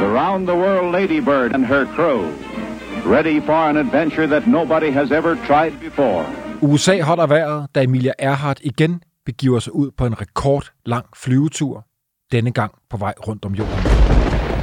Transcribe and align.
The 0.00 0.08
round 0.08 0.46
the 0.46 0.54
world 0.54 0.92
ladybird 0.92 1.54
and 1.54 1.66
her 1.66 1.86
crew. 1.86 2.20
Ready 3.06 3.40
for 3.40 3.70
an 3.70 3.76
adventure 3.76 4.26
that 4.26 4.46
nobody 4.46 4.90
has 4.90 5.10
ever 5.10 5.36
tried 5.46 5.72
before. 5.80 6.26
USA 6.62 7.00
holder 7.00 7.26
vejret, 7.26 7.74
da 7.74 7.82
Emilia 7.82 8.12
Earhart 8.18 8.60
igen 8.60 9.02
begiver 9.24 9.58
sig 9.58 9.74
ud 9.74 9.90
på 9.90 10.06
en 10.06 10.20
rekordlang 10.20 11.06
flyvetur, 11.16 11.84
denne 12.32 12.52
gang 12.52 12.72
på 12.90 12.96
vej 12.96 13.14
rundt 13.28 13.44
om 13.44 13.54
jorden. 13.54 13.74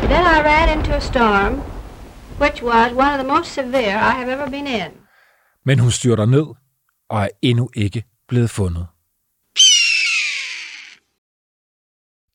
Then 0.02 0.26
I 0.26 0.40
ran 0.50 0.78
into 0.78 0.92
a 0.92 1.00
storm, 1.00 1.54
which 2.40 2.64
was 2.64 2.92
one 2.92 3.14
of 3.14 3.20
the 3.20 3.28
most 3.28 3.54
severe 3.54 3.96
I 3.98 4.14
have 4.20 4.30
ever 4.32 4.50
been 4.50 4.68
in. 4.68 4.92
Men 5.66 5.80
hun 5.80 5.92
styrter 5.92 6.26
ned 6.26 6.46
og 7.10 7.22
er 7.22 7.28
endnu 7.42 7.70
ikke 7.76 8.04
blevet 8.28 8.50
fundet. 8.50 8.86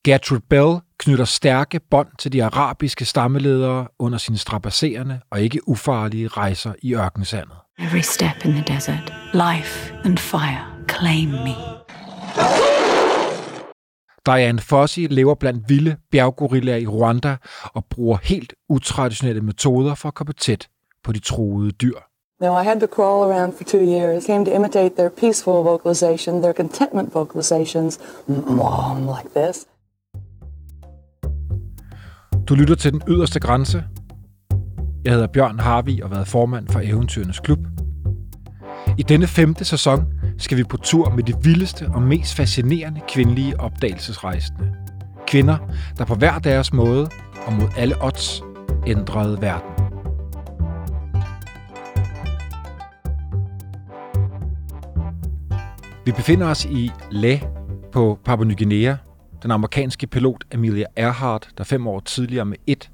Gertrude 0.09 0.41
Bell 0.51 0.81
knytter 0.99 1.25
stærke 1.25 1.81
bånd 1.91 2.09
til 2.19 2.33
de 2.33 2.45
arabiske 2.45 3.05
stammeledere 3.05 3.87
under 3.99 4.19
sine 4.19 4.39
strapasserende 4.39 5.21
og 5.31 5.41
ikke 5.41 5.69
ufarlige 5.69 6.29
rejser 6.29 6.73
i 6.83 6.95
ørkensandet. 6.95 7.57
Every 7.79 8.01
step 8.01 8.45
in 8.45 8.51
the 8.51 8.75
desert, 8.75 9.13
life 9.33 9.95
and 10.05 10.19
fire 10.19 10.65
claim 10.89 11.29
me. 11.29 11.55
Diane 14.27 14.59
Fossey 14.61 15.07
lever 15.11 15.35
blandt 15.35 15.69
vilde 15.69 15.97
bjerggorillaer 16.11 16.77
i 16.77 16.87
Rwanda 16.87 17.37
og 17.63 17.85
bruger 17.85 18.19
helt 18.23 18.55
utraditionelle 18.69 19.41
metoder 19.41 19.95
for 19.95 20.09
at 20.09 20.15
komme 20.15 20.33
tæt 20.33 20.69
på 21.05 21.13
de 21.13 21.19
truede 21.19 21.71
dyr. 21.71 21.99
Now, 22.41 22.61
I 22.61 22.65
had 22.65 22.81
to 22.81 22.87
crawl 22.87 23.31
around 23.31 23.53
for 23.57 23.65
two 23.65 23.83
years, 23.83 24.27
came 24.27 24.45
to 24.45 24.51
imitate 24.51 24.95
their 24.97 25.09
peaceful 25.09 25.55
vocalization, 25.55 26.43
their 26.43 26.53
contentment 26.53 27.15
vocalizations, 27.15 27.99
mom, 28.27 29.01
like 29.17 29.29
this. 29.37 29.67
Du 32.49 32.55
lytter 32.55 32.75
til 32.75 32.93
Den 32.93 33.03
Yderste 33.09 33.41
Grænse. 33.41 33.85
Jeg 35.05 35.13
hedder 35.13 35.27
Bjørn 35.27 35.59
Harvi 35.59 36.01
og 36.01 36.09
har 36.09 36.15
været 36.15 36.29
formand 36.29 36.69
for 36.69 36.81
Eventyrenes 36.81 37.41
Klub. 37.41 37.59
I 38.99 39.03
denne 39.03 39.27
femte 39.27 39.65
sæson 39.65 40.05
skal 40.39 40.59
vi 40.59 40.65
på 40.65 40.77
tur 40.77 41.11
med 41.11 41.23
de 41.23 41.35
vildeste 41.43 41.89
og 41.95 42.03
mest 42.03 42.35
fascinerende 42.35 43.01
kvindelige 43.09 43.61
opdagelsesrejsende. 43.61 44.75
Kvinder, 45.27 45.59
der 45.99 46.05
på 46.05 46.15
hver 46.15 46.39
deres 46.39 46.73
måde 46.73 47.09
og 47.47 47.53
mod 47.53 47.69
alle 47.77 47.95
odds 48.05 48.43
ændrede 48.87 49.41
verden. 49.41 49.71
Vi 56.05 56.13
befinder 56.13 56.47
os 56.47 56.65
i 56.65 56.91
Le 57.11 57.41
på 57.93 58.19
Papua 58.25 58.47
Ny 58.47 58.59
Guinea. 58.59 58.95
Den 59.43 59.51
amerikanske 59.51 60.07
pilot 60.07 60.45
Amelia 60.55 60.87
Earhart, 60.97 61.49
der 61.59 61.65
fem 61.65 61.87
år 61.87 62.01
tidligere 62.01 62.45
med 62.45 62.57
et 62.67 62.91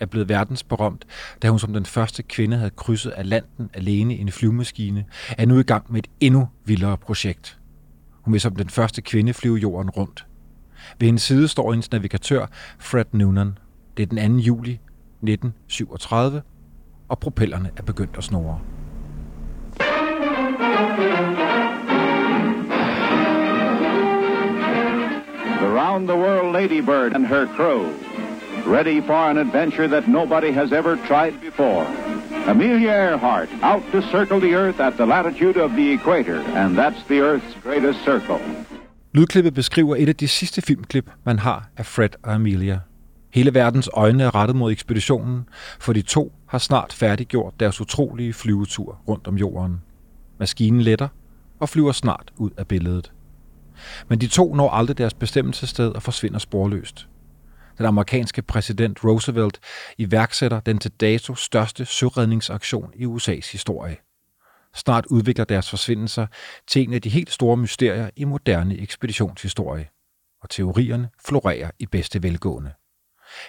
er 0.00 0.06
blevet 0.06 0.28
verdensberømt, 0.28 1.04
da 1.42 1.48
hun 1.48 1.58
som 1.58 1.72
den 1.72 1.86
første 1.86 2.22
kvinde 2.22 2.56
havde 2.56 2.70
krydset 2.70 3.12
Atlanten 3.16 3.70
alene 3.74 4.16
i 4.16 4.20
en 4.20 4.32
flyvemaskine, 4.32 5.04
er 5.38 5.46
nu 5.46 5.58
i 5.58 5.62
gang 5.62 5.92
med 5.92 5.98
et 5.98 6.10
endnu 6.20 6.48
vildere 6.64 6.96
projekt. 6.96 7.58
Hun 8.20 8.32
vil 8.32 8.40
som 8.40 8.56
den 8.56 8.70
første 8.70 9.02
kvinde 9.02 9.34
flyve 9.34 9.56
jorden 9.56 9.90
rundt. 9.90 10.26
Ved 10.98 11.08
hendes 11.08 11.22
side 11.22 11.48
står 11.48 11.72
hendes 11.72 11.92
navigatør 11.92 12.46
Fred 12.78 13.04
Noonan. 13.12 13.58
Det 13.96 14.02
er 14.02 14.06
den 14.06 14.38
2. 14.38 14.42
juli 14.42 14.72
1937, 14.72 16.42
og 17.08 17.18
propellerne 17.18 17.70
er 17.76 17.82
begyndt 17.82 18.16
at 18.16 18.24
snurre. 18.24 18.60
Around 25.96 26.08
the 26.08 26.16
world 26.16 26.52
ladybird 26.52 27.14
and 27.14 27.26
her 27.26 27.46
crew. 27.46 27.82
Ready 28.66 29.00
for 29.00 29.30
an 29.30 29.38
adventure 29.38 29.88
that 29.88 30.08
nobody 30.08 30.52
has 30.52 30.72
ever 30.72 30.96
tried 31.06 31.34
before. 31.40 31.86
Amelia 32.46 32.90
Earhart, 32.90 33.48
out 33.62 33.82
to 33.92 34.02
circle 34.02 34.40
the 34.40 34.54
Earth 34.54 34.80
at 34.80 34.96
the 34.96 35.06
latitude 35.06 35.56
of 35.56 35.70
the 35.70 35.92
equator, 35.92 36.40
and 36.56 36.76
that's 36.76 37.02
the 37.08 37.20
Earth's 37.20 37.54
greatest 37.62 38.04
circle. 38.04 38.40
Lydklippet 39.14 39.54
beskriver 39.54 39.96
et 39.96 40.08
af 40.08 40.16
de 40.16 40.28
sidste 40.28 40.62
filmklip, 40.62 41.10
man 41.24 41.38
har 41.38 41.68
af 41.76 41.86
Fred 41.86 42.10
og 42.22 42.34
Amelia. 42.34 42.80
Hele 43.30 43.54
verdens 43.54 43.90
øjne 43.92 44.22
er 44.22 44.34
rettet 44.34 44.56
mod 44.56 44.72
ekspeditionen, 44.72 45.48
for 45.80 45.92
de 45.92 46.02
to 46.02 46.32
har 46.46 46.58
snart 46.58 46.92
færdiggjort 46.92 47.60
deres 47.60 47.80
utrolige 47.80 48.32
flyvetur 48.32 48.98
rundt 49.08 49.26
om 49.26 49.36
jorden. 49.36 49.82
Maskinen 50.38 50.80
letter 50.80 51.08
og 51.60 51.68
flyver 51.68 51.92
snart 51.92 52.32
ud 52.36 52.50
af 52.56 52.66
billedet. 52.66 53.12
Men 54.08 54.20
de 54.20 54.26
to 54.26 54.54
når 54.54 54.70
aldrig 54.70 54.98
deres 54.98 55.14
bestemmelsessted 55.14 55.88
og 55.88 56.02
forsvinder 56.02 56.38
sporløst. 56.38 57.08
Den 57.78 57.86
amerikanske 57.86 58.42
præsident 58.42 59.04
Roosevelt 59.04 59.60
iværksætter 59.98 60.60
den 60.60 60.78
til 60.78 60.90
dato 60.90 61.34
største 61.34 61.84
søredningsaktion 61.84 62.90
i 62.94 63.04
USA's 63.04 63.52
historie. 63.52 63.96
Snart 64.74 65.06
udvikler 65.06 65.44
deres 65.44 65.70
forsvindelser 65.70 66.26
til 66.68 66.82
en 66.82 66.92
af 66.92 67.02
de 67.02 67.08
helt 67.08 67.30
store 67.30 67.56
mysterier 67.56 68.10
i 68.16 68.24
moderne 68.24 68.78
ekspeditionshistorie, 68.78 69.88
og 70.42 70.50
teorierne 70.50 71.08
florerer 71.26 71.70
i 71.78 71.86
bedste 71.86 72.22
velgående. 72.22 72.72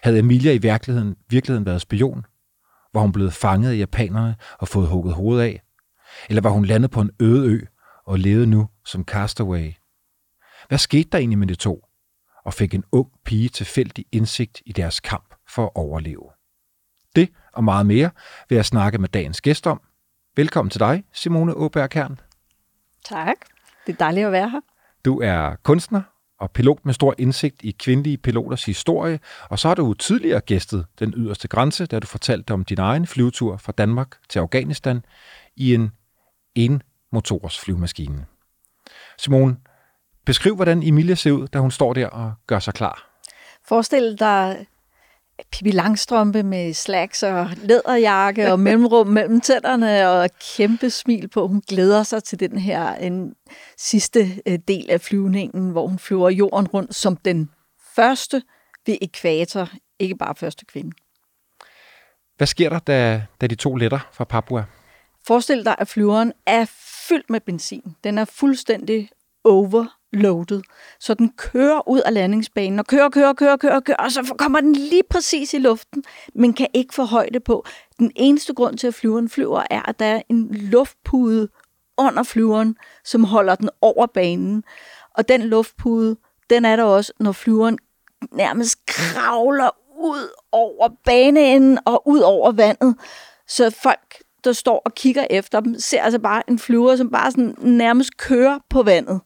Havde 0.04 0.20
Emilia 0.20 0.54
i 0.54 0.58
virkeligheden, 0.58 1.16
virkeligheden 1.30 1.66
været 1.66 1.82
spion? 1.82 2.26
Var 2.94 3.02
hun 3.02 3.12
blevet 3.12 3.34
fanget 3.34 3.72
af 3.72 3.78
japanerne 3.78 4.36
og 4.60 4.68
fået 4.68 4.88
hugget 4.88 5.14
hovedet 5.14 5.44
af? 5.44 5.62
Eller 6.30 6.42
var 6.42 6.50
hun 6.50 6.66
landet 6.66 6.92
på 6.92 7.02
en 7.02 7.12
øde 7.20 7.48
ø 7.48 7.62
og 8.06 8.20
levede 8.20 8.48
nu 8.48 8.70
som 8.86 9.04
castaway? 9.04 9.72
Hvad 10.68 10.78
skete 10.78 11.10
der 11.12 11.18
egentlig 11.18 11.40
med 11.40 11.48
de 11.48 11.56
to? 11.56 11.86
Og 12.46 12.54
fik 12.54 12.74
en 12.74 12.84
ung 12.92 13.08
pige 13.26 13.50
tilfældig 13.50 14.06
indsigt 14.12 14.62
i 14.66 14.72
deres 14.72 15.00
kamp 15.00 15.36
for 15.50 15.66
at 15.66 15.72
overleve? 15.76 16.30
Det 17.16 17.30
og 17.54 17.64
meget 17.64 17.86
mere 17.86 18.10
vil 18.50 18.56
jeg 18.56 18.66
snakke 18.66 18.98
med 18.98 19.10
dagens 19.10 19.42
gæst 19.42 19.68
om. 19.68 19.82
Velkommen 20.36 20.70
til 20.70 20.80
dig, 20.80 21.04
Simone 21.14 21.54
Åberg 21.54 21.90
Kern. 21.90 22.20
Tak. 23.06 23.36
Det 23.88 23.94
er 23.94 23.98
dejligt 23.98 24.26
at 24.26 24.32
være 24.32 24.50
her. 24.50 24.60
Du 25.06 25.22
er 25.22 25.56
kunstner 25.56 26.02
og 26.40 26.52
pilot 26.52 26.86
med 26.86 26.94
stor 26.94 27.16
indsigt 27.18 27.62
i 27.64 27.72
kvindelige 27.72 28.18
piloters 28.18 28.66
historie, 28.66 29.20
og 29.50 29.60
så 29.60 29.68
har 29.68 29.76
du 29.76 29.94
tidligere 29.94 30.42
gæstet 30.42 30.86
den 31.00 31.14
yderste 31.18 31.48
grænse, 31.48 31.86
da 31.86 32.00
du 32.00 32.08
fortalte 32.08 32.54
om 32.54 32.66
din 32.66 32.80
egen 32.80 33.08
flyvetur 33.08 33.58
fra 33.58 33.72
Danmark 33.72 34.18
til 34.30 34.40
Afghanistan 34.40 35.06
i 35.56 35.74
en 35.74 35.92
en-motors 36.56 37.60
flyvemaskine. 37.60 38.26
Simone, 39.18 39.58
beskriv, 40.28 40.56
hvordan 40.56 40.84
Emilia 40.84 41.16
ser 41.16 41.32
ud, 41.32 41.48
da 41.48 41.60
hun 41.60 41.72
står 41.72 41.94
der 41.94 42.08
og 42.08 42.34
gør 42.48 42.60
sig 42.60 42.74
klar. 42.74 43.22
Forestil 43.68 44.20
dig 44.20 44.66
Pippi 45.52 45.72
Langstrømpe 45.72 46.44
med 46.44 46.74
slacks 46.74 47.24
og 47.24 47.50
læderjakke 47.56 48.52
og 48.52 48.60
mellemrum 48.60 49.08
mellem 49.08 49.42
tænderne 49.42 50.10
og 50.10 50.30
kæmpe 50.58 50.90
smil 50.90 51.28
på. 51.28 51.48
Hun 51.48 51.62
glæder 51.62 52.04
sig 52.04 52.24
til 52.24 52.40
den 52.40 52.58
her 52.58 52.96
en 52.96 53.34
sidste 53.78 54.42
øh, 54.48 54.60
del 54.68 54.92
af 54.92 55.02
flyvningen, 55.02 55.70
hvor 55.70 55.88
hun 55.88 56.00
flyver 56.00 56.30
jorden 56.30 56.68
rundt 56.68 56.96
som 56.96 57.18
den 57.18 57.50
første 57.96 58.42
ved 58.86 58.98
ekvator, 59.02 59.70
ikke 60.00 60.16
bare 60.16 60.36
første 60.36 60.66
kvinde. 60.66 60.92
Hvad 62.38 62.48
sker 62.48 62.70
der, 62.70 62.80
da, 62.80 63.24
da 63.42 63.48
de 63.48 63.56
to 63.56 63.76
letter 63.76 64.00
fra 64.14 64.24
Papua? 64.24 64.66
Forestil 65.28 65.66
dig, 65.66 65.76
at 65.80 65.88
flyveren 65.88 66.34
er 66.46 66.66
fyldt 67.08 67.30
med 67.30 67.40
benzin. 67.40 67.96
Den 68.04 68.18
er 68.18 68.26
fuldstændig 68.26 69.10
loaded. 70.14 70.62
Så 71.00 71.14
den 71.14 71.34
kører 71.38 71.90
ud 71.90 72.00
af 72.00 72.14
landingsbanen 72.14 72.80
og 72.80 72.88
kører, 72.88 73.10
kører, 73.10 73.34
kører, 73.34 73.58
kører, 73.58 73.80
kører, 73.80 73.98
og 73.98 74.12
så 74.12 74.36
kommer 74.38 74.62
den 74.62 74.74
lige 74.74 75.04
præcis 75.10 75.54
i 75.54 75.58
luften, 75.58 76.04
men 76.36 76.54
kan 76.54 76.68
ikke 76.74 76.94
få 76.94 77.04
højde 77.04 77.40
på. 77.40 77.66
Den 78.00 78.12
eneste 78.16 78.54
grund 78.54 78.78
til, 78.78 78.88
at 78.88 78.94
flyveren 78.94 79.30
flyver, 79.30 79.64
er, 79.70 79.90
at 79.90 80.00
der 80.00 80.06
er 80.06 80.22
en 80.30 80.48
luftpude 80.52 81.50
under 81.98 82.24
flyveren, 82.24 82.76
som 83.06 83.24
holder 83.24 83.56
den 83.56 83.70
over 83.82 84.06
banen. 84.06 84.64
Og 85.18 85.28
den 85.28 85.42
luftpude, 85.42 86.18
den 86.50 86.66
er 86.66 86.76
der 86.76 86.84
også, 86.84 87.14
når 87.20 87.32
flyveren 87.32 87.78
nærmest 88.32 88.86
kravler 88.86 89.70
ud 90.00 90.30
over 90.52 90.90
banen 91.06 91.80
og 91.86 92.08
ud 92.08 92.20
over 92.20 92.52
vandet. 92.52 92.96
Så 93.48 93.70
folk, 93.84 94.24
der 94.44 94.54
står 94.54 94.82
og 94.86 94.96
kigger 94.96 95.28
efter 95.30 95.60
dem, 95.60 95.80
ser 95.80 96.02
altså 96.02 96.20
bare 96.20 96.44
en 96.50 96.60
flyver, 96.60 96.96
som 96.96 97.12
bare 97.12 97.32
sådan 97.32 97.56
nærmest 97.60 98.18
kører 98.18 98.60
på 98.70 98.84
vandet. 98.84 99.22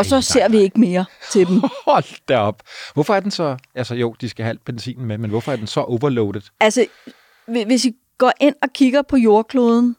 Og 0.00 0.06
så 0.06 0.20
ser 0.20 0.48
vi 0.48 0.58
ikke 0.58 0.80
mere 0.80 1.04
til 1.30 1.46
dem. 1.46 1.60
Hold 1.86 2.26
da 2.28 2.38
op. 2.38 2.62
Hvorfor 2.94 3.14
er 3.14 3.20
den 3.20 3.30
så... 3.30 3.56
Altså 3.74 3.94
jo, 3.94 4.14
de 4.20 4.28
skal 4.28 4.44
have 4.44 4.58
benzinen 4.64 5.06
med, 5.06 5.18
men 5.18 5.30
hvorfor 5.30 5.52
er 5.52 5.56
den 5.56 5.66
så 5.66 5.80
overloaded? 5.80 6.42
Altså, 6.60 6.86
hvis 7.46 7.84
I 7.84 7.96
går 8.18 8.32
ind 8.40 8.54
og 8.62 8.68
kigger 8.72 9.02
på 9.02 9.16
jordkloden, 9.16 9.96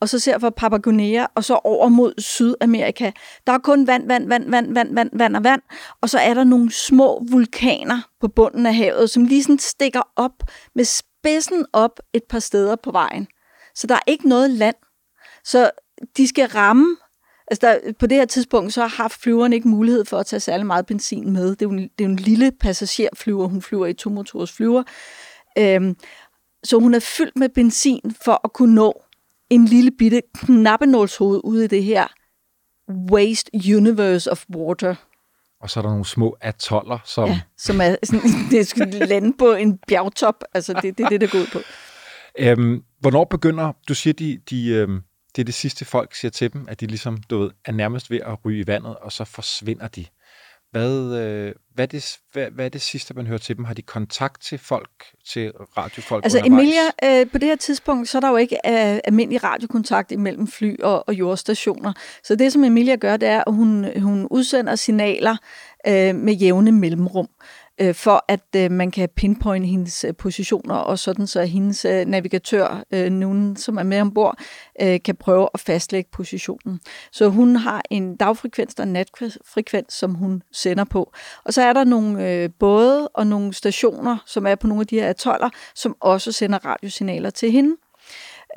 og 0.00 0.08
så 0.08 0.18
ser 0.18 0.38
fra 0.38 0.50
Papua 0.50 0.78
Guinea, 0.78 1.26
og 1.34 1.44
så 1.44 1.60
over 1.64 1.88
mod 1.88 2.14
Sydamerika, 2.18 3.10
der 3.46 3.52
er 3.52 3.58
kun 3.58 3.86
vand, 3.86 4.06
vand, 4.08 4.28
vand, 4.28 4.50
vand, 4.50 4.74
vand, 4.74 4.94
vand, 4.94 5.10
vand 5.12 5.36
og 5.36 5.44
vand, 5.44 5.62
og 6.00 6.10
så 6.10 6.18
er 6.18 6.34
der 6.34 6.44
nogle 6.44 6.72
små 6.72 7.26
vulkaner 7.30 8.00
på 8.20 8.28
bunden 8.28 8.66
af 8.66 8.74
havet, 8.74 9.10
som 9.10 9.24
lige 9.24 9.42
sådan 9.42 9.58
stikker 9.58 10.02
op 10.16 10.42
med 10.74 10.84
spidsen 10.84 11.66
op 11.72 12.00
et 12.12 12.22
par 12.30 12.38
steder 12.38 12.76
på 12.76 12.90
vejen. 12.90 13.26
Så 13.74 13.86
der 13.86 13.94
er 13.94 14.02
ikke 14.06 14.28
noget 14.28 14.50
land. 14.50 14.76
Så 15.44 15.70
de 16.16 16.28
skal 16.28 16.48
ramme 16.48 16.96
Altså 17.52 17.66
der, 17.66 17.92
på 17.98 18.06
det 18.06 18.18
her 18.18 18.24
tidspunkt, 18.24 18.72
så 18.72 18.86
har 18.86 19.08
flyveren 19.08 19.52
ikke 19.52 19.68
mulighed 19.68 20.04
for 20.04 20.18
at 20.18 20.26
tage 20.26 20.40
særlig 20.40 20.66
meget 20.66 20.86
benzin 20.86 21.32
med. 21.32 21.50
Det 21.50 21.62
er 21.62 21.66
jo 21.66 21.70
en, 21.70 21.78
det 21.78 22.04
er 22.04 22.04
jo 22.04 22.10
en 22.10 22.16
lille 22.16 22.52
passagerflyver, 22.60 23.48
hun 23.48 23.62
flyver 23.62 23.86
i 23.86 23.92
tomotors 23.92 24.52
flyver. 24.52 24.82
Øhm, 25.58 25.96
så 26.64 26.78
hun 26.78 26.94
er 26.94 27.00
fyldt 27.00 27.36
med 27.36 27.48
benzin 27.48 28.14
for 28.24 28.40
at 28.44 28.52
kunne 28.52 28.74
nå 28.74 29.02
en 29.50 29.64
lille 29.64 29.90
bitte 29.90 30.22
knappenålshoved 30.34 31.40
ude 31.44 31.64
i 31.64 31.68
det 31.68 31.84
her 31.84 32.06
waste 33.12 33.50
universe 33.76 34.30
of 34.30 34.44
water. 34.56 34.94
Og 35.60 35.70
så 35.70 35.80
er 35.80 35.82
der 35.82 35.90
nogle 35.90 36.06
små 36.06 36.36
atoller, 36.40 36.98
som... 37.04 37.28
Ja, 37.28 37.40
som 37.58 37.80
er 37.80 37.96
sådan, 38.02 38.30
det 38.50 38.66
skal 38.66 38.88
lande 38.88 39.32
på 39.38 39.52
en 39.52 39.78
bjergtop. 39.78 40.44
Altså, 40.54 40.72
det, 40.82 40.98
det 40.98 41.04
er 41.04 41.08
det, 41.08 41.20
der 41.20 41.26
går 41.26 41.38
ud 41.38 41.46
på. 41.52 41.58
Øhm, 42.38 42.82
hvornår 43.00 43.24
begynder... 43.24 43.72
Du 43.88 43.94
siger, 43.94 44.14
de, 44.14 44.38
de, 44.50 44.68
øhm, 44.68 45.02
det 45.36 45.42
er 45.42 45.44
det 45.44 45.54
sidste, 45.54 45.84
folk 45.84 46.14
siger 46.14 46.30
til 46.30 46.52
dem, 46.52 46.66
at 46.68 46.80
de 46.80 46.86
ligesom, 46.86 47.16
du 47.30 47.38
ved, 47.38 47.50
er 47.64 47.72
nærmest 47.72 48.10
ved 48.10 48.20
at 48.20 48.44
ryge 48.44 48.60
i 48.60 48.66
vandet, 48.66 48.96
og 48.96 49.12
så 49.12 49.24
forsvinder 49.24 49.88
de. 49.88 50.06
Hvad, 50.70 51.16
øh, 51.20 51.54
hvad, 51.74 51.84
er 51.84 51.86
det, 51.86 52.18
hvad, 52.32 52.50
hvad 52.50 52.64
er 52.64 52.68
det 52.68 52.80
sidste, 52.80 53.14
man 53.14 53.26
hører 53.26 53.38
til 53.38 53.56
dem? 53.56 53.64
Har 53.64 53.74
de 53.74 53.82
kontakt 53.82 54.42
til 54.42 54.58
folk, 54.58 54.90
til 55.26 55.50
radiofolk 55.50 56.24
Altså 56.24 56.38
undervejs? 56.38 56.62
Emilia, 56.62 57.20
øh, 57.20 57.30
på 57.30 57.38
det 57.38 57.48
her 57.48 57.56
tidspunkt, 57.56 58.08
så 58.08 58.18
er 58.18 58.20
der 58.20 58.28
jo 58.28 58.36
ikke 58.36 58.56
øh, 58.66 59.00
almindelig 59.04 59.44
radiokontakt 59.44 60.12
imellem 60.12 60.46
fly 60.46 60.76
og, 60.82 61.08
og 61.08 61.14
jordstationer. 61.14 61.92
Så 62.24 62.34
det, 62.34 62.52
som 62.52 62.64
Emilia 62.64 62.96
gør, 62.96 63.16
det 63.16 63.28
er, 63.28 63.44
at 63.46 63.54
hun, 63.54 64.00
hun 64.00 64.26
udsender 64.30 64.76
signaler 64.76 65.36
øh, 65.86 66.14
med 66.14 66.34
jævne 66.34 66.72
mellemrum 66.72 67.28
øh, 67.28 67.61
Øh, 67.80 67.94
for 67.94 68.24
at 68.28 68.40
øh, 68.56 68.70
man 68.70 68.90
kan 68.90 69.08
pinpointe 69.16 69.66
hendes 69.66 70.04
øh, 70.04 70.14
positioner, 70.14 70.74
og 70.74 70.98
sådan 70.98 71.26
så 71.26 71.42
hendes 71.42 71.84
øh, 71.84 72.06
navigatør, 72.06 72.84
øh, 72.92 73.10
nogen 73.10 73.56
som 73.56 73.78
er 73.78 73.82
med 73.82 74.00
ombord, 74.00 74.38
øh, 74.82 75.02
kan 75.04 75.16
prøve 75.16 75.48
at 75.54 75.60
fastlægge 75.60 76.10
positionen. 76.12 76.80
Så 77.12 77.28
hun 77.28 77.56
har 77.56 77.82
en 77.90 78.16
dagfrekvens 78.16 78.74
og 78.74 78.82
en 78.82 78.92
natfrekvens, 78.92 79.94
som 79.94 80.14
hun 80.14 80.42
sender 80.52 80.84
på. 80.84 81.12
Og 81.44 81.54
så 81.54 81.62
er 81.62 81.72
der 81.72 81.84
nogle 81.84 82.30
øh, 82.30 82.50
både 82.58 83.08
og 83.08 83.26
nogle 83.26 83.54
stationer, 83.54 84.18
som 84.26 84.46
er 84.46 84.54
på 84.54 84.66
nogle 84.66 84.80
af 84.80 84.86
de 84.86 85.00
her 85.00 85.08
atoller, 85.08 85.50
som 85.74 85.96
også 86.00 86.32
sender 86.32 86.58
radiosignaler 86.64 87.30
til 87.30 87.50
hende. 87.50 87.76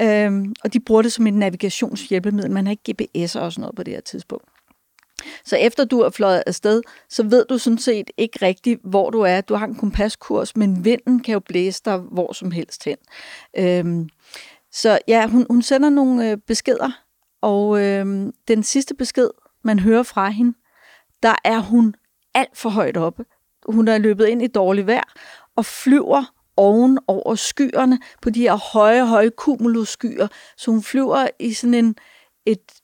Øhm, 0.02 0.54
og 0.64 0.74
de 0.74 0.80
bruger 0.80 1.02
det 1.02 1.12
som 1.12 1.28
et 1.28 1.34
navigationshjælpemiddel. 1.34 2.52
Man 2.52 2.66
har 2.66 2.72
ikke 2.72 2.96
GPS'er 3.02 3.40
og 3.40 3.52
sådan 3.52 3.62
noget 3.62 3.76
på 3.76 3.84
det 3.84 3.94
her 3.94 4.02
tidspunkt. 4.02 4.55
Så 5.46 5.56
efter 5.56 5.86
du 5.86 6.00
er 6.00 6.10
fløjet 6.10 6.44
afsted, 6.48 6.82
så 7.10 7.24
ved 7.24 7.46
du 7.50 7.58
sådan 7.58 7.78
set 7.78 8.12
ikke 8.18 8.40
rigtigt, 8.42 8.82
hvor 8.84 9.10
du 9.10 9.22
er. 9.22 9.42
Du 9.42 9.56
har 9.56 9.68
en 9.68 9.76
kompaskurs, 9.76 10.56
men 10.56 10.86
vinden 10.86 11.20
kan 11.20 11.34
jo 11.34 11.40
blæse 11.40 11.82
dig 11.86 11.98
hvor 11.98 12.34
som 12.34 12.52
helst 12.52 12.84
hen. 12.84 12.98
Øhm, 13.58 14.10
så 14.72 15.00
ja, 15.08 15.28
hun, 15.28 15.46
hun 15.50 15.62
sender 15.62 15.90
nogle 15.90 16.32
øh, 16.32 16.38
beskeder, 16.38 16.92
og 17.42 17.82
øh, 17.82 18.34
den 18.48 18.64
sidste 18.64 18.96
besked, 18.96 19.30
man 19.64 19.80
hører 19.80 20.04
fra 20.04 20.30
hende, 20.30 20.58
der 21.24 21.36
er 21.44 21.60
hun 21.60 21.96
alt 22.34 22.58
for 22.58 22.70
højt 22.70 22.98
oppe. 22.98 23.26
Hun 23.66 23.88
er 23.88 23.98
løbet 23.98 24.28
ind 24.28 24.42
i 24.42 24.48
dårligt 24.48 24.88
vejr 24.88 25.14
og 25.56 25.66
flyver 25.66 26.24
oven 26.58 27.00
over 27.08 27.36
skyerne 27.36 28.00
på 28.22 28.30
de 28.30 28.40
her 28.40 28.72
høje, 28.74 29.06
høje 29.06 29.30
cumulusskyer. 29.30 30.28
Så 30.58 30.72
hun 30.72 30.84
flyver 30.84 31.28
i 31.40 31.54
sådan 31.54 31.74
en, 31.74 31.96
et, 32.46 32.82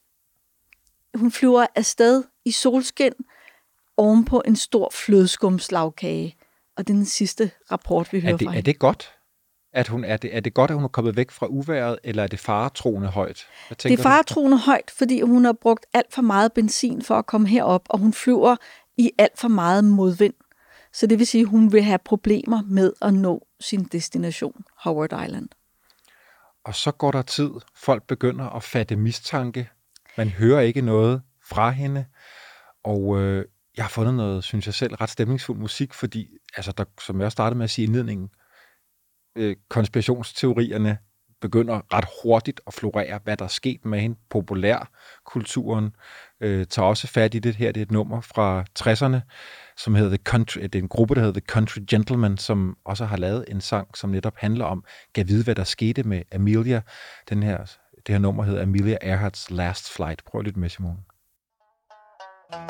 hun 1.14 1.32
flyver 1.32 1.66
afsted 1.74 2.24
i 2.44 2.50
solskin 2.50 3.12
ovenpå 3.96 4.42
en 4.46 4.56
stor 4.56 4.90
flødeskumslagkage. 4.94 6.36
Og 6.76 6.86
det 6.86 6.92
er 6.92 6.96
den 6.96 7.04
sidste 7.04 7.50
rapport, 7.70 8.12
vi 8.12 8.20
hører 8.20 8.32
er 8.32 8.36
det, 8.36 8.46
fra 8.48 8.56
er 8.56 8.60
det 8.60 8.78
godt? 8.78 9.12
At 9.72 9.88
hun, 9.88 10.04
er, 10.04 10.16
det, 10.16 10.36
er 10.36 10.40
det 10.40 10.54
godt, 10.54 10.70
at 10.70 10.74
hun 10.74 10.84
er 10.84 10.88
kommet 10.88 11.16
væk 11.16 11.30
fra 11.30 11.46
uværet, 11.46 11.98
eller 12.04 12.22
er 12.22 12.26
det 12.26 12.38
faretroende 12.38 13.08
højt? 13.08 13.46
Hvad 13.68 13.76
Det 13.76 13.92
er 13.98 14.02
faretroende 14.02 14.58
højt, 14.58 14.90
fordi 14.90 15.20
hun 15.20 15.44
har 15.44 15.52
brugt 15.52 15.86
alt 15.94 16.14
for 16.14 16.22
meget 16.22 16.52
benzin 16.52 17.02
for 17.02 17.14
at 17.14 17.26
komme 17.26 17.48
herop, 17.48 17.86
og 17.88 17.98
hun 17.98 18.12
flyver 18.12 18.56
i 18.96 19.10
alt 19.18 19.38
for 19.38 19.48
meget 19.48 19.84
modvind. 19.84 20.34
Så 20.92 21.06
det 21.06 21.18
vil 21.18 21.26
sige, 21.26 21.42
at 21.42 21.48
hun 21.48 21.72
vil 21.72 21.82
have 21.82 21.98
problemer 21.98 22.62
med 22.62 22.92
at 23.02 23.14
nå 23.14 23.46
sin 23.60 23.84
destination, 23.84 24.64
Howard 24.76 25.24
Island. 25.24 25.48
Du? 25.48 25.56
Og 26.64 26.74
så 26.74 26.92
går 26.92 27.10
der 27.10 27.22
tid. 27.22 27.50
Folk 27.74 28.06
begynder 28.06 28.48
at 28.48 28.62
fatte 28.62 28.96
mistanke. 28.96 29.68
Man 30.16 30.28
hører 30.28 30.60
ikke 30.60 30.80
noget 30.80 31.22
fra 31.48 31.70
hende. 31.70 32.04
Og 32.84 33.20
øh, 33.20 33.44
jeg 33.76 33.84
har 33.84 33.90
fundet 33.90 34.14
noget, 34.14 34.44
synes 34.44 34.66
jeg 34.66 34.74
selv, 34.74 34.94
ret 34.94 35.10
stemningsfuld 35.10 35.58
musik, 35.58 35.94
fordi, 35.94 36.28
altså, 36.56 36.72
der, 36.72 36.84
som 37.00 37.20
jeg 37.20 37.32
startede 37.32 37.58
med 37.58 37.64
at 37.64 37.70
sige 37.70 37.84
i 37.84 37.86
indledningen, 37.86 38.28
øh, 39.36 39.56
konspirationsteorierne 39.68 40.98
begynder 41.42 41.94
ret 41.94 42.04
hurtigt 42.22 42.60
at 42.66 42.74
florere, 42.74 43.20
hvad 43.24 43.36
der 43.36 43.44
er 43.44 43.48
sket 43.48 43.84
med 43.84 44.00
hende. 44.00 44.16
Populærkulturen 44.30 45.96
øh, 46.40 46.66
tager 46.66 46.88
også 46.88 47.06
fat 47.06 47.34
i 47.34 47.38
det 47.38 47.56
her. 47.56 47.72
Det 47.72 47.80
er 47.80 47.84
et 47.84 47.90
nummer 47.90 48.20
fra 48.20 48.64
60'erne, 48.78 49.20
som 49.76 49.94
hedder 49.94 50.10
The 50.10 50.24
Country, 50.24 50.60
det 50.60 50.74
er 50.74 50.82
en 50.82 50.88
gruppe, 50.88 51.14
der 51.14 51.20
hedder 51.20 51.40
The 51.40 51.46
Country 51.46 51.80
Gentlemen, 51.90 52.38
som 52.38 52.76
også 52.84 53.04
har 53.04 53.16
lavet 53.16 53.44
en 53.48 53.60
sang, 53.60 53.96
som 53.96 54.10
netop 54.10 54.36
handler 54.36 54.64
om, 54.64 54.84
kan 55.14 55.28
vide, 55.28 55.44
hvad 55.44 55.54
der 55.54 55.64
skete 55.64 56.02
med 56.02 56.22
Amelia. 56.32 56.82
Den 57.28 57.42
her, 57.42 57.58
det 58.06 58.14
her 58.14 58.18
nummer 58.18 58.42
hedder 58.42 58.62
Amelia 58.62 58.98
Earhart's 59.04 59.54
Last 59.54 59.92
Flight. 59.92 60.24
Prøv 60.24 60.40
lidt 60.40 60.56
med, 60.56 60.68
Simone. 60.68 61.11
Was 62.52 62.60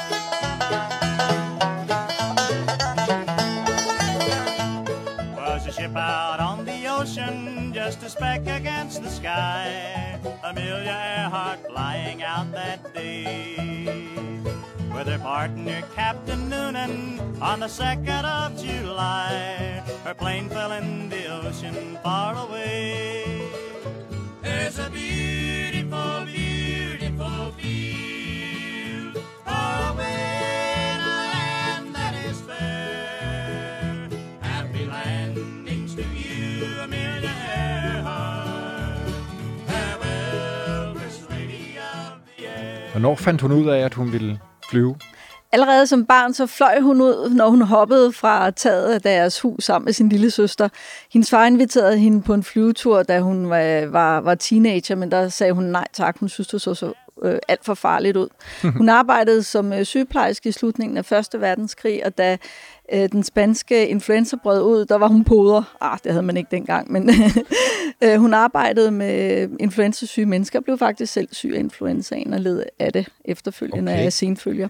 a 5.66 5.72
ship 5.72 5.96
out 5.96 6.38
on 6.38 6.64
the 6.64 6.86
ocean, 6.86 7.72
just 7.74 8.00
a 8.04 8.08
speck 8.08 8.42
against 8.42 9.02
the 9.02 9.10
sky. 9.10 10.20
Amelia 10.44 10.96
Earhart 11.18 11.66
flying 11.66 12.22
out 12.22 12.52
that 12.52 12.94
day. 12.94 14.38
With 14.94 15.08
her 15.08 15.18
partner, 15.18 15.82
Captain 15.96 16.48
Noonan, 16.48 17.18
on 17.42 17.58
the 17.58 17.66
2nd 17.66 18.24
of 18.24 18.56
July. 18.62 19.82
Her 20.04 20.14
plane 20.14 20.48
fell 20.48 20.70
in 20.72 21.08
the 21.08 21.26
ocean 21.26 21.98
far 22.04 22.36
away. 22.36 23.48
There's 24.42 24.78
a 24.78 24.88
beautiful, 24.90 26.24
beautiful 26.24 27.50
field 27.58 28.11
Hvornår 42.92 43.16
fandt 43.16 43.40
hun 43.40 43.52
ud 43.52 43.68
af, 43.68 43.78
at 43.78 43.94
hun 43.94 44.12
ville 44.12 44.38
flyve? 44.70 44.96
Allerede 45.52 45.86
som 45.86 46.06
barn, 46.06 46.34
så 46.34 46.46
fløj 46.46 46.80
hun 46.80 47.00
ud, 47.00 47.30
når 47.30 47.48
hun 47.48 47.62
hoppede 47.62 48.12
fra 48.12 48.50
taget 48.50 48.94
af 48.94 49.02
deres 49.02 49.40
hus 49.40 49.64
sammen 49.64 49.84
med 49.84 49.92
sin 49.92 50.08
lille 50.08 50.30
søster. 50.30 50.68
Hendes 51.12 51.30
far 51.30 51.46
inviterede 51.46 51.98
hende 51.98 52.22
på 52.22 52.34
en 52.34 52.42
flyvetur, 52.42 53.02
da 53.02 53.20
hun 53.20 53.50
var, 53.50 53.86
var, 53.86 54.20
var 54.20 54.34
teenager, 54.34 54.94
men 54.94 55.10
der 55.10 55.28
sagde 55.28 55.52
hun 55.52 55.64
nej 55.64 55.86
tak. 55.92 56.18
Hun 56.18 56.28
synes, 56.28 56.48
det 56.48 56.60
så 56.60 56.74
så 56.74 56.92
øh, 57.24 57.38
alt 57.48 57.64
for 57.64 57.74
farligt 57.74 58.16
ud. 58.16 58.28
Hun 58.78 58.88
arbejdede 58.88 59.42
som 59.42 59.72
øh, 59.72 59.84
sygeplejerske 59.84 60.48
i 60.48 60.52
slutningen 60.52 60.96
af 60.96 61.04
Første 61.04 61.40
Verdenskrig, 61.40 62.06
og 62.06 62.18
da 62.18 62.36
øh, 62.92 63.08
den 63.12 63.22
spanske 63.22 63.88
influenza 63.88 64.36
brød 64.42 64.62
ud, 64.62 64.84
der 64.84 64.96
var 64.96 65.08
hun 65.08 65.24
poder. 65.24 65.76
Ah, 65.80 65.98
det 66.04 66.12
havde 66.12 66.26
man 66.26 66.36
ikke 66.36 66.50
dengang, 66.50 66.92
men 66.92 67.10
øh, 68.04 68.16
hun 68.16 68.34
arbejdede 68.34 68.90
med 68.90 69.48
influenzasyge 69.60 70.26
mennesker, 70.26 70.60
blev 70.60 70.78
faktisk 70.78 71.12
selv 71.12 71.28
syg 71.32 71.52
af 71.54 71.58
influenzaen 71.58 72.32
og 72.32 72.40
led 72.40 72.62
af 72.78 72.92
det 72.92 73.08
efterfølgende 73.24 73.92
Okay. 73.92 74.04
af 74.04 74.12
senfølger. 74.12 74.68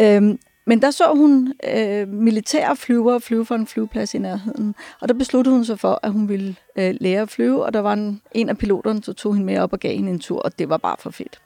Øhm, 0.00 0.38
men 0.68 0.82
der 0.82 0.90
så 0.90 1.04
hun 1.14 1.52
øh, 1.74 2.08
militære 2.08 2.76
flyvere 2.76 3.20
flyve 3.20 3.46
fra 3.46 3.54
en 3.54 3.66
flyveplads 3.66 4.14
i 4.14 4.18
nærheden, 4.18 4.74
og 5.00 5.08
der 5.08 5.14
besluttede 5.14 5.54
hun 5.54 5.64
sig 5.64 5.80
for, 5.80 6.00
at 6.02 6.12
hun 6.12 6.28
ville 6.28 6.56
øh, 6.76 6.94
lære 7.00 7.22
at 7.22 7.28
flyve, 7.30 7.64
og 7.64 7.72
der 7.74 7.80
var 7.80 7.92
en, 7.92 8.20
en 8.32 8.48
af 8.48 8.58
piloterne, 8.58 9.00
der 9.00 9.12
tog 9.12 9.34
hende 9.34 9.46
med 9.46 9.58
op 9.58 9.72
og 9.72 9.80
gav 9.80 9.96
hende 9.96 10.10
en 10.10 10.18
tur, 10.18 10.38
og 10.38 10.58
det 10.58 10.68
var 10.68 10.76
bare 10.76 10.96
for 10.98 11.10
fedt. 11.10 11.40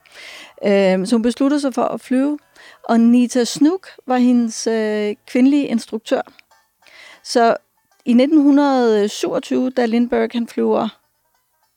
Øh, 0.64 1.06
så 1.06 1.08
hun 1.12 1.22
besluttede 1.22 1.60
sig 1.60 1.74
for 1.74 1.84
at 1.84 2.00
flyve, 2.00 2.38
og 2.84 3.00
Nita 3.00 3.44
Snook 3.44 3.88
var 4.06 4.16
hendes 4.16 4.66
øh, 4.66 5.14
kvindelige 5.26 5.66
instruktør. 5.66 6.22
Så 7.24 7.56
i 8.04 8.10
1927, 8.10 9.70
da 9.70 9.86
Lindbergh 9.86 10.30
han 10.32 10.48
flyver, 10.48 10.88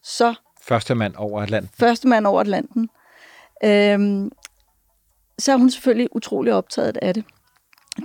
så 0.04 0.34
Første 0.62 0.96
mand 0.96 1.16
over 1.18 1.42
Atlanten. 1.42 1.70
første 1.80 2.08
mand 2.08 2.28
over 2.28 2.42
Atlanten, 2.42 2.90
øhm, 3.64 4.32
så 5.40 5.52
er 5.52 5.56
hun 5.56 5.70
selvfølgelig 5.70 6.16
utrolig 6.16 6.54
optaget 6.54 6.98
af 6.98 7.14
det. 7.14 7.24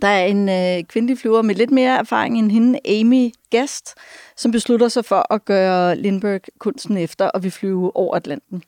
Der 0.03 0.09
er 0.09 0.25
en 0.25 0.49
øh, 0.49 0.85
kvindelig 0.85 1.19
flyver 1.19 1.43
med 1.43 1.55
lidt 1.55 1.71
mere 1.71 1.99
erfaring 1.99 2.39
end 2.39 2.51
hende, 2.51 2.79
Amy 3.01 3.33
Guest, 3.51 3.95
som 4.37 4.51
beslutter 4.51 4.89
sig 4.89 5.05
for 5.05 5.33
at 5.33 5.45
gøre 5.45 5.97
Lindbergh 5.97 6.45
kunsten 6.59 6.97
efter 6.97 7.27
og 7.27 7.43
vil 7.43 7.51
flyve 7.51 7.97
over 7.97 8.17
Atlanten. 8.17 8.63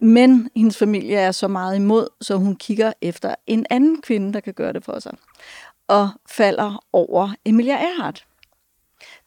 Men 0.00 0.50
hendes 0.56 0.78
familie 0.78 1.16
er 1.16 1.32
så 1.32 1.48
meget 1.48 1.76
imod, 1.76 2.08
så 2.20 2.36
hun 2.36 2.56
kigger 2.56 2.92
efter 3.00 3.34
en 3.46 3.66
anden 3.70 4.02
kvinde, 4.02 4.32
der 4.32 4.40
kan 4.40 4.54
gøre 4.54 4.72
det 4.72 4.84
for 4.84 4.98
sig. 4.98 5.16
Og 5.88 6.08
falder 6.28 6.84
over 6.92 7.34
Emilia 7.44 7.74
Earhart. 7.74 8.26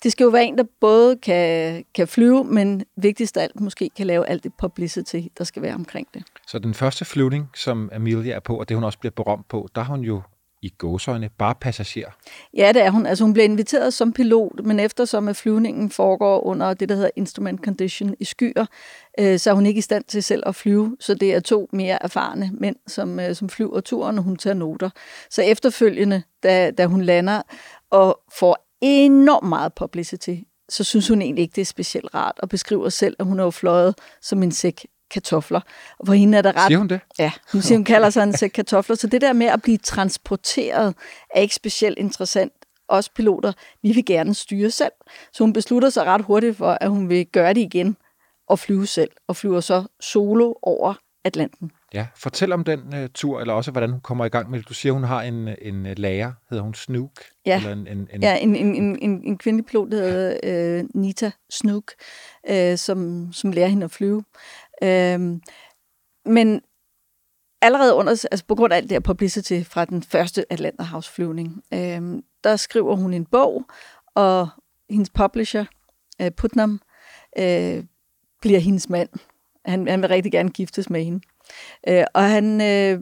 Det 0.04 0.12
skal 0.12 0.24
jo 0.24 0.30
være 0.30 0.46
en, 0.46 0.58
der 0.58 0.64
både 0.80 1.16
kan, 1.16 1.86
kan 1.96 2.08
flyve, 2.08 2.44
men 2.44 2.84
vigtigst 2.96 3.38
af 3.38 3.44
alt 3.44 3.60
måske 3.60 3.90
kan 3.98 4.08
lave 4.08 4.28
alt 4.28 4.44
det 4.44 4.54
publicity, 4.54 5.22
der 5.38 5.44
skal 5.44 5.62
være 5.62 5.76
omkring 5.76 6.08
det. 6.14 6.24
Så 6.48 6.60
den 6.60 6.74
første 6.74 7.06
flyvning, 7.06 7.50
som 7.56 7.90
Amelia 7.94 8.36
er 8.36 8.40
på, 8.40 8.60
og 8.60 8.70
det 8.70 8.78
hun 8.78 8.84
også 8.84 9.00
bliver 9.00 9.12
berømt 9.12 9.48
på, 9.48 9.68
der 9.76 9.82
har 9.82 9.94
hun 9.94 10.04
jo 10.04 10.22
i 10.62 10.70
gåsøjne 10.78 11.30
bare 11.38 11.56
passager. 11.62 12.10
Ja, 12.54 12.72
det 12.74 12.82
er 12.82 12.90
hun. 12.90 13.06
Altså 13.06 13.24
hun 13.24 13.34
bliver 13.34 13.46
inviteret 13.46 13.94
som 13.94 14.14
pilot, 14.14 14.66
men 14.66 14.80
eftersom 14.80 15.28
at 15.28 15.36
flyvningen 15.36 15.90
foregår 15.90 16.46
under 16.46 16.74
det, 16.74 16.90
der 16.90 16.96
hedder 16.96 17.10
instrument 17.16 17.64
condition 17.64 18.16
i 18.20 18.26
skyer, 18.26 18.66
øh, 19.20 19.40
så 19.40 19.50
er 19.50 19.54
hun 19.54 19.66
ikke 19.66 19.78
i 19.78 19.82
stand 19.82 20.04
til 20.04 20.24
selv 20.24 20.44
at 20.46 20.56
flyve. 20.56 20.98
Så 21.00 21.14
det 21.14 21.34
er 21.34 21.40
to 21.40 21.70
mere 21.74 22.04
erfarne 22.04 22.52
mænd, 22.54 22.76
som, 22.88 23.20
øh, 23.20 23.36
som 23.36 23.50
flyver 23.50 23.80
turen, 23.80 24.18
og 24.18 24.24
hun 24.24 24.36
tager 24.36 24.54
noter. 24.54 24.90
Så 25.30 25.42
efterfølgende, 25.42 26.24
da, 26.44 26.72
da 26.72 26.86
hun 26.86 27.02
lander 27.02 27.42
og 27.90 28.20
får 28.34 28.70
enormt 28.82 29.50
meget 29.50 29.74
publicity, 29.74 30.36
så 30.70 30.84
synes 30.84 31.08
hun 31.08 31.22
egentlig 31.22 31.42
ikke, 31.42 31.56
det 31.56 31.62
er 31.62 31.66
specielt 31.66 32.16
rart, 32.16 32.40
og 32.40 32.50
beskriver 32.50 32.90
selv, 32.90 33.16
at 33.20 33.26
hun 33.26 33.38
har 33.38 33.46
jo 33.46 33.52
fløjet 33.52 33.96
som 34.22 34.44
en 34.44 34.52
sæk 34.52 34.86
kartofler. 35.10 35.62
Og 36.00 36.08
for 36.08 36.14
hende 36.14 36.38
er 36.38 36.42
der 36.42 36.56
ret... 36.56 36.68
Siger 36.68 36.78
hun 36.78 36.88
det? 36.88 37.00
Ja, 37.20 37.32
hun 37.52 37.62
siger, 37.62 37.78
hun 37.78 37.86
kalder 37.86 38.10
sig 38.10 38.24
en 38.24 38.38
sæk 38.38 38.50
kartofler. 38.50 38.96
Så 38.96 39.08
det 39.08 39.22
der 39.22 39.34
med 39.34 39.48
at 39.48 39.62
blive 39.62 39.78
transporteret 39.78 40.96
er 41.36 41.42
ikke 41.42 41.56
specielt 41.56 41.98
interessant. 41.98 42.54
Os 42.88 43.10
piloter, 43.10 43.54
vi 43.82 43.92
vil 43.92 44.06
gerne 44.06 44.34
styre 44.34 44.72
selv. 44.72 44.92
Så 45.34 45.44
hun 45.44 45.54
beslutter 45.54 45.90
sig 45.90 46.06
ret 46.06 46.22
hurtigt 46.22 46.58
for, 46.58 46.78
at 46.82 46.90
hun 46.90 47.10
vil 47.10 47.26
gøre 47.26 47.54
det 47.54 47.62
igen 47.62 47.98
og 48.48 48.60
flyve 48.60 48.88
selv. 48.88 49.12
Og 49.28 49.36
flyver 49.36 49.60
så 49.60 49.84
solo 50.00 50.54
over 50.62 50.94
Atlanten. 51.24 51.72
Ja, 51.94 52.08
fortæl 52.16 52.52
om 52.52 52.64
den 52.64 52.80
uh, 52.80 53.10
tur, 53.14 53.40
eller 53.40 53.54
også 53.54 53.72
hvordan 53.72 53.92
hun 53.92 54.02
kommer 54.02 54.26
i 54.26 54.30
gang 54.30 54.50
med 54.50 54.60
det. 54.60 54.70
Du 54.70 54.74
siger, 54.74 54.94
hun 54.94 55.04
har 55.04 55.22
en, 55.22 55.48
en 55.62 55.86
uh, 55.86 55.92
lærer, 55.98 56.34
hedder 56.50 56.64
hun 56.64 56.74
Snook? 56.74 57.12
Ja, 57.46 57.58
eller 57.58 57.72
en, 57.72 57.88
en, 57.88 58.08
en... 58.14 58.22
ja 58.22 58.38
en, 58.38 58.56
en, 58.56 58.76
en, 58.76 59.00
en, 59.02 59.24
en 59.24 59.38
kvindelig 59.38 59.66
pilot, 59.66 59.92
der 59.92 59.98
hedder 59.98 60.80
uh, 60.82 61.02
Nita 61.02 61.32
Snook, 61.50 61.92
uh, 62.52 62.76
som, 62.76 63.30
som 63.34 63.52
lærer 63.52 63.68
hende 63.68 63.84
at 63.84 63.92
flyve. 63.92 64.24
Øhm, 64.84 65.42
men 66.26 66.62
allerede 67.62 67.94
under, 67.94 68.12
altså 68.32 68.46
på 68.46 68.56
grund 68.56 68.74
af 68.74 68.78
alt 68.78 68.90
det 68.90 68.96
her 68.96 69.00
publicity 69.00 69.62
fra 69.64 69.86
den 69.86 70.04
første 70.04 70.46
Atlanterhavsflyvning, 70.50 71.64
øhm, 71.74 72.24
der 72.44 72.56
skriver 72.56 72.96
hun 72.96 73.14
en 73.14 73.26
bog, 73.26 73.66
og 74.16 74.48
hendes 74.90 75.10
publisher, 75.10 75.66
øh, 76.22 76.32
Putnam, 76.32 76.82
øh, 77.38 77.84
bliver 78.42 78.60
hendes 78.60 78.90
mand. 78.90 79.10
Han, 79.70 79.88
han 79.88 80.02
vil 80.02 80.10
rigtig 80.10 80.32
gerne 80.32 80.50
giftes 80.50 80.90
med 80.90 81.04
hende. 81.04 81.20
Øh, 81.88 82.04
og 82.14 82.24
han 82.24 82.62
øh, 82.62 83.02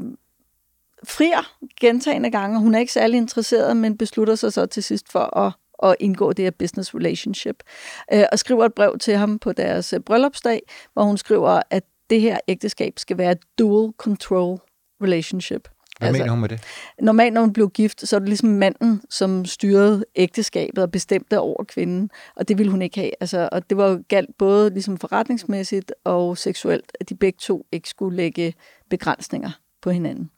frier 1.04 1.56
gentagende 1.82 2.32
gange, 2.32 2.60
hun 2.60 2.76
er 2.76 2.80
ikke 2.80 2.94
særlig 2.94 3.18
interesseret, 3.18 3.78
men 3.78 3.98
beslutter 3.98 4.36
sig 4.36 4.54
så 4.54 4.66
til 4.66 4.84
sidst 4.84 5.12
for 5.12 5.38
at 5.38 5.54
at 5.84 5.96
indgå 6.00 6.34
det 6.34 6.46
her 6.46 6.52
business 6.52 6.96
relationship. 6.96 7.64
Øh, 8.14 8.24
og 8.32 8.40
skriver 8.40 8.66
et 8.66 8.74
brev 8.74 8.98
til 9.00 9.18
ham 9.18 9.40
på 9.40 9.54
deres 9.54 9.94
øh, 9.94 10.00
bryllupsdag, 10.00 10.62
hvor 10.94 11.04
hun 11.04 11.18
skriver, 11.18 11.62
at 11.70 11.84
det 12.10 12.22
her 12.22 12.40
ægteskab 12.48 13.00
skal 13.00 13.18
være 13.18 13.36
dual 13.58 13.94
control 13.98 14.60
relationship. 15.02 15.70
Hvad 16.00 16.08
altså, 16.08 16.24
mener 16.24 16.32
hun 16.32 16.42
med 16.42 16.50
det? 16.50 16.64
Normalt, 17.02 17.34
når 17.34 17.42
hun 17.42 17.54
blev 17.54 17.70
gift, 17.70 18.08
så 18.08 18.16
er 18.16 18.20
det 18.20 18.30
ligesom 18.30 18.50
manden, 18.50 19.02
som 19.10 19.46
styrede 19.46 20.06
ægteskabet 20.16 20.84
og 20.84 20.92
bestemte 20.92 21.40
over 21.40 21.64
kvinden, 21.64 22.10
og 22.36 22.48
det 22.48 22.58
ville 22.58 22.72
hun 22.72 22.82
ikke 22.82 23.00
have. 23.00 23.12
Altså, 23.20 23.50
og 23.52 23.70
det 23.70 23.78
var 23.78 24.02
galt 24.08 24.38
både 24.38 24.70
ligesom 24.70 24.98
forretningsmæssigt 24.98 25.94
og 26.04 26.38
seksuelt, 26.38 26.92
at 27.00 27.10
de 27.10 27.16
begge 27.16 27.38
to 27.42 27.66
ikke 27.72 27.90
skulle 27.90 28.18
lægge 28.18 28.54
begrænsninger 28.90 29.52
på 29.82 29.90
hinanden. 29.90 30.30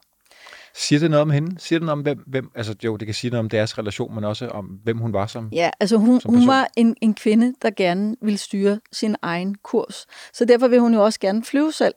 Siger 0.74 1.00
det 1.00 1.10
noget 1.10 1.22
om 1.22 1.30
hende? 1.30 1.60
Siger 1.60 1.78
det 1.78 1.86
noget 1.86 1.98
om, 1.98 2.02
hvem, 2.02 2.18
hvem 2.26 2.50
altså 2.54 2.74
jo, 2.84 2.96
det 2.96 3.06
kan 3.06 3.14
sige 3.14 3.30
noget 3.30 3.44
om 3.44 3.48
deres 3.48 3.78
relation, 3.78 4.14
men 4.14 4.24
også 4.24 4.48
om, 4.48 4.64
hvem 4.64 4.98
hun 4.98 5.12
var 5.12 5.26
som 5.26 5.48
Ja, 5.52 5.70
altså 5.80 5.96
hun, 5.96 6.20
hun 6.24 6.46
var 6.46 6.68
en, 6.76 6.96
en 7.00 7.14
kvinde, 7.14 7.54
der 7.62 7.70
gerne 7.76 8.16
ville 8.22 8.38
styre 8.38 8.80
sin 8.92 9.16
egen 9.22 9.54
kurs. 9.54 10.06
Så 10.32 10.44
derfor 10.44 10.68
vil 10.68 10.80
hun 10.80 10.94
jo 10.94 11.04
også 11.04 11.20
gerne 11.20 11.44
flyve 11.44 11.72
selv. 11.72 11.94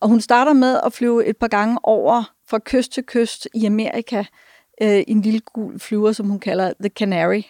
Og 0.00 0.08
hun 0.08 0.20
starter 0.20 0.52
med 0.52 0.80
at 0.86 0.92
flyve 0.92 1.26
et 1.26 1.36
par 1.36 1.48
gange 1.48 1.78
over 1.82 2.32
fra 2.48 2.58
kyst 2.64 2.92
til 2.92 3.02
kyst 3.06 3.48
i 3.54 3.66
Amerika, 3.66 4.24
øh, 4.82 5.02
en 5.08 5.22
lille 5.22 5.40
gul 5.40 5.80
flyver, 5.80 6.12
som 6.12 6.26
hun 6.26 6.38
kalder 6.38 6.72
The 6.80 6.88
Canary, 6.88 7.42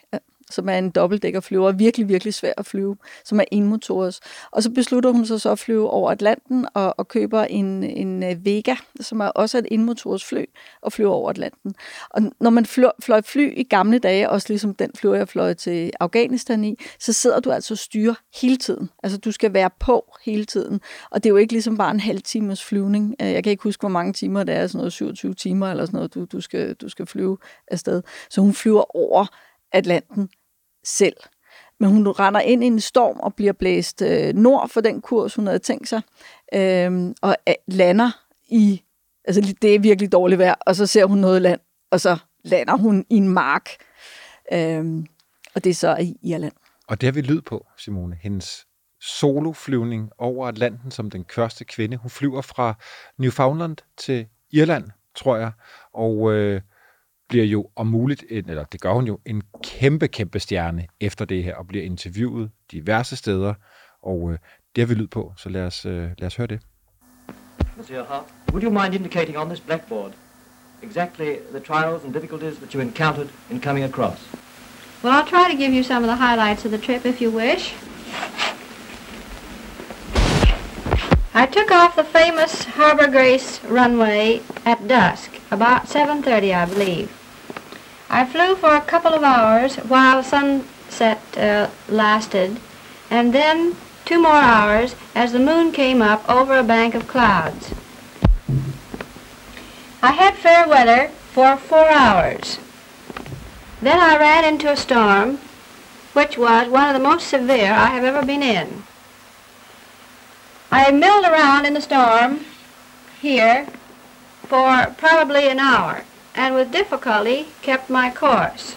som 0.54 0.68
er 0.68 0.78
en 0.78 0.90
dobbeltdækkerflyver, 0.90 1.72
virkelig, 1.72 2.08
virkelig 2.08 2.34
svær 2.34 2.52
at 2.56 2.66
flyve, 2.66 2.96
som 3.24 3.40
er 3.40 3.44
enmotors. 3.50 4.20
Og 4.50 4.62
så 4.62 4.70
beslutter 4.70 5.10
hun 5.10 5.26
sig 5.26 5.40
så 5.40 5.50
at 5.50 5.58
flyve 5.58 5.90
over 5.90 6.10
Atlanten 6.10 6.66
og, 6.74 6.94
og 6.98 7.08
køber 7.08 7.44
en, 7.44 7.84
en 7.84 8.22
øh, 8.22 8.44
Vega, 8.44 8.74
som 9.00 9.20
er 9.20 9.26
også 9.26 9.58
et 9.58 9.66
enmotors 9.70 10.24
fly, 10.24 10.44
og 10.82 10.92
flyver 10.92 11.10
over 11.10 11.30
Atlanten. 11.30 11.74
Og 12.10 12.22
når 12.40 12.50
man 12.50 12.66
fløj, 12.66 12.92
fløj 13.02 13.22
fly 13.22 13.58
i 13.58 13.62
gamle 13.62 13.98
dage, 13.98 14.30
også 14.30 14.46
ligesom 14.48 14.74
den 14.74 14.90
flyver, 14.94 15.14
jeg 15.14 15.28
fløj 15.28 15.54
til 15.54 15.92
Afghanistan 16.00 16.64
i, 16.64 16.76
så 17.00 17.12
sidder 17.12 17.40
du 17.40 17.50
altså 17.50 17.74
og 17.74 17.78
styrer 17.78 18.14
hele 18.40 18.56
tiden. 18.56 18.90
Altså 19.02 19.18
du 19.18 19.32
skal 19.32 19.54
være 19.54 19.70
på 19.80 20.14
hele 20.24 20.44
tiden. 20.44 20.80
Og 21.10 21.24
det 21.24 21.28
er 21.28 21.32
jo 21.32 21.36
ikke 21.36 21.52
ligesom 21.52 21.76
bare 21.76 21.90
en 21.90 22.00
halv 22.00 22.22
times 22.22 22.64
flyvning. 22.64 23.14
Øh, 23.20 23.32
jeg 23.32 23.44
kan 23.44 23.50
ikke 23.50 23.62
huske, 23.62 23.80
hvor 23.80 23.88
mange 23.88 24.12
timer 24.12 24.44
det 24.44 24.54
er, 24.54 24.66
sådan 24.66 24.78
noget 24.78 24.92
27 24.92 25.34
timer 25.34 25.70
eller 25.70 25.86
sådan 25.86 25.96
noget, 25.98 26.14
du, 26.14 26.24
du, 26.24 26.40
skal, 26.40 26.74
du 26.74 26.88
skal 26.88 27.06
flyve 27.06 27.38
afsted. 27.68 28.02
Så 28.30 28.40
hun 28.40 28.54
flyver 28.54 28.96
over 28.96 29.26
Atlanten 29.72 30.28
selv. 30.84 31.16
Men 31.80 31.90
hun 31.90 32.08
render 32.08 32.40
ind 32.40 32.64
i 32.64 32.66
en 32.66 32.80
storm 32.80 33.20
og 33.20 33.34
bliver 33.34 33.52
blæst 33.52 34.02
øh, 34.02 34.34
nord 34.34 34.68
for 34.68 34.80
den 34.80 35.00
kurs, 35.00 35.34
hun 35.34 35.46
havde 35.46 35.58
tænkt 35.58 35.88
sig, 35.88 36.02
øhm, 36.54 37.08
øh, 37.08 37.14
og 37.22 37.36
lander 37.66 38.10
i, 38.48 38.82
altså 39.24 39.54
det 39.62 39.74
er 39.74 39.78
virkelig 39.78 40.12
dårligt 40.12 40.38
vejr, 40.38 40.54
og 40.60 40.76
så 40.76 40.86
ser 40.86 41.04
hun 41.04 41.18
noget 41.18 41.42
land, 41.42 41.60
og 41.90 42.00
så 42.00 42.16
lander 42.44 42.76
hun 42.76 43.06
i 43.10 43.16
en 43.16 43.28
mark, 43.28 43.70
øh, 44.52 45.04
og 45.54 45.64
det 45.64 45.70
er 45.70 45.74
så 45.74 45.96
i 45.96 46.16
Irland. 46.22 46.52
Og 46.88 47.00
det 47.00 47.06
har 47.06 47.12
vi 47.12 47.20
lyd 47.20 47.40
på, 47.40 47.66
Simone. 47.76 48.18
Hendes 48.22 48.66
soloflyvning 49.00 50.10
over 50.18 50.48
Atlanten 50.48 50.90
som 50.90 51.10
den 51.10 51.24
første 51.34 51.64
kvinde. 51.64 51.96
Hun 51.96 52.10
flyver 52.10 52.42
fra 52.42 52.74
Newfoundland 53.18 53.76
til 53.96 54.26
Irland, 54.50 54.90
tror 55.14 55.36
jeg, 55.36 55.52
og 55.92 56.32
øh, 56.32 56.60
bliver 57.34 57.46
jo 57.46 57.66
om 57.76 57.86
muligt, 57.86 58.24
en, 58.30 58.50
eller 58.50 58.64
det 58.64 58.80
gør 58.80 58.92
hun 58.92 59.06
jo, 59.06 59.18
en 59.26 59.42
kæmpe, 59.62 60.08
kæmpe 60.08 60.40
stjerne 60.40 60.86
efter 61.00 61.24
det 61.24 61.44
her, 61.44 61.54
og 61.54 61.66
bliver 61.66 61.84
interviewet 61.84 62.50
diverse 62.72 63.16
steder, 63.16 63.54
og 64.02 64.32
øh, 64.32 64.38
det 64.76 64.82
har 64.82 64.86
vi 64.86 64.94
lyd 64.94 65.06
på, 65.06 65.32
så 65.36 65.48
lad 65.48 65.62
os, 65.62 65.86
øh, 65.86 66.10
lad 66.18 66.26
os 66.26 66.36
høre 66.36 66.46
det. 66.46 66.60
Monsieur 67.76 68.04
Hart, 68.04 68.24
would 68.52 68.62
you 68.62 68.70
mind 68.70 68.94
indicating 68.94 69.38
on 69.38 69.48
this 69.48 69.60
blackboard 69.60 70.12
exactly 70.82 71.30
the 71.50 71.60
trials 71.60 72.04
and 72.04 72.12
difficulties 72.14 72.56
that 72.56 72.72
you 72.74 72.80
encountered 72.80 73.28
in 73.50 73.60
coming 73.60 73.84
across? 73.84 74.18
Well, 75.02 75.12
I'll 75.12 75.30
try 75.36 75.46
to 75.52 75.58
give 75.62 75.72
you 75.76 75.82
some 75.82 76.04
of 76.04 76.10
the 76.14 76.26
highlights 76.26 76.64
of 76.64 76.70
the 76.70 76.82
trip 76.86 77.06
if 77.06 77.20
you 77.22 77.30
wish. 77.30 77.74
I 81.42 81.46
took 81.46 81.70
off 81.72 81.96
the 81.96 82.04
famous 82.20 82.52
Harbor 82.64 83.08
Grace 83.08 83.64
runway 83.64 84.40
at 84.64 84.78
dusk, 84.86 85.30
about 85.50 85.82
7.30 85.86 86.54
I 86.62 86.66
believe. 86.74 87.23
I 88.10 88.24
flew 88.24 88.54
for 88.56 88.74
a 88.74 88.80
couple 88.80 89.14
of 89.14 89.22
hours 89.22 89.76
while 89.76 90.22
sunset 90.22 91.20
uh, 91.36 91.70
lasted, 91.88 92.60
and 93.10 93.32
then 93.32 93.76
two 94.04 94.20
more 94.20 94.32
hours 94.32 94.94
as 95.14 95.32
the 95.32 95.38
moon 95.38 95.72
came 95.72 96.02
up 96.02 96.28
over 96.28 96.56
a 96.56 96.62
bank 96.62 96.94
of 96.94 97.08
clouds. 97.08 97.72
I 100.02 100.12
had 100.12 100.34
fair 100.34 100.68
weather 100.68 101.08
for 101.32 101.56
four 101.56 101.88
hours. 101.88 102.58
Then 103.80 103.98
I 103.98 104.18
ran 104.18 104.44
into 104.44 104.70
a 104.70 104.76
storm, 104.76 105.38
which 106.12 106.38
was 106.38 106.68
one 106.68 106.88
of 106.88 106.94
the 106.94 107.08
most 107.08 107.28
severe 107.28 107.72
I 107.72 107.86
have 107.86 108.04
ever 108.04 108.24
been 108.24 108.42
in. 108.42 108.84
I 110.70 110.90
milled 110.90 111.24
around 111.24 111.66
in 111.66 111.74
the 111.74 111.80
storm 111.80 112.44
here 113.20 113.66
for 114.42 114.94
probably 114.98 115.48
an 115.48 115.58
hour, 115.58 116.04
and 116.34 116.54
with 116.54 116.72
difficulty 116.72 117.46
kept 117.62 117.90
my 117.90 118.10
course. 118.10 118.76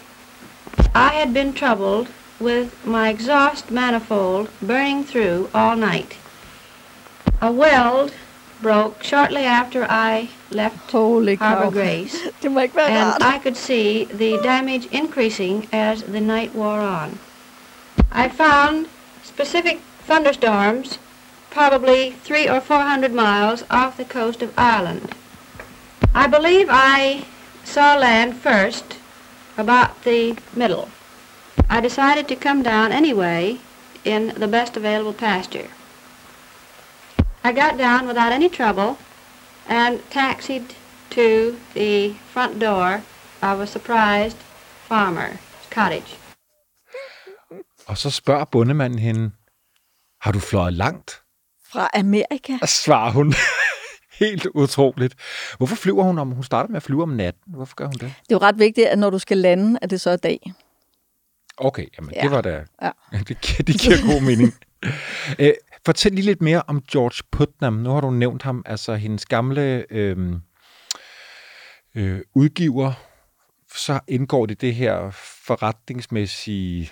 I 0.93 1.09
had 1.13 1.33
been 1.33 1.53
troubled 1.53 2.07
with 2.39 2.85
my 2.85 3.09
exhaust 3.09 3.71
manifold 3.71 4.49
burning 4.61 5.03
through 5.03 5.49
all 5.53 5.75
night. 5.75 6.17
A 7.41 7.51
weld 7.51 8.13
broke 8.61 9.03
shortly 9.03 9.43
after 9.43 9.85
I 9.89 10.29
left 10.49 10.91
Holy 10.91 11.35
Harbor 11.35 11.63
cow. 11.63 11.69
Grace. 11.69 12.15
Må 12.43 12.59
ikke 12.59 12.75
være 12.75 12.89
and. 12.89 13.23
I 13.23 13.37
could 13.39 13.57
see 13.57 14.05
the 14.05 14.39
damage 14.43 14.87
increasing 14.91 15.67
as 15.71 16.03
the 16.03 16.21
night 16.21 16.55
wore 16.55 16.79
on. 16.79 17.19
I 18.11 18.29
found 18.29 18.87
specific 19.23 19.79
thunderstorms 20.07 20.99
probably 21.51 22.11
three 22.23 22.47
or 22.49 22.59
four 22.59 22.81
hundred 22.81 23.13
miles 23.13 23.63
off 23.69 23.97
the 23.97 24.05
coast 24.05 24.41
of 24.41 24.53
Ireland. 24.57 25.15
I 26.13 26.27
believe 26.27 26.67
I 26.69 27.25
saw 27.73 27.95
land 27.97 28.35
first 28.35 28.85
about 29.57 30.03
the 30.03 30.35
middle. 30.55 30.87
I 31.69 31.81
decided 31.81 32.27
to 32.27 32.35
come 32.35 32.63
down 32.63 32.91
anyway 32.91 33.57
in 34.05 34.27
the 34.43 34.47
best 34.47 34.77
available 34.77 35.13
pasture. 35.13 35.69
I 37.43 37.51
got 37.51 37.77
down 37.77 38.07
without 38.07 38.31
any 38.31 38.49
trouble 38.49 38.97
and 39.67 39.99
taxied 40.09 40.75
to 41.09 41.57
the 41.73 42.13
front 42.33 42.59
door 42.59 43.01
of 43.41 43.59
a 43.59 43.67
surprised 43.67 44.37
farmer's 44.89 45.37
cottage. 45.69 46.17
Og 47.87 47.97
så 47.97 48.09
spørger 48.09 48.45
bundemanden 48.45 48.99
hende, 48.99 49.31
har 50.21 50.31
du 50.31 50.39
fløjet 50.39 50.73
langt? 50.73 51.21
Fra 51.71 51.89
Amerika. 51.93 52.57
Og 52.61 52.69
svarer 52.69 53.11
hun, 53.11 53.27
helt 54.19 54.45
utroligt. 54.53 55.15
Hvorfor 55.57 55.75
flyver 55.75 56.03
hun 56.03 56.19
om? 56.19 56.31
Hun 56.31 56.43
starter 56.43 56.69
med 56.69 56.77
at 56.77 56.83
flyve 56.83 57.03
om 57.03 57.09
natten. 57.09 57.53
Hvorfor 57.55 57.75
gør 57.75 57.85
hun 57.85 57.93
det? 57.93 58.01
Det 58.01 58.09
er 58.09 58.13
jo 58.31 58.37
ret 58.37 58.59
vigtigt, 58.59 58.87
at 58.87 58.99
når 58.99 59.09
du 59.09 59.19
skal 59.19 59.37
lande, 59.37 59.79
at 59.81 59.89
det 59.89 60.01
så 60.01 60.09
er 60.09 60.15
dag. 60.17 60.53
Okay, 61.57 61.85
jamen 61.97 62.11
ja. 62.15 62.21
Det 62.21 62.31
var 62.31 62.41
da... 62.41 62.63
Ja. 62.81 62.91
Det, 63.27 63.41
giver- 63.41 63.63
det 63.63 63.79
giver 63.79 64.13
god 64.13 64.21
mening. 64.21 64.53
Æ, 65.39 65.51
fortæl 65.85 66.11
lige 66.11 66.25
lidt 66.25 66.41
mere 66.41 66.61
om 66.67 66.81
George 66.91 67.23
Putnam. 67.31 67.73
Nu 67.73 67.89
har 67.89 68.01
du 68.01 68.11
nævnt 68.11 68.43
ham, 68.43 68.63
altså 68.65 68.95
hendes 68.95 69.25
gamle 69.25 69.85
øh, 69.89 70.33
øh, 71.95 72.19
udgiver. 72.35 72.91
Så 73.75 73.99
indgår 74.07 74.45
det 74.45 74.61
det 74.61 74.75
her 74.75 75.11
forretningsmæssige 75.45 76.91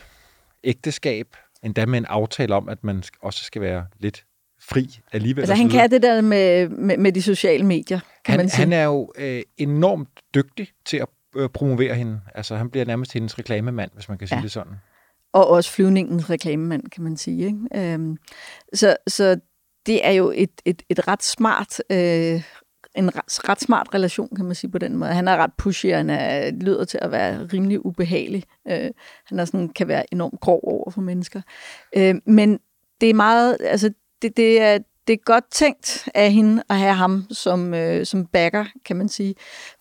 ægteskab, 0.64 1.28
endda 1.64 1.86
med 1.86 1.98
en 2.00 2.06
aftale 2.06 2.56
om, 2.56 2.70
at 2.70 2.84
man 2.84 3.04
også 3.22 3.44
skal 3.44 3.62
være 3.62 3.86
lidt 4.00 4.26
fri 4.70 5.00
alligevel. 5.12 5.42
Altså 5.42 5.56
han 5.56 5.70
kan 5.70 5.92
det 5.92 6.04
der 6.04 6.22
med, 6.22 6.70
med, 6.70 6.98
med 6.98 7.12
de 7.12 7.22
sociale 7.22 7.66
medier, 7.66 8.00
kan 8.26 8.32
han, 8.32 8.38
man 8.38 8.50
sige. 8.50 8.60
han 8.60 8.74
er 8.74 8.84
jo 8.84 9.12
øh, 9.18 9.42
enormt 9.58 10.10
dygtig 10.36 10.68
til 10.86 10.98
at 10.98 11.08
øh, 11.36 11.50
promovere 11.50 11.96
hende. 11.96 12.20
Altså 12.36 12.56
han 12.56 12.70
bliver 12.70 12.86
nærmest 12.86 13.14
hendes 13.14 13.40
reklamemand, 13.40 13.92
hvis 13.94 14.10
man 14.10 14.18
kan 14.18 14.28
sige 14.28 14.38
Ja. 14.38 14.44
det 14.44 14.52
sådan. 14.52 14.74
og 15.34 15.48
også 15.48 15.72
flyvningens 15.72 16.30
reklamemand, 16.30 16.84
kan 16.84 17.04
man 17.04 17.18
sige. 17.18 17.46
Ikke? 17.46 17.94
Øhm, 17.94 18.18
så, 18.74 18.98
så 19.08 19.40
det 19.86 20.08
er 20.08 20.12
jo 20.12 20.32
et, 20.36 20.62
et, 20.66 20.84
et 20.90 21.08
ret 21.08 21.24
smart, 21.24 21.82
øh, 21.90 22.42
en 22.96 23.12
ret, 23.50 23.62
smart 23.62 23.88
relation, 23.94 24.30
kan 24.36 24.46
man 24.46 24.56
sige 24.56 24.72
på 24.72 24.78
den 24.78 24.98
måde. 24.98 25.12
Han 25.12 25.28
er 25.28 25.38
ret 25.38 25.54
pushy, 25.58 25.86
han 25.94 26.10
er, 26.10 26.52
lyder 26.52 26.86
til 26.86 27.00
at 27.02 27.12
være 27.12 27.46
rimelig 27.54 27.86
ubehagelig. 27.86 28.44
Øh, 28.68 28.92
han 29.26 29.40
er 29.40 29.46
sådan, 29.46 29.70
kan 29.70 29.88
være 29.88 30.14
enormt 30.14 30.40
grov 30.40 30.60
over 30.64 30.92
for 30.92 31.02
mennesker. 31.02 31.42
Øh, 31.98 32.16
men 32.26 32.60
det 33.02 33.10
er 33.10 33.14
meget, 33.14 33.58
altså 33.60 33.92
det, 34.22 34.38
det 34.38 34.62
er, 34.62 34.78
det 35.08 35.14
er 35.14 35.18
godt 35.26 35.44
tænkt 35.52 36.10
af 36.16 36.32
hende 36.32 36.64
at 36.70 36.78
have 36.78 36.94
ham 36.94 37.26
som, 37.32 37.74
øh, 37.74 38.06
som 38.06 38.26
backer, 38.26 38.66
kan 38.86 38.96
man 38.96 39.10
sige. 39.10 39.36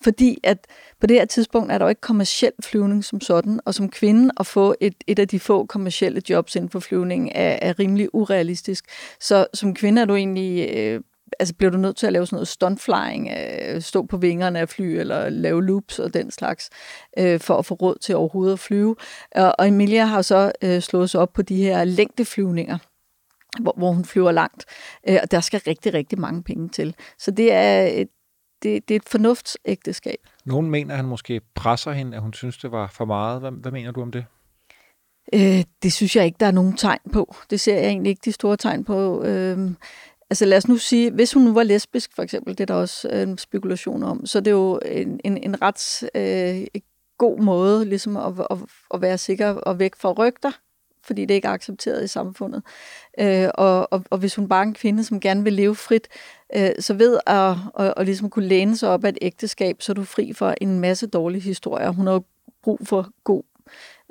Fordi 0.04 0.38
at 0.42 0.58
på 1.00 1.06
det 1.06 1.16
her 1.16 1.24
tidspunkt 1.24 1.72
er 1.72 1.78
der 1.78 1.84
jo 1.84 1.88
ikke 1.88 2.00
kommersiel 2.00 2.52
flyvning 2.64 3.04
som 3.04 3.20
sådan, 3.20 3.60
og 3.64 3.74
som 3.74 3.90
kvinde 3.90 4.30
at 4.40 4.46
få 4.46 4.74
et, 4.80 4.94
et 5.06 5.18
af 5.18 5.28
de 5.28 5.40
få 5.40 5.66
kommercielle 5.66 6.22
jobs 6.30 6.56
inden 6.56 6.70
for 6.70 6.80
flyvning 6.80 7.30
er, 7.34 7.58
er 7.62 7.78
rimelig 7.78 8.14
urealistisk. 8.14 8.84
Så 9.20 9.46
som 9.54 9.74
kvinde 9.74 10.02
er 10.02 10.06
du 10.06 10.14
egentlig... 10.14 10.70
Øh, 10.76 11.00
altså 11.38 11.54
bliver 11.54 11.70
du 11.70 11.78
nødt 11.78 11.96
til 11.96 12.06
at 12.06 12.12
lave 12.12 12.26
sådan 12.26 12.36
noget 12.36 12.48
stuntflying, 12.48 13.30
øh, 13.30 13.82
stå 13.82 14.02
på 14.02 14.16
vingerne 14.16 14.58
af 14.58 14.68
fly, 14.68 14.84
eller 14.84 15.28
lave 15.28 15.64
loops 15.64 15.98
og 15.98 16.14
den 16.14 16.30
slags, 16.30 16.70
øh, 17.18 17.40
for 17.40 17.56
at 17.56 17.66
få 17.66 17.74
råd 17.74 17.98
til 18.00 18.16
overhovedet 18.16 18.52
at 18.52 18.58
flyve. 18.58 18.96
Og, 19.34 19.54
og 19.58 19.68
Emilia 19.68 20.04
har 20.04 20.22
så 20.22 20.52
øh, 20.62 20.80
slået 20.82 21.10
sig 21.10 21.20
op 21.20 21.32
på 21.32 21.42
de 21.42 21.56
her 21.56 21.84
længdeflyvninger, 21.84 22.78
hvor, 23.60 23.74
hvor 23.76 23.92
hun 23.92 24.04
flyver 24.04 24.32
langt. 24.32 24.64
Øh, 25.08 25.18
og 25.22 25.30
der 25.30 25.40
skal 25.40 25.60
rigtig, 25.66 25.94
rigtig 25.94 26.18
mange 26.20 26.42
penge 26.42 26.68
til. 26.68 26.94
Så 27.18 27.30
det 27.30 27.52
er 27.52 27.86
et, 27.86 28.08
det, 28.62 28.88
det 28.88 28.94
er 28.94 28.98
et 28.98 29.08
fornuftsægteskab. 29.08 30.18
Nogen 30.44 30.70
mener, 30.70 30.94
at 30.94 30.96
han 30.96 31.06
måske 31.06 31.40
presser 31.54 31.92
hende, 31.92 32.16
at 32.16 32.22
hun 32.22 32.32
synes, 32.32 32.58
det 32.58 32.72
var 32.72 32.86
for 32.86 33.04
meget. 33.04 33.40
Hvad, 33.40 33.50
hvad 33.50 33.72
mener 33.72 33.90
du 33.92 34.02
om 34.02 34.12
det? 34.12 34.24
Øh, 35.32 35.64
det 35.82 35.92
synes 35.92 36.16
jeg 36.16 36.24
ikke, 36.24 36.36
der 36.40 36.46
er 36.46 36.50
nogen 36.50 36.76
tegn 36.76 37.00
på. 37.12 37.34
Det 37.50 37.60
ser 37.60 37.74
jeg 37.74 37.86
egentlig 37.86 38.10
ikke 38.10 38.22
de 38.24 38.32
store 38.32 38.56
tegn 38.56 38.84
på. 38.84 39.22
Øh, 39.24 39.70
altså 40.30 40.44
lad 40.44 40.58
os 40.58 40.68
nu 40.68 40.76
sige, 40.76 41.10
hvis 41.10 41.32
hun 41.32 41.42
nu 41.42 41.54
var 41.54 41.62
lesbisk 41.62 42.14
for 42.14 42.22
eksempel, 42.22 42.58
det 42.58 42.60
er 42.60 42.74
der 42.74 42.80
også 42.80 43.08
en 43.08 43.38
spekulation 43.38 44.02
om, 44.02 44.26
så 44.26 44.40
det 44.40 44.46
er 44.46 44.50
jo 44.50 44.80
en, 44.84 45.20
en, 45.24 45.36
en 45.36 45.62
ret 45.62 46.10
øh, 46.14 46.80
god 47.18 47.38
måde 47.38 47.84
ligesom 47.84 48.16
at, 48.16 48.32
at, 48.50 48.58
at 48.94 49.00
være 49.00 49.18
sikker 49.18 49.48
og 49.48 49.78
væk 49.78 49.96
fra 49.96 50.12
rygter, 50.12 50.50
fordi 51.04 51.24
det 51.24 51.34
ikke 51.34 51.48
er 51.48 51.52
accepteret 51.52 52.04
i 52.04 52.06
samfundet. 52.06 52.62
Øh, 53.20 53.48
og, 53.54 53.92
og, 53.92 54.04
og 54.10 54.18
hvis 54.18 54.34
hun 54.34 54.48
bare 54.48 54.62
er 54.62 54.66
en 54.66 54.74
kvinde, 54.74 55.04
som 55.04 55.20
gerne 55.20 55.44
vil 55.44 55.52
leve 55.52 55.74
frit, 55.74 56.08
øh, 56.56 56.70
så 56.78 56.94
ved 56.94 57.18
at, 57.26 57.56
at, 57.78 57.94
at 57.96 58.06
ligesom 58.06 58.30
kunne 58.30 58.46
læne 58.46 58.76
sig 58.76 58.88
op 58.88 59.04
af 59.04 59.08
et 59.08 59.18
ægteskab, 59.22 59.82
så 59.82 59.92
er 59.92 59.94
du 59.94 60.04
fri 60.04 60.32
for 60.32 60.54
en 60.60 60.80
masse 60.80 61.06
dårlige 61.06 61.42
historier. 61.42 61.90
Hun 61.90 62.06
har 62.06 62.14
jo 62.14 62.22
brug 62.62 62.80
for 62.84 63.08
god 63.24 63.42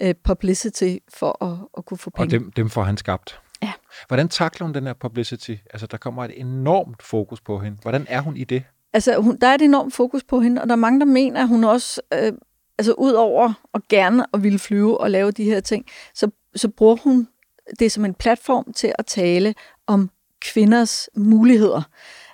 øh, 0.02 0.16
publicity 0.24 0.96
for 1.14 1.44
at, 1.46 1.58
at 1.78 1.86
kunne 1.86 1.98
få 1.98 2.10
Og 2.14 2.14
penge. 2.14 2.32
dem, 2.40 2.52
dem 2.52 2.70
får 2.70 2.84
han 2.84 2.98
skabt. 2.98 3.40
Ja. 3.62 3.72
Hvordan 4.08 4.30
takler 4.30 4.66
hun 4.66 4.74
den 4.74 4.86
her 4.86 4.94
publicity? 4.94 5.56
Altså, 5.74 5.88
der 5.88 5.98
kommer 5.98 6.26
et 6.26 6.40
enormt 6.40 7.04
fokus 7.04 7.42
på 7.42 7.60
hende. 7.60 7.78
Hvordan 7.82 8.06
er 8.10 8.22
hun 8.22 8.38
i 8.38 8.44
det? 8.44 8.64
Altså, 8.94 9.22
hun, 9.22 9.38
der 9.42 9.48
er 9.48 9.56
et 9.56 9.62
enormt 9.62 9.94
fokus 9.94 10.24
på 10.24 10.40
hende, 10.42 10.62
og 10.62 10.68
der 10.68 10.74
er 10.74 10.80
mange, 10.80 11.00
der 11.00 11.06
mener, 11.06 11.42
at 11.42 11.48
hun 11.48 11.64
også, 11.64 12.02
øh, 12.14 12.34
altså 12.78 12.94
ud 12.94 13.12
over 13.12 13.54
at 13.74 13.88
gerne 13.90 14.26
at 14.34 14.44
ville 14.44 14.60
flyve 14.60 15.02
og 15.02 15.12
lave 15.12 15.32
de 15.32 15.44
her 15.44 15.60
ting, 15.60 15.86
så, 16.14 16.32
så 16.56 16.70
bruger 16.70 16.96
hun 16.96 17.28
det 17.80 17.92
som 17.92 18.06
en 18.06 18.14
platform 18.14 18.74
til 18.74 18.94
at 19.00 19.06
tale 19.06 19.56
om 19.88 20.10
kvinders 20.42 21.10
muligheder. 21.16 21.82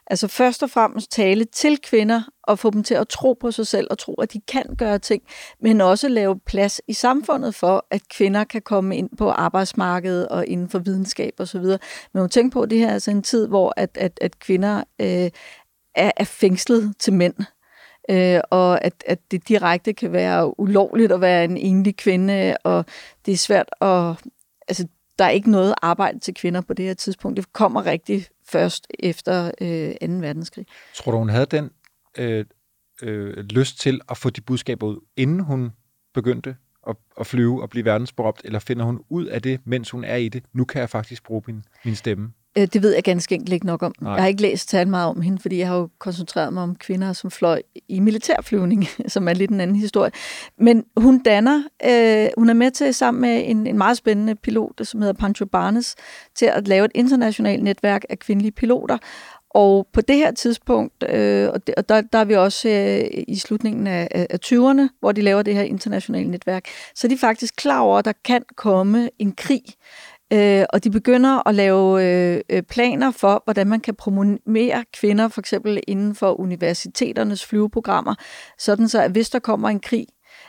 Altså 0.08 0.27
først 0.27 0.63
og 0.63 0.69
fremmest 0.69 1.12
tale 1.12 1.45
til 1.45 1.77
kvinder 1.82 2.21
og 2.43 2.60
få 2.60 2.69
dem 2.69 2.84
til 2.84 2.93
at 2.93 3.08
tro 3.08 3.34
på 3.34 3.51
sig 3.51 3.67
selv 3.67 3.88
og 3.91 3.97
tro, 3.97 4.13
at 4.13 4.34
de 4.34 4.41
kan 4.47 4.75
gøre 4.77 4.99
ting, 4.99 5.23
men 5.62 5.82
også 5.82 6.08
lave 6.08 6.39
plads 6.39 6.82
i 6.88 6.93
samfundet 6.93 7.55
for, 7.55 7.86
at 7.91 8.01
kvinder 8.10 8.43
kan 8.43 8.62
komme 8.62 8.97
ind 8.97 9.10
på 9.17 9.29
arbejdsmarkedet 9.29 10.27
og 10.27 10.47
inden 10.47 10.69
for 10.69 10.79
videnskab 10.79 11.34
osv. 11.39 11.63
Men 12.13 12.19
hun 12.19 12.29
tænker 12.29 12.51
på, 12.51 12.62
at 12.62 12.69
det 12.69 12.77
her 12.77 12.88
er 12.88 12.93
altså 12.93 13.12
en 13.12 13.23
tid, 13.23 13.47
hvor 13.47 13.73
at, 13.77 13.97
at, 13.97 14.19
at 14.21 14.39
kvinder 14.39 14.77
øh, 15.01 15.29
er, 15.95 16.12
er 16.17 16.23
fængslet 16.23 16.93
til 16.99 17.13
mænd. 17.13 17.36
Øh, 18.10 18.41
og 18.50 18.86
at, 18.86 19.04
at 19.08 19.19
det 19.32 19.48
direkte 19.48 19.93
kan 19.93 20.12
være 20.12 20.60
ulovligt 20.60 21.12
at 21.12 21.22
være 21.22 21.43
en 21.43 21.58
enlig 21.58 21.98
kvinde, 21.98 22.58
og 22.63 22.86
det 23.26 23.32
er 23.32 23.38
svært 23.38 23.69
at... 23.82 24.15
Altså, 24.67 24.88
der 25.19 25.26
er 25.26 25.30
ikke 25.30 25.52
noget 25.52 25.74
arbejde 25.82 26.19
til 26.19 26.34
kvinder 26.34 26.62
på 26.62 26.74
det 26.74 26.86
her 26.86 26.93
tidspunkt. 26.93 27.38
Det 27.38 27.54
kommer 27.54 27.86
rigtig 27.86 28.26
først 28.48 28.88
efter 29.00 29.52
øh, 29.62 30.10
2. 30.10 30.13
verdenskrig. 30.13 30.65
Tror 30.95 31.12
du, 31.12 31.17
hun 31.17 31.30
havde 31.30 31.45
den 31.45 31.69
øh, 32.17 32.45
øh, 33.02 33.38
lyst 33.38 33.80
til 33.80 34.02
at 34.10 34.17
få 34.17 34.30
de 34.30 34.41
budskaber 34.41 34.88
ud, 34.88 35.00
inden 35.17 35.39
hun 35.39 35.72
begyndte 36.13 36.56
at, 36.88 36.95
at 37.19 37.28
flyve 37.28 37.62
og 37.62 37.69
blive 37.69 37.86
verdensberømt, 37.86 38.41
eller 38.43 38.60
finder 38.60 38.86
hun 38.86 39.04
ud 39.10 39.26
af 39.26 39.41
det, 39.41 39.60
mens 39.65 39.89
hun 39.89 40.04
er 40.04 40.15
i 40.15 40.30
det? 40.30 40.43
Nu 40.54 40.65
kan 40.65 40.82
jeg 40.82 40.89
faktisk 40.89 41.24
bruge 41.24 41.41
min, 41.48 41.63
min 41.86 41.95
stemme. 41.95 42.34
Øh, 42.57 42.67
det 42.73 42.81
ved 42.81 42.93
jeg 42.93 43.03
ganske 43.03 43.35
enkelt 43.35 43.53
ikke 43.53 43.65
nok 43.65 43.83
om. 43.83 43.93
Nej. 44.01 44.13
Jeg 44.13 44.21
har 44.21 44.27
ikke 44.27 44.41
læst 44.41 44.69
talt 44.69 44.89
meget 44.89 45.07
om 45.07 45.21
hende, 45.21 45.41
fordi 45.41 45.57
jeg 45.57 45.67
har 45.67 45.77
jo 45.77 45.89
koncentreret 45.99 46.53
mig 46.53 46.63
om 46.63 46.75
kvinder, 46.75 47.13
som 47.13 47.31
fløj 47.31 47.62
i 47.89 47.99
militærflyvning, 47.99 48.88
som 49.07 49.27
er 49.27 49.33
lidt 49.33 49.51
en 49.51 49.62
anden 49.62 49.75
historie. 49.75 50.12
Men 50.57 50.85
hun 50.97 51.19
danner, 51.19 51.63
øh, 51.85 52.27
hun 52.38 52.49
er 52.49 52.53
med 52.53 52.71
til 52.71 52.93
sammen 52.93 53.21
med 53.21 53.41
en, 53.45 53.67
en 53.67 53.77
meget 53.77 53.97
spændende 53.97 54.35
pilot, 54.35 54.81
som 54.83 55.01
hedder 55.01 55.13
Pancho 55.13 55.45
Barnes, 55.45 55.95
til 56.35 56.45
at 56.45 56.67
lave 56.67 56.85
et 56.85 56.91
internationalt 56.95 57.63
netværk 57.63 58.05
af 58.09 58.19
kvindelige 58.19 58.51
piloter. 58.51 58.97
Og 59.49 59.88
på 59.93 60.01
det 60.01 60.15
her 60.15 60.31
tidspunkt, 60.31 61.03
øh, 61.09 61.49
og, 61.53 61.67
det, 61.67 61.75
og 61.75 61.89
der, 61.89 62.01
der 62.01 62.19
er 62.19 62.25
vi 62.25 62.35
også 62.35 62.69
øh, 62.69 63.23
i 63.27 63.35
slutningen 63.35 63.88
af, 63.88 64.07
af, 64.12 64.27
af 64.29 64.38
20'erne, 64.45 64.97
hvor 64.99 65.12
de 65.12 65.21
laver 65.21 65.41
det 65.41 65.55
her 65.55 65.62
internationale 65.62 66.31
netværk, 66.31 66.65
så 66.95 67.07
er 67.07 67.09
de 67.09 67.17
faktisk 67.17 67.55
klar 67.55 67.79
over, 67.79 67.97
at 67.97 68.05
der 68.05 68.13
kan 68.25 68.41
komme 68.55 69.09
en 69.19 69.31
krig, 69.31 69.63
Øh, 70.34 70.65
og 70.70 70.84
de 70.84 70.89
begynder 70.89 71.48
at 71.48 71.56
lave 71.56 72.04
øh, 72.06 72.42
øh, 72.50 72.63
planer 72.63 73.12
for, 73.12 73.42
hvordan 73.44 73.68
man 73.68 73.80
kan 73.80 73.96
promovere 73.96 74.86
kvinder, 74.94 75.28
for 75.28 75.42
eksempel 75.42 75.80
inden 75.88 76.15
for 76.15 76.39
universiteternes 76.39 77.46
flyveprogrammer, 77.46 78.15
sådan 78.58 78.89
så, 78.89 79.02
at 79.02 79.12
hvis 79.12 79.30
der 79.30 79.39
kommer 79.39 79.70
en 79.70 79.80
krig, 79.80 80.08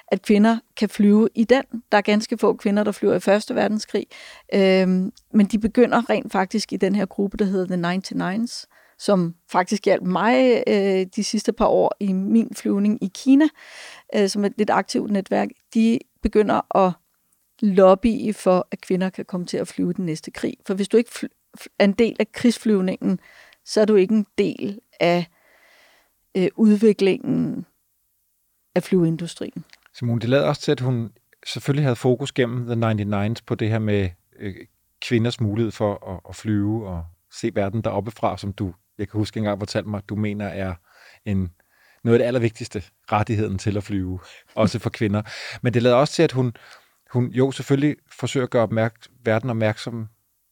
at 0.09 0.23
kvinder 0.23 0.59
kan 0.77 0.89
flyve 0.89 1.29
i 1.35 1.45
den. 1.45 1.63
Der 1.93 1.99
er 1.99 2.03
ganske 2.03 2.39
få 2.39 2.57
kvinder, 2.57 2.85
der 2.85 2.93
flyver 2.93 3.15
i 3.15 3.21
Første 3.21 3.55
Verdenskrig, 3.55 4.07
øh, 4.55 4.89
men 5.35 5.47
de 5.53 5.59
begynder 5.59 6.11
rent 6.11 6.33
faktisk 6.33 6.73
i 6.73 6.77
den 6.77 6.95
her 6.95 7.07
gruppe, 7.07 7.37
der 7.37 7.45
hedder 7.45 7.77
The 7.77 8.13
99's, 8.15 8.67
som 8.99 9.35
faktisk 9.53 9.85
hjalp 9.85 10.03
mig 10.03 10.63
øh, 10.67 11.07
de 11.17 11.25
sidste 11.25 11.53
par 11.53 11.67
år 11.67 11.97
i 12.01 12.13
min 12.13 12.51
flyvning 12.57 13.05
i 13.05 13.11
Kina, 13.15 13.49
øh, 14.15 14.29
som 14.29 14.45
er 14.45 14.49
et 14.49 14.55
lidt 14.59 14.71
aktivt 14.71 15.11
netværk. 15.11 15.49
De 15.75 15.99
begynder 16.23 16.77
at 16.77 16.93
lobbye 17.63 18.33
for, 18.33 18.69
at 18.71 18.81
kvinder 18.81 19.11
kan 19.11 19.25
komme 19.25 19.47
til 19.47 19.57
at 19.57 19.69
flyve 19.69 19.93
den 19.93 20.07
næste 20.07 20.31
krig. 20.31 20.55
For 20.67 20.75
hvis 20.75 20.89
du 20.89 20.97
ikke 20.97 21.11
er 21.79 21.85
en 21.85 21.93
del 21.93 22.17
af 22.19 22.33
krigsflyvningen, 22.33 23.21
så 23.65 23.81
er 23.81 23.85
du 23.85 23.95
ikke 23.95 24.15
en 24.15 24.27
del 24.39 24.81
af 25.01 25.27
øh, 26.37 26.49
udviklingen 26.57 27.67
af 28.75 28.83
flyveindustrien. 28.83 29.65
Simone, 29.95 30.21
det 30.21 30.29
lader 30.29 30.49
også 30.49 30.63
til, 30.63 30.73
at 30.73 30.81
hun 30.81 31.13
selvfølgelig 31.47 31.85
havde 31.85 31.97
fokus 31.97 32.33
gennem 32.33 32.67
The 32.67 32.91
99's 33.35 33.41
på 33.47 33.55
det 33.55 33.69
her 33.69 33.79
med 33.79 34.11
øh, 34.39 34.55
kvinders 35.03 35.41
mulighed 35.41 35.73
for 35.73 36.15
at, 36.15 36.21
at 36.29 36.37
flyve 36.37 36.89
og 36.89 37.05
se 37.33 37.51
verden 37.55 37.83
deroppe 37.83 38.11
fra, 38.11 38.39
som 38.39 38.53
du, 38.53 38.75
jeg 38.99 39.09
kan 39.09 39.19
huske 39.19 39.39
engang, 39.39 39.59
fortalte 39.59 39.89
mig, 39.89 40.03
du 40.09 40.17
mener 40.17 40.47
er 40.47 40.75
en, 41.25 41.51
noget 42.05 42.15
af 42.15 42.19
det 42.19 42.27
allervigtigste, 42.27 42.83
rettigheden 43.13 43.59
til 43.59 43.77
at 43.77 43.85
flyve, 43.85 44.21
også 44.55 44.79
for 44.79 44.91
kvinder. 44.91 45.23
Men 45.63 45.75
det 45.75 45.83
lader 45.83 45.97
også 45.97 46.15
til, 46.15 46.23
at 46.23 46.33
hun, 46.33 46.53
hun 47.13 47.31
jo 47.31 47.51
selvfølgelig 47.51 47.97
forsøger 48.13 48.45
at 48.45 48.51
gøre 48.51 48.63
opmærk- 48.63 49.07
verden 49.25 49.51
opmærksom 49.51 50.09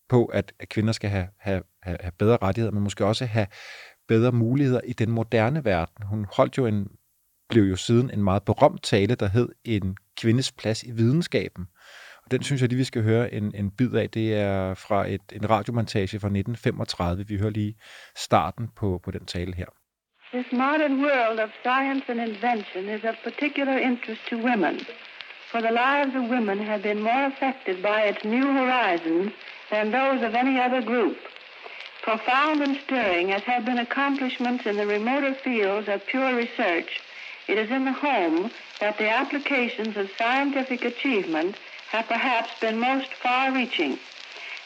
på, 0.09 0.25
at, 0.25 0.53
at 0.61 0.69
kvinder 0.69 0.93
skal 0.93 1.11
have, 1.11 1.29
have, 1.39 1.63
have, 1.83 1.97
have 2.01 2.13
bedre 2.19 2.39
rettigheder, 2.43 2.73
men 2.73 2.83
måske 2.83 3.05
også 3.05 3.27
have 3.27 3.47
bedre 4.09 4.33
muligheder 4.33 4.81
i 4.85 4.93
den 4.93 5.11
moderne 5.11 5.65
verden. 5.65 6.07
Hun 6.07 6.27
holdt 6.37 6.59
jo 6.59 6.67
en, 6.67 6.89
blev 7.49 7.63
jo 7.63 7.77
siden 7.77 8.11
en 8.11 8.23
meget 8.23 8.43
berømt 8.43 8.83
tale, 8.83 9.15
der 9.15 9.29
hed 9.29 9.49
En 9.65 9.97
kvindes 10.17 10.53
plads 10.53 10.83
i 10.83 10.91
videnskaben. 10.91 11.69
Og 12.25 12.31
den 12.31 12.43
synes 12.43 12.61
jeg 12.61 12.69
lige, 12.69 12.79
vi 12.79 12.85
skal 12.85 13.03
høre 13.03 13.35
en, 13.35 13.55
en 13.55 13.71
bid 13.71 13.93
af. 13.93 14.11
Det 14.11 14.35
er 14.35 14.75
fra 14.75 15.09
et, 15.09 15.21
en 15.33 15.51
radiomontage 15.51 16.21
fra 16.21 16.29
1935. 16.29 17.29
Vi 17.29 17.39
hører 17.39 17.51
lige 17.51 17.75
starten 18.17 18.69
på, 18.77 19.01
på 19.05 19.11
den 19.11 19.27
tale 19.27 19.55
her. 19.55 19.67
This 20.33 20.47
modern 20.53 20.95
world 21.05 21.39
of 21.41 21.51
science 21.65 22.05
and 22.13 22.21
invention 22.21 22.83
is 22.97 23.05
of 23.05 23.15
particular 23.25 23.77
interest 23.89 24.21
to 24.31 24.37
women, 24.37 24.75
for 25.51 25.63
the 25.63 25.71
lives 25.71 26.15
of 26.15 26.29
women 26.29 26.59
have 26.59 26.83
been 26.83 27.03
more 27.03 27.25
affected 27.27 27.83
by 27.83 28.03
its 28.03 28.25
new 28.25 28.47
horizons 28.53 29.33
than 29.71 29.91
those 29.91 30.23
of 30.23 30.35
any 30.35 30.59
other 30.61 30.83
group. 30.83 31.17
Profound 32.03 32.63
and 32.63 32.77
stirring 32.85 33.33
as 33.33 33.43
have 33.43 33.65
been 33.65 33.79
accomplishments 33.79 34.67
in 34.67 34.77
the 34.77 34.87
remoter 34.87 35.35
fields 35.35 35.89
of 35.89 36.07
pure 36.07 36.35
research, 36.35 37.01
it 37.49 37.57
is 37.57 37.71
in 37.71 37.87
the 37.87 37.93
home 37.93 38.51
that 38.81 38.99
the 38.99 39.09
applications 39.09 39.97
of 39.97 40.11
scientific 40.19 40.85
achievement 40.85 41.57
have 41.91 42.07
perhaps 42.07 42.51
been 42.61 42.79
most 42.79 43.13
far-reaching, 43.15 43.99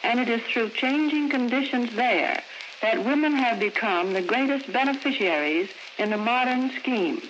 and 0.02 0.18
it 0.18 0.28
is 0.28 0.42
through 0.42 0.68
changing 0.70 1.28
conditions 1.28 1.94
there 1.94 2.42
that 2.80 3.04
women 3.04 3.32
have 3.32 3.60
become 3.60 4.12
the 4.12 4.22
greatest 4.22 4.72
beneficiaries 4.72 5.70
in 5.98 6.10
the 6.10 6.16
modern 6.16 6.70
scheme. 6.72 7.22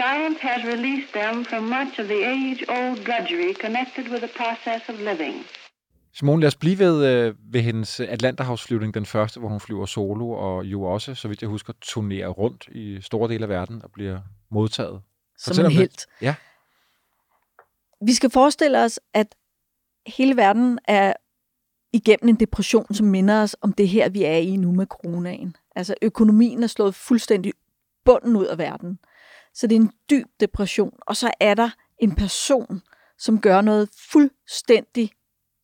Science 0.00 0.38
has 0.40 0.60
released 0.74 1.12
them 1.12 1.44
from 1.44 1.62
much 1.62 2.00
of 2.00 2.06
the 2.06 2.20
age-old 2.34 2.96
drudgery 3.06 3.52
connected 3.64 4.04
with 4.12 4.22
the 4.26 4.32
process 4.36 4.82
of 4.88 4.94
living. 5.00 5.34
Simone, 6.12 6.40
lad 6.40 6.46
os 6.46 6.56
blive 6.56 6.78
ved, 6.78 7.06
øh, 7.06 7.34
ved 7.52 7.60
hendes 7.60 8.00
Atlanterhavsflyvning, 8.00 8.94
den 8.94 9.06
første, 9.06 9.40
hvor 9.40 9.48
hun 9.48 9.60
flyver 9.60 9.86
solo, 9.86 10.30
og 10.30 10.64
jo 10.64 10.82
også, 10.82 11.14
så 11.14 11.28
vidt 11.28 11.42
jeg 11.42 11.48
husker, 11.48 11.72
turnerer 11.80 12.28
rundt 12.28 12.68
i 12.68 13.00
store 13.00 13.28
dele 13.28 13.42
af 13.42 13.48
verden 13.48 13.82
og 13.82 13.90
bliver 13.92 14.20
modtaget. 14.50 15.00
Som 15.38 15.64
en 15.64 15.72
helt. 15.72 16.06
Ja. 16.22 16.34
Vi 18.06 18.14
skal 18.14 18.30
forestille 18.30 18.84
os, 18.84 19.00
at 19.14 19.34
hele 20.06 20.36
verden 20.36 20.78
er 20.88 21.12
igennem 21.92 22.28
en 22.28 22.34
depression, 22.40 22.94
som 22.94 23.06
minder 23.06 23.42
os 23.42 23.56
om 23.60 23.72
det 23.72 23.88
her, 23.88 24.08
vi 24.08 24.24
er 24.24 24.36
i 24.36 24.56
nu 24.56 24.72
med 24.72 24.86
coronaen. 24.86 25.56
Altså 25.76 25.94
økonomien 26.02 26.62
er 26.62 26.66
slået 26.66 26.94
fuldstændig 26.94 27.52
bunden 28.04 28.36
ud 28.36 28.46
af 28.46 28.58
verden. 28.58 28.98
Så 29.56 29.66
det 29.66 29.76
er 29.76 29.80
en 29.80 29.92
dyb 30.10 30.26
depression. 30.40 30.92
Og 31.00 31.16
så 31.16 31.30
er 31.40 31.54
der 31.54 31.70
en 31.98 32.14
person, 32.14 32.82
som 33.18 33.40
gør 33.40 33.60
noget 33.60 33.88
fuldstændig 34.12 35.10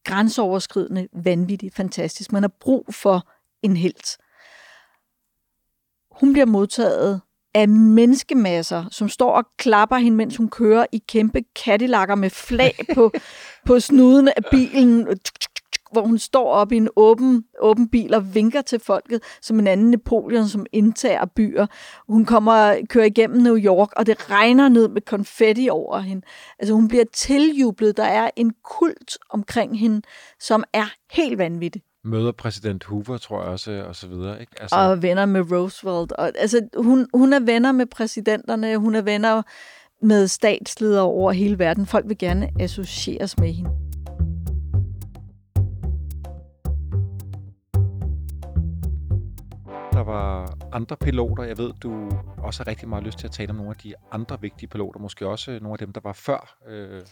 grænseoverskridende, 0.04 1.08
vanvittigt, 1.12 1.74
fantastisk. 1.74 2.32
Man 2.32 2.42
har 2.42 2.52
brug 2.60 2.86
for 2.90 3.30
en 3.62 3.76
helt. 3.76 4.18
Hun 6.10 6.32
bliver 6.32 6.46
modtaget 6.46 7.20
af 7.54 7.68
menneskemasser, 7.68 8.84
som 8.90 9.08
står 9.08 9.32
og 9.32 9.44
klapper 9.58 9.96
hende, 9.96 10.16
mens 10.16 10.36
hun 10.36 10.50
kører 10.50 10.86
i 10.92 11.02
kæmpe 11.08 11.44
Cadillac'er 11.58 12.14
med 12.14 12.30
flag 12.30 12.78
på, 12.94 13.12
på 13.66 13.80
snuden 13.80 14.28
af 14.28 14.44
bilen, 14.50 15.08
hvor 15.92 16.02
hun 16.02 16.18
står 16.18 16.50
op 16.52 16.72
i 16.72 16.76
en 16.76 16.88
åben, 16.96 17.44
åben 17.60 17.88
bil 17.88 18.14
og 18.14 18.34
vinker 18.34 18.60
til 18.60 18.80
folket 18.80 19.22
som 19.42 19.58
en 19.58 19.66
anden 19.66 19.90
Napoleon, 19.90 20.48
som 20.48 20.66
indtager 20.72 21.24
byer. 21.36 21.66
Hun 22.08 22.24
kommer 22.24 22.86
kører 22.88 23.04
igennem 23.04 23.42
New 23.42 23.56
York, 23.56 23.88
og 23.96 24.06
det 24.06 24.30
regner 24.30 24.68
ned 24.68 24.88
med 24.88 25.02
konfetti 25.02 25.68
over 25.70 25.98
hende. 25.98 26.26
Altså 26.58 26.74
hun 26.74 26.88
bliver 26.88 27.04
tiljublet. 27.12 27.96
Der 27.96 28.04
er 28.04 28.30
en 28.36 28.52
kult 28.64 29.18
omkring 29.30 29.78
hende, 29.78 30.02
som 30.40 30.64
er 30.72 30.86
helt 31.10 31.38
vanvittig 31.38 31.82
møder 32.04 32.32
præsident 32.32 32.84
Hoover, 32.84 33.18
tror 33.18 33.42
jeg 33.42 33.50
også, 33.50 33.84
og 33.88 33.96
så 33.96 34.06
videre. 34.06 34.40
Ikke? 34.40 34.52
Altså... 34.60 34.76
Og 34.76 35.02
venner 35.02 35.26
med 35.26 35.52
Roosevelt. 35.52 36.12
Og, 36.12 36.32
altså, 36.38 36.68
hun, 36.76 37.06
hun 37.14 37.32
er 37.32 37.40
venner 37.40 37.72
med 37.72 37.86
præsidenterne, 37.86 38.76
hun 38.76 38.94
er 38.94 39.02
venner 39.02 39.42
med 40.02 40.28
statsledere 40.28 41.02
over 41.02 41.32
hele 41.32 41.58
verden. 41.58 41.86
Folk 41.86 42.08
vil 42.08 42.18
gerne 42.18 42.48
associeres 42.60 43.38
med 43.38 43.52
hende. 43.52 43.81
Der 50.02 50.12
var 50.12 50.58
andre 50.72 50.96
piloter. 50.96 51.42
Jeg 51.42 51.58
ved, 51.58 51.72
du 51.82 52.10
også 52.38 52.62
har 52.62 52.66
rigtig 52.70 52.88
meget 52.88 53.04
lyst 53.04 53.18
til 53.18 53.26
at 53.26 53.32
tale 53.32 53.50
om 53.50 53.56
nogle 53.56 53.70
af 53.70 53.76
de 53.76 53.94
andre 54.12 54.40
vigtige 54.40 54.68
piloter. 54.68 55.00
Måske 55.00 55.26
også 55.26 55.50
nogle 55.50 55.72
af 55.72 55.78
dem, 55.78 55.92
der 55.92 56.00
var 56.04 56.12
før. 56.12 56.56
Øh, 56.68 57.02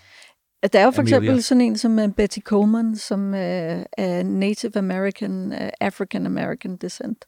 der 0.72 0.78
er 0.80 0.84
jo 0.84 0.90
for 0.90 1.02
eksempel 1.02 1.42
sådan 1.42 1.60
en 1.60 1.78
som 1.78 1.98
uh, 1.98 2.12
Betty 2.12 2.38
Coleman, 2.40 2.96
som 2.96 3.32
uh, 3.32 3.38
er 3.38 4.22
Native 4.22 4.76
American, 4.76 5.52
uh, 5.52 5.68
African 5.80 6.26
American 6.26 6.76
descent. 6.76 7.24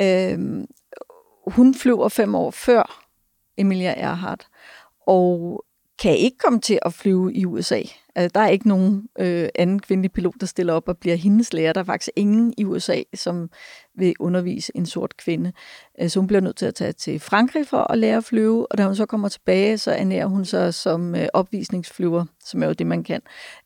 Uh, 0.00 0.64
hun 1.46 1.74
flyver 1.74 2.08
fem 2.08 2.34
år 2.34 2.50
før 2.50 3.04
Emilia 3.58 3.94
Earhart, 4.00 4.46
og 5.06 5.64
kan 6.00 6.16
ikke 6.16 6.38
komme 6.38 6.60
til 6.60 6.78
at 6.82 6.92
flyve 6.92 7.34
i 7.34 7.46
USA. 7.46 7.82
Altså, 8.14 8.30
der 8.34 8.40
er 8.40 8.48
ikke 8.48 8.68
nogen 8.68 9.08
øh, 9.18 9.48
anden 9.54 9.80
kvindelig 9.80 10.12
pilot, 10.12 10.34
der 10.40 10.46
stiller 10.46 10.72
op 10.72 10.88
og 10.88 10.98
bliver 10.98 11.16
hendes 11.16 11.52
lærer. 11.52 11.72
Der 11.72 11.80
er 11.80 11.84
faktisk 11.84 12.10
ingen 12.16 12.54
i 12.58 12.64
USA, 12.64 13.02
som 13.14 13.50
vil 14.00 14.14
undervise 14.20 14.72
en 14.74 14.86
sort 14.86 15.16
kvinde. 15.16 15.52
Øh, 16.00 16.10
så 16.10 16.20
hun 16.20 16.26
bliver 16.26 16.40
nødt 16.40 16.56
til 16.56 16.66
at 16.66 16.74
tage 16.74 16.92
til 16.92 17.20
Frankrig 17.20 17.66
for 17.66 17.92
at 17.92 17.98
lære 17.98 18.16
at 18.16 18.24
flyve, 18.24 18.72
og 18.72 18.78
da 18.78 18.84
hun 18.84 18.96
så 18.96 19.06
kommer 19.06 19.28
tilbage, 19.28 19.78
så 19.78 19.92
ernærer 19.92 20.26
hun 20.26 20.44
sig 20.44 20.74
som 20.74 21.14
øh, 21.14 21.28
opvisningsflyver, 21.32 22.24
som 22.44 22.62
er 22.62 22.66
jo 22.66 22.72
det, 22.72 22.86
man 22.86 23.04
kan, 23.04 23.20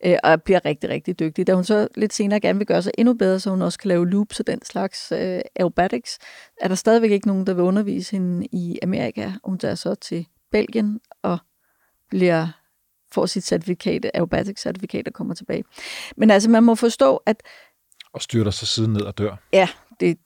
øh, 0.04 0.16
og 0.24 0.42
bliver 0.42 0.64
rigtig, 0.64 0.90
rigtig 0.90 1.18
dygtig. 1.18 1.46
Da 1.46 1.54
hun 1.54 1.64
så 1.64 1.88
lidt 1.94 2.12
senere 2.12 2.40
gerne 2.40 2.58
vil 2.58 2.66
gøre 2.66 2.82
sig 2.82 2.92
endnu 2.98 3.14
bedre, 3.14 3.40
så 3.40 3.50
hun 3.50 3.62
også 3.62 3.78
kan 3.78 3.88
lave 3.88 4.10
loops 4.10 4.40
og 4.40 4.46
den 4.46 4.64
slags 4.64 5.12
aerobatics, 5.12 6.18
er 6.60 6.68
der 6.68 6.74
stadigvæk 6.74 7.10
ikke 7.10 7.26
nogen, 7.26 7.46
der 7.46 7.54
vil 7.54 7.64
undervise 7.64 8.10
hende 8.10 8.46
i 8.52 8.78
Amerika. 8.82 9.32
Hun 9.44 9.58
tager 9.58 9.74
så 9.74 9.94
til 9.94 10.26
Belgien 10.52 11.00
og 11.22 11.38
bliver 12.10 12.48
får 13.14 13.26
sit 13.26 13.44
certifikat, 13.44 14.06
aerobatic 14.14 14.60
certifikat 14.60 15.08
og 15.08 15.14
kommer 15.14 15.34
tilbage. 15.34 15.64
Men 16.16 16.30
altså, 16.30 16.50
man 16.50 16.62
må 16.62 16.74
forstå, 16.74 17.16
at... 17.16 17.42
Og 18.12 18.22
styrter 18.22 18.50
sig 18.50 18.68
siden 18.68 18.92
ned 18.92 19.00
og 19.00 19.18
dør. 19.18 19.36
Ja, 19.52 19.68
det, 20.00 20.18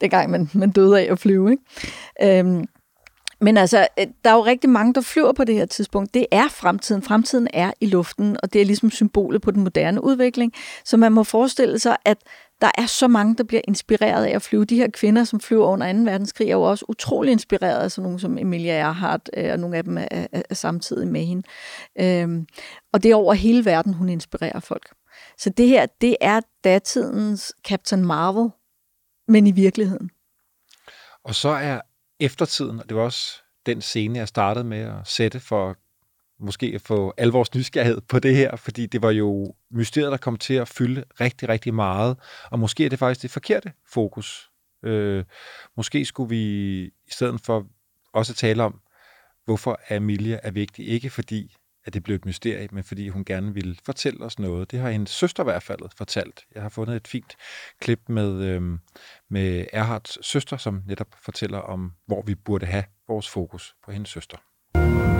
det 0.00 0.10
gang 0.16 0.30
man, 0.30 0.50
man 0.54 0.70
døde 0.70 1.00
af 1.00 1.12
at 1.12 1.18
flyve. 1.18 1.50
Ikke? 1.50 2.38
Øhm, 2.38 2.66
men 3.40 3.56
altså, 3.56 3.86
øh, 3.98 4.06
der 4.24 4.30
er 4.30 4.34
jo 4.34 4.44
rigtig 4.44 4.70
mange, 4.70 4.94
der 4.94 5.00
flyver 5.00 5.32
på 5.32 5.44
det 5.44 5.54
her 5.54 5.66
tidspunkt. 5.66 6.14
Det 6.14 6.26
er 6.30 6.48
fremtiden. 6.48 7.02
Fremtiden 7.02 7.48
er 7.52 7.72
i 7.80 7.86
luften, 7.86 8.36
og 8.42 8.52
det 8.52 8.60
er 8.60 8.64
ligesom 8.64 8.90
symbolet 8.90 9.42
på 9.42 9.50
den 9.50 9.62
moderne 9.62 10.04
udvikling. 10.04 10.52
Så 10.84 10.96
man 10.96 11.12
må 11.12 11.24
forestille 11.24 11.78
sig, 11.78 11.96
at 12.04 12.18
der 12.60 12.70
er 12.78 12.86
så 12.86 13.08
mange, 13.08 13.36
der 13.36 13.44
bliver 13.44 13.60
inspireret 13.68 14.24
af 14.24 14.34
at 14.34 14.42
flyve. 14.42 14.64
De 14.64 14.76
her 14.76 14.88
kvinder, 14.90 15.24
som 15.24 15.40
flyver 15.40 15.66
under 15.66 15.92
2. 15.92 15.98
verdenskrig, 15.98 16.48
er 16.48 16.52
jo 16.52 16.62
også 16.62 16.84
utrolig 16.88 17.32
inspireret 17.32 17.80
af 17.84 17.90
sådan 17.90 18.02
nogle 18.02 18.20
som 18.20 18.38
Emilia 18.38 18.78
Earhart, 18.78 19.30
øh, 19.36 19.52
og 19.52 19.58
nogle 19.58 19.76
af 19.76 19.84
dem 19.84 19.98
er, 19.98 20.08
er, 20.10 20.42
er 20.50 20.54
samtidig 20.54 21.08
med 21.08 21.24
hende. 21.24 21.42
Øhm, 22.00 22.46
og 22.92 23.02
det 23.02 23.10
er 23.10 23.14
over 23.14 23.34
hele 23.34 23.64
verden, 23.64 23.94
hun 23.94 24.08
inspirerer 24.08 24.60
folk. 24.60 24.90
Så 25.38 25.50
det 25.50 25.68
her, 25.68 25.86
det 26.00 26.16
er 26.20 26.40
datidens 26.64 27.54
Captain 27.68 28.04
Marvel, 28.04 28.50
men 29.28 29.46
i 29.46 29.52
virkeligheden. 29.52 30.10
Og 31.24 31.34
så 31.34 31.48
er 31.48 31.80
eftertiden, 32.20 32.80
og 32.80 32.88
det 32.88 32.96
var 32.96 33.02
også 33.02 33.42
den 33.66 33.80
scene, 33.80 34.18
jeg 34.18 34.28
startede 34.28 34.64
med 34.64 34.78
at 34.78 35.06
sætte 35.06 35.40
for 35.40 35.76
måske 36.40 36.72
at 36.74 36.80
få 36.80 37.14
al 37.16 37.28
vores 37.28 37.54
nysgerrighed 37.54 38.00
på 38.00 38.18
det 38.18 38.36
her, 38.36 38.56
fordi 38.56 38.86
det 38.86 39.02
var 39.02 39.10
jo 39.10 39.54
mysteriet, 39.70 40.12
der 40.12 40.16
kom 40.16 40.36
til 40.36 40.54
at 40.54 40.68
fylde 40.68 41.04
rigtig, 41.20 41.48
rigtig 41.48 41.74
meget, 41.74 42.16
og 42.50 42.58
måske 42.58 42.84
er 42.84 42.88
det 42.88 42.98
faktisk 42.98 43.22
det 43.22 43.30
forkerte 43.30 43.72
fokus. 43.92 44.50
Øh, 44.84 45.24
måske 45.76 46.04
skulle 46.04 46.28
vi 46.28 46.82
i 46.84 47.10
stedet 47.10 47.40
for 47.44 47.66
også 48.12 48.34
tale 48.34 48.62
om, 48.62 48.80
hvorfor 49.44 49.80
Amelia 49.90 50.38
er 50.42 50.50
vigtig, 50.50 50.88
ikke 50.88 51.10
fordi 51.10 51.56
at 51.88 51.94
det 51.94 52.02
blev 52.02 52.16
et 52.16 52.26
mysterie, 52.26 52.68
men 52.72 52.84
fordi 52.84 53.08
hun 53.08 53.24
gerne 53.24 53.54
ville 53.54 53.76
fortælle 53.84 54.24
os 54.24 54.38
noget. 54.38 54.70
Det 54.70 54.80
har 54.80 54.90
hendes 54.90 55.10
søster 55.10 55.42
i 55.42 55.44
hvert 55.44 55.62
fald 55.62 55.78
fortalt. 55.96 56.40
Jeg 56.54 56.62
har 56.62 56.68
fundet 56.68 56.96
et 56.96 57.08
fint 57.08 57.36
klip 57.80 58.00
med, 58.08 58.42
øhm, 58.42 58.78
med 59.30 59.64
Erhards 59.72 60.26
søster, 60.26 60.56
som 60.56 60.82
netop 60.86 61.06
fortæller 61.24 61.58
om, 61.58 61.92
hvor 62.06 62.22
vi 62.22 62.34
burde 62.34 62.66
have 62.66 62.84
vores 63.08 63.28
fokus 63.28 63.74
på 63.84 63.90
hendes 63.92 64.10
søster. 64.10 64.36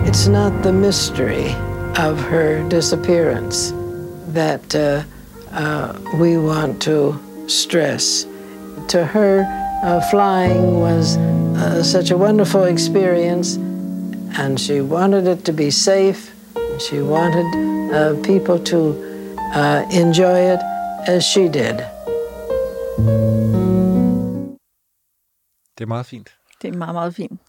It's 0.05 0.31
not 0.31 0.51
the 0.63 0.73
mystery 0.73 1.45
of 2.09 2.29
her 2.29 2.69
disappearance 2.69 3.75
that 4.33 4.75
uh, 4.75 5.03
uh, 5.63 6.19
we 6.21 6.39
want 6.39 6.81
to 6.81 7.15
stress. 7.47 8.27
To 8.89 9.03
her, 9.03 9.45
uh, 9.83 10.01
flying 10.11 10.81
was 10.81 11.17
uh, 11.17 11.83
such 11.83 12.11
a 12.11 12.17
wonderful 12.17 12.63
experience, 12.63 13.59
and 14.39 14.59
she 14.59 14.81
wanted 14.81 15.27
it 15.27 15.45
to 15.45 15.53
be 15.53 15.71
safe 15.71 16.38
She 16.79 17.01
wanted 17.01 17.45
uh, 17.91 18.23
people 18.23 18.65
to 18.65 18.79
uh, 19.55 19.81
enjoy 20.01 20.53
it 20.53 20.59
as 21.07 21.23
she 21.23 21.43
did. 21.43 21.77
Det 25.77 25.83
er 25.83 25.85
meget 25.85 26.05
fint. 26.05 26.29
Det 26.61 26.67
er 26.73 26.77
meget, 26.77 26.93
meget 26.93 27.15
fint. 27.15 27.41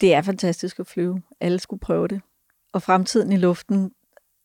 Det 0.00 0.14
er 0.14 0.22
fantastisk 0.22 0.78
at 0.78 0.86
flyve. 0.86 1.22
Alle 1.40 1.58
skulle 1.58 1.80
prøve 1.80 2.08
det. 2.08 2.20
Og 2.72 2.82
fremtiden 2.82 3.32
i 3.32 3.36
luften 3.36 3.92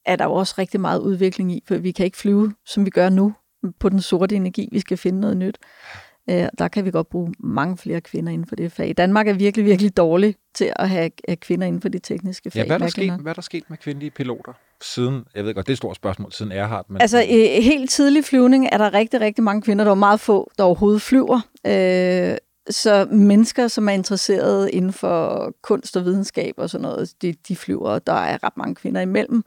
er 0.05 0.15
der 0.15 0.25
jo 0.25 0.33
også 0.33 0.55
rigtig 0.57 0.79
meget 0.79 0.99
udvikling 0.99 1.51
i, 1.51 1.63
for 1.67 1.75
vi 1.75 1.91
kan 1.91 2.05
ikke 2.05 2.17
flyve, 2.17 2.55
som 2.65 2.85
vi 2.85 2.89
gør 2.89 3.09
nu, 3.09 3.33
på 3.79 3.89
den 3.89 4.01
sorte 4.01 4.35
energi. 4.35 4.69
Vi 4.71 4.79
skal 4.79 4.97
finde 4.97 5.19
noget 5.19 5.37
nyt. 5.37 5.57
Øh, 6.29 6.47
der 6.57 6.67
kan 6.67 6.85
vi 6.85 6.91
godt 6.91 7.09
bruge 7.09 7.33
mange 7.39 7.77
flere 7.77 8.01
kvinder 8.01 8.31
inden 8.31 8.47
for 8.47 8.55
det 8.55 8.71
fag. 8.71 8.93
Danmark 8.97 9.27
er 9.27 9.33
virkelig, 9.33 9.65
virkelig 9.65 9.97
dårlig 9.97 10.35
til 10.55 10.73
at 10.75 10.89
have 10.89 11.09
kvinder 11.41 11.67
inden 11.67 11.81
for 11.81 11.89
de 11.89 11.99
tekniske 11.99 12.51
fag. 12.51 12.59
Ja, 12.59 12.65
hvad 12.65 12.75
er 12.75 12.79
der, 12.79 12.87
sket, 12.87 13.11
hvad 13.11 13.31
er 13.31 13.33
der 13.33 13.41
sket 13.41 13.63
med 13.69 13.77
kvindelige 13.77 14.11
piloter? 14.11 14.53
siden, 14.81 15.25
jeg 15.35 15.45
ved 15.45 15.53
godt, 15.53 15.65
det 15.65 15.71
er 15.71 15.73
et 15.73 15.77
stort 15.77 15.95
spørgsmål, 15.95 16.31
siden 16.31 16.51
Erhardt, 16.51 16.89
men... 16.89 17.01
Altså, 17.01 17.19
i 17.19 17.61
helt 17.61 17.89
tidlig 17.89 18.25
flyvning 18.25 18.69
er 18.71 18.77
der 18.77 18.93
rigtig, 18.93 19.21
rigtig 19.21 19.43
mange 19.43 19.61
kvinder. 19.61 19.83
Der 19.83 19.91
er 19.91 19.95
meget 19.95 20.19
få, 20.19 20.51
der 20.57 20.63
overhovedet 20.63 21.01
flyver. 21.01 21.41
Øh, 21.67 22.37
så 22.69 23.07
mennesker, 23.11 23.67
som 23.67 23.89
er 23.89 23.93
interesserede 23.93 24.71
inden 24.71 24.93
for 24.93 25.51
kunst 25.63 25.97
og 25.97 26.05
videnskab 26.05 26.53
og 26.57 26.69
sådan 26.69 26.81
noget, 26.81 27.13
de, 27.21 27.33
de 27.47 27.55
flyver, 27.55 27.89
og 27.89 28.07
der 28.07 28.13
er 28.13 28.43
ret 28.43 28.57
mange 28.57 28.75
kvinder 28.75 29.01
imellem. 29.01 29.43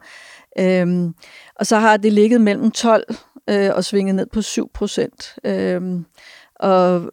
Øhm, 0.59 1.13
og 1.55 1.67
så 1.67 1.77
har 1.77 1.97
det 1.97 2.13
ligget 2.13 2.41
mellem 2.41 2.71
12 2.71 3.15
øh, 3.49 3.69
og 3.75 3.83
svinget 3.83 4.15
ned 4.15 4.25
på 4.33 4.41
7 4.41 4.71
procent. 4.73 5.35
Øhm, 5.43 6.05
og 6.61 7.11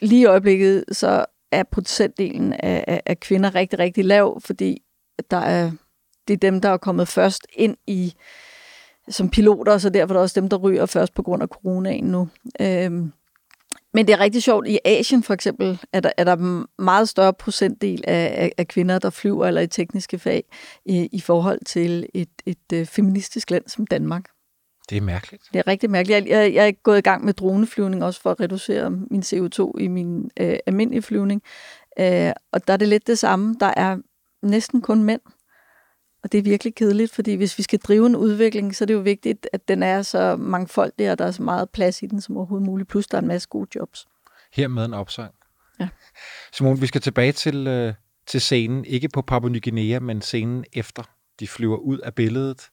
lige 0.00 0.22
i 0.22 0.24
øjeblikket, 0.24 0.84
så 0.92 1.24
er 1.52 1.62
procentdelen 1.62 2.52
af, 2.52 2.84
af, 2.86 3.02
af 3.06 3.20
kvinder 3.20 3.54
rigtig, 3.54 3.78
rigtig 3.78 4.04
lav, 4.04 4.40
fordi 4.40 4.82
der 5.30 5.36
er, 5.36 5.70
det 6.28 6.34
er 6.34 6.38
dem, 6.38 6.60
der 6.60 6.68
er 6.68 6.76
kommet 6.76 7.08
først 7.08 7.46
ind 7.52 7.76
i 7.86 8.14
som 9.08 9.30
piloter, 9.30 9.78
så 9.78 9.90
derfor 9.90 10.14
er 10.14 10.16
det 10.16 10.22
også 10.22 10.40
dem, 10.40 10.48
der 10.48 10.56
ryger 10.56 10.86
først 10.86 11.14
på 11.14 11.22
grund 11.22 11.42
af 11.42 11.48
coronaen 11.48 12.04
nu. 12.04 12.28
Øhm, 12.60 13.12
men 13.94 14.06
det 14.06 14.12
er 14.12 14.20
rigtig 14.20 14.42
sjovt. 14.42 14.68
I 14.68 14.78
Asien 14.84 15.22
for 15.22 15.34
eksempel 15.34 15.78
er 15.92 16.00
der, 16.00 16.10
er 16.16 16.24
der 16.24 16.64
meget 16.82 17.08
større 17.08 17.32
procentdel 17.32 18.04
af, 18.06 18.34
af, 18.42 18.52
af 18.58 18.68
kvinder, 18.68 18.98
der 18.98 19.10
flyver 19.10 19.46
eller 19.46 19.60
i 19.60 19.66
tekniske 19.66 20.18
fag 20.18 20.44
i, 20.84 21.08
i 21.12 21.20
forhold 21.20 21.64
til 21.64 22.06
et, 22.14 22.28
et, 22.46 22.58
et 22.72 22.88
feministisk 22.88 23.50
land 23.50 23.64
som 23.66 23.86
Danmark. 23.86 24.24
Det 24.90 24.96
er 24.96 25.00
mærkeligt. 25.00 25.42
Det 25.52 25.58
er 25.58 25.66
rigtig 25.66 25.90
mærkeligt. 25.90 26.28
Jeg, 26.28 26.28
jeg, 26.28 26.54
jeg 26.54 26.68
er 26.68 26.72
gået 26.72 26.98
i 26.98 27.00
gang 27.00 27.24
med 27.24 27.34
droneflyvning 27.34 28.04
også 28.04 28.20
for 28.20 28.30
at 28.30 28.40
reducere 28.40 28.90
min 28.90 29.22
CO2 29.22 29.72
i 29.78 29.88
min 29.88 30.30
øh, 30.40 30.58
almindelige 30.66 31.02
flyvning. 31.02 31.42
Øh, 31.98 32.32
og 32.52 32.66
der 32.66 32.72
er 32.72 32.76
det 32.76 32.88
lidt 32.88 33.06
det 33.06 33.18
samme. 33.18 33.56
Der 33.60 33.74
er 33.76 33.96
næsten 34.42 34.82
kun 34.82 35.02
mænd. 35.02 35.20
Og 36.22 36.32
det 36.32 36.38
er 36.38 36.42
virkelig 36.42 36.74
kedeligt, 36.74 37.12
fordi 37.12 37.34
hvis 37.34 37.58
vi 37.58 37.62
skal 37.62 37.78
drive 37.78 38.06
en 38.06 38.16
udvikling, 38.16 38.76
så 38.76 38.84
er 38.84 38.86
det 38.86 38.94
jo 38.94 38.98
vigtigt, 38.98 39.48
at 39.52 39.68
den 39.68 39.82
er 39.82 40.02
så 40.02 40.36
mangfoldig, 40.36 41.10
og 41.10 41.18
der 41.18 41.24
er 41.24 41.30
så 41.30 41.42
meget 41.42 41.70
plads 41.70 42.02
i 42.02 42.06
den 42.06 42.20
som 42.20 42.36
overhovedet 42.36 42.66
muligt. 42.66 42.88
Plus 42.88 43.06
der 43.06 43.18
er 43.18 43.22
en 43.22 43.28
masse 43.28 43.48
gode 43.48 43.70
jobs. 43.74 44.06
Her 44.52 44.68
med 44.68 44.84
en 44.84 44.94
opsang. 44.94 45.34
Ja. 45.80 45.88
Simon, 46.52 46.80
vi 46.80 46.86
skal 46.86 47.00
tilbage 47.00 47.32
til, 47.32 47.66
øh, 47.66 47.94
til 48.26 48.40
scenen. 48.40 48.84
Ikke 48.84 49.08
på 49.08 49.22
Papua 49.22 49.50
Ny 49.50 49.62
Guinea, 49.62 49.98
men 49.98 50.22
scenen 50.22 50.64
efter. 50.72 51.02
De 51.40 51.48
flyver 51.48 51.76
ud 51.76 51.98
af 51.98 52.14
billedet 52.14 52.68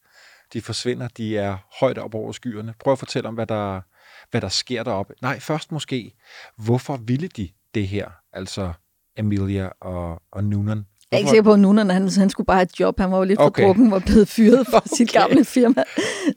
de 0.54 0.62
forsvinder, 0.62 1.08
de 1.08 1.38
er 1.38 1.58
højt 1.80 1.98
op 1.98 2.16
over 2.16 2.32
skyerne. 2.32 2.74
Prøv 2.80 2.92
at 2.92 3.00
fortælle 3.00 3.28
om, 3.28 3.36
hvad 3.36 3.48
der, 3.48 3.82
hvad 4.32 4.42
der 4.42 4.50
sker 4.50 4.84
deroppe. 4.84 5.14
Nej, 5.22 5.40
først 5.40 5.72
måske, 5.72 6.14
hvorfor 6.58 6.98
ville 6.98 7.28
de 7.28 7.50
det 7.74 7.88
her? 7.88 8.10
Altså 8.34 8.74
Emilia 9.18 9.70
og, 9.82 10.22
og 10.32 10.44
Noonan. 10.44 10.86
Jeg 11.12 11.18
er 11.18 11.20
ikke 11.20 11.30
sikker 11.30 11.44
på, 11.44 11.54
at 11.54 11.60
Noonan 11.60 11.90
han, 11.90 12.10
han 12.10 12.30
skulle 12.30 12.46
bare 12.46 12.58
have 12.58 12.64
et 12.64 12.80
job. 12.80 13.00
Han 13.00 13.12
var 13.12 13.18
jo 13.18 13.24
lidt 13.24 13.40
okay. 13.40 13.62
for 13.62 13.68
drukken, 13.68 13.92
var 13.92 14.00
blevet 14.00 14.28
fyret 14.28 14.68
fra 14.72 14.78
okay. 14.78 14.96
sit 14.98 15.12
gamle 15.12 15.46
firma, 15.46 15.84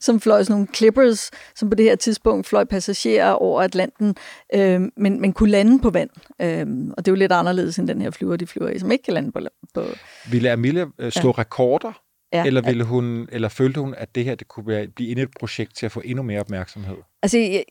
som 0.01 0.21
fløj 0.21 0.42
sådan 0.42 0.55
nogle 0.55 0.68
Clippers, 0.75 1.31
som 1.57 1.71
på 1.71 1.75
det 1.75 1.85
her 1.85 1.97
tidspunkt 1.97 2.47
fløj 2.47 2.64
passagerer 2.64 3.31
over 3.31 3.62
Atlanten, 3.62 4.16
øh, 4.55 4.81
men, 4.97 5.21
men 5.21 5.33
kunne 5.33 5.51
lande 5.51 5.83
på 5.83 5.90
vand. 5.90 6.11
Øh, 6.42 6.66
og 6.97 7.05
det 7.05 7.11
er 7.11 7.12
jo 7.12 7.18
lidt 7.18 7.33
anderledes 7.33 7.79
end 7.79 7.88
den 7.88 8.03
her 8.03 8.11
flyver, 8.11 8.37
de 8.37 8.47
flyver 8.47 8.68
i, 8.68 8.79
som 8.79 8.90
ikke 8.90 9.05
kan 9.05 9.14
lande 9.14 9.33
på... 9.33 9.40
på 9.75 9.85
Ville 10.31 10.53
Emilia 10.53 10.85
øh, 10.99 11.12
slå 11.12 11.29
ja. 11.29 11.40
rekorder 11.40 11.92
Ja, 12.32 12.44
eller, 12.44 12.60
ville 12.60 12.84
hun, 12.84 13.28
eller 13.32 13.48
følte 13.48 13.80
hun, 13.80 13.94
at 13.94 14.14
det 14.14 14.24
her 14.24 14.34
det 14.34 14.48
kunne 14.48 14.66
være, 14.66 14.86
blive 14.86 15.10
endnu 15.10 15.22
et 15.22 15.30
projekt 15.40 15.76
til 15.76 15.86
at 15.86 15.92
få 15.92 16.02
endnu 16.04 16.22
mere 16.22 16.40
opmærksomhed? 16.40 16.96
Altså, 17.22 17.38
jeg, 17.38 17.64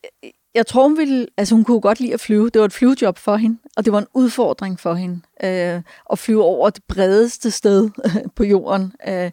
jeg 0.55 0.67
tror, 0.67 0.83
hun 0.83 0.97
ville, 0.97 1.27
altså 1.37 1.55
hun 1.55 1.63
kunne 1.63 1.81
godt 1.81 1.99
lide 1.99 2.13
at 2.13 2.19
flyve. 2.19 2.49
Det 2.49 2.59
var 2.59 2.65
et 2.65 2.73
flyvejob 2.73 3.17
for 3.17 3.35
hende, 3.35 3.57
og 3.77 3.85
det 3.85 3.93
var 3.93 3.99
en 3.99 4.07
udfordring 4.13 4.79
for 4.79 4.93
hende 4.93 5.21
øh, 5.43 5.81
at 6.11 6.19
flyve 6.19 6.43
over 6.43 6.69
det 6.69 6.83
bredeste 6.87 7.51
sted 7.51 7.89
på 8.35 8.43
jorden. 8.43 8.93
Øh, 9.07 9.31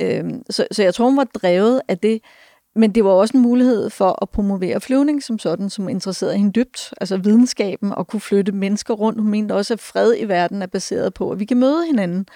øh, 0.00 0.24
så, 0.50 0.66
så 0.70 0.82
jeg 0.82 0.94
tror, 0.94 1.04
hun 1.04 1.16
var 1.16 1.24
drevet 1.24 1.80
af 1.88 1.98
det. 1.98 2.20
Men 2.76 2.94
det 2.94 3.04
var 3.04 3.10
også 3.10 3.36
en 3.36 3.42
mulighed 3.42 3.90
for 3.90 4.22
at 4.22 4.30
promovere 4.30 4.80
flyvning 4.80 5.22
som 5.22 5.38
sådan, 5.38 5.70
som 5.70 5.88
interesserede 5.88 6.36
hende 6.36 6.52
dybt. 6.52 6.94
Altså 7.00 7.16
videnskaben 7.16 7.92
og 7.92 8.06
kunne 8.06 8.20
flytte 8.20 8.52
mennesker 8.52 8.94
rundt. 8.94 9.20
Hun 9.20 9.30
mente 9.30 9.52
også, 9.52 9.74
at 9.74 9.80
fred 9.80 10.14
i 10.18 10.24
verden 10.24 10.62
er 10.62 10.66
baseret 10.66 11.14
på, 11.14 11.30
at 11.30 11.38
vi 11.38 11.44
kan 11.44 11.56
møde 11.56 11.86
hinanden. 11.86 12.26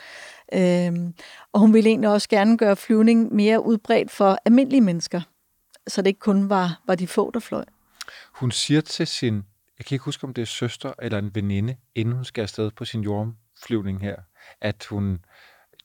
Øhm, 0.53 1.15
og 1.53 1.61
hun 1.61 1.75
ville 1.75 1.91
egentlig 1.91 2.11
også 2.11 2.29
gerne 2.29 2.59
gøre 2.59 2.77
flyvning 2.77 3.35
mere 3.35 3.65
udbredt 3.65 4.11
for 4.11 4.39
almindelige 4.45 4.81
mennesker, 4.81 5.21
så 5.87 6.03
det 6.03 6.09
ikke 6.09 6.21
kun 6.21 6.49
var, 6.49 6.81
var 6.87 6.95
de 6.95 7.07
få, 7.07 7.31
der 7.31 7.41
fløj. 7.41 7.65
Hun 8.33 8.51
siger 8.51 8.81
til 8.81 9.07
sin, 9.07 9.35
jeg 9.79 9.87
kan 9.87 9.95
ikke 9.95 10.05
huske, 10.05 10.25
om 10.25 10.35
det 10.35 10.43
er 10.43 10.47
søster 10.47 10.93
eller 11.03 11.19
en 11.19 11.35
veninde, 11.35 11.77
inden 11.95 12.15
hun 12.15 12.25
skal 12.25 12.43
afsted 12.43 12.71
på 12.71 12.85
sin 12.85 13.01
jordflyvning 13.01 14.01
her, 14.01 14.17
at 14.61 14.87
hun, 14.91 15.19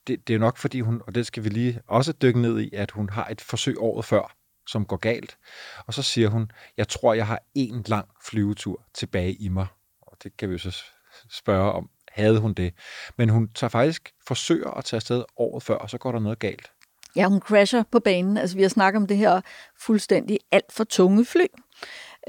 det, 0.06 0.28
det 0.28 0.34
er 0.34 0.38
nok 0.38 0.56
fordi 0.56 0.80
hun, 0.80 1.02
og 1.06 1.14
det 1.14 1.26
skal 1.26 1.44
vi 1.44 1.48
lige 1.48 1.80
også 1.86 2.12
dykke 2.12 2.40
ned 2.40 2.60
i, 2.60 2.70
at 2.74 2.90
hun 2.90 3.10
har 3.10 3.26
et 3.26 3.40
forsøg 3.40 3.74
året 3.78 4.04
før, 4.04 4.36
som 4.66 4.84
går 4.84 4.96
galt. 4.96 5.38
Og 5.86 5.94
så 5.94 6.02
siger 6.02 6.28
hun, 6.28 6.50
jeg 6.76 6.88
tror, 6.88 7.14
jeg 7.14 7.26
har 7.26 7.40
en 7.54 7.84
lang 7.86 8.08
flyvetur 8.24 8.82
tilbage 8.94 9.34
i 9.34 9.48
mig. 9.48 9.66
Og 10.00 10.16
det 10.22 10.36
kan 10.36 10.48
vi 10.48 10.54
jo 10.54 10.58
så 10.58 10.84
spørge 11.30 11.72
om, 11.72 11.90
havde 12.14 12.38
hun 12.38 12.52
det. 12.52 12.74
Men 13.16 13.28
hun 13.28 13.48
tager 13.54 13.68
faktisk, 13.68 14.12
forsøger 14.26 14.70
at 14.70 14.84
tage 14.84 14.98
afsted 14.98 15.24
året 15.36 15.62
før, 15.62 15.74
og 15.74 15.90
så 15.90 15.98
går 15.98 16.12
der 16.12 16.18
noget 16.18 16.38
galt. 16.38 16.70
Ja, 17.16 17.26
hun 17.26 17.40
crasher 17.40 17.82
på 17.92 18.00
banen. 18.00 18.36
Altså, 18.36 18.56
vi 18.56 18.62
har 18.62 18.68
snakket 18.68 19.00
om 19.00 19.06
det 19.06 19.16
her 19.16 19.40
fuldstændig 19.80 20.38
alt 20.52 20.72
for 20.72 20.84
tunge 20.84 21.24
fly. 21.24 21.46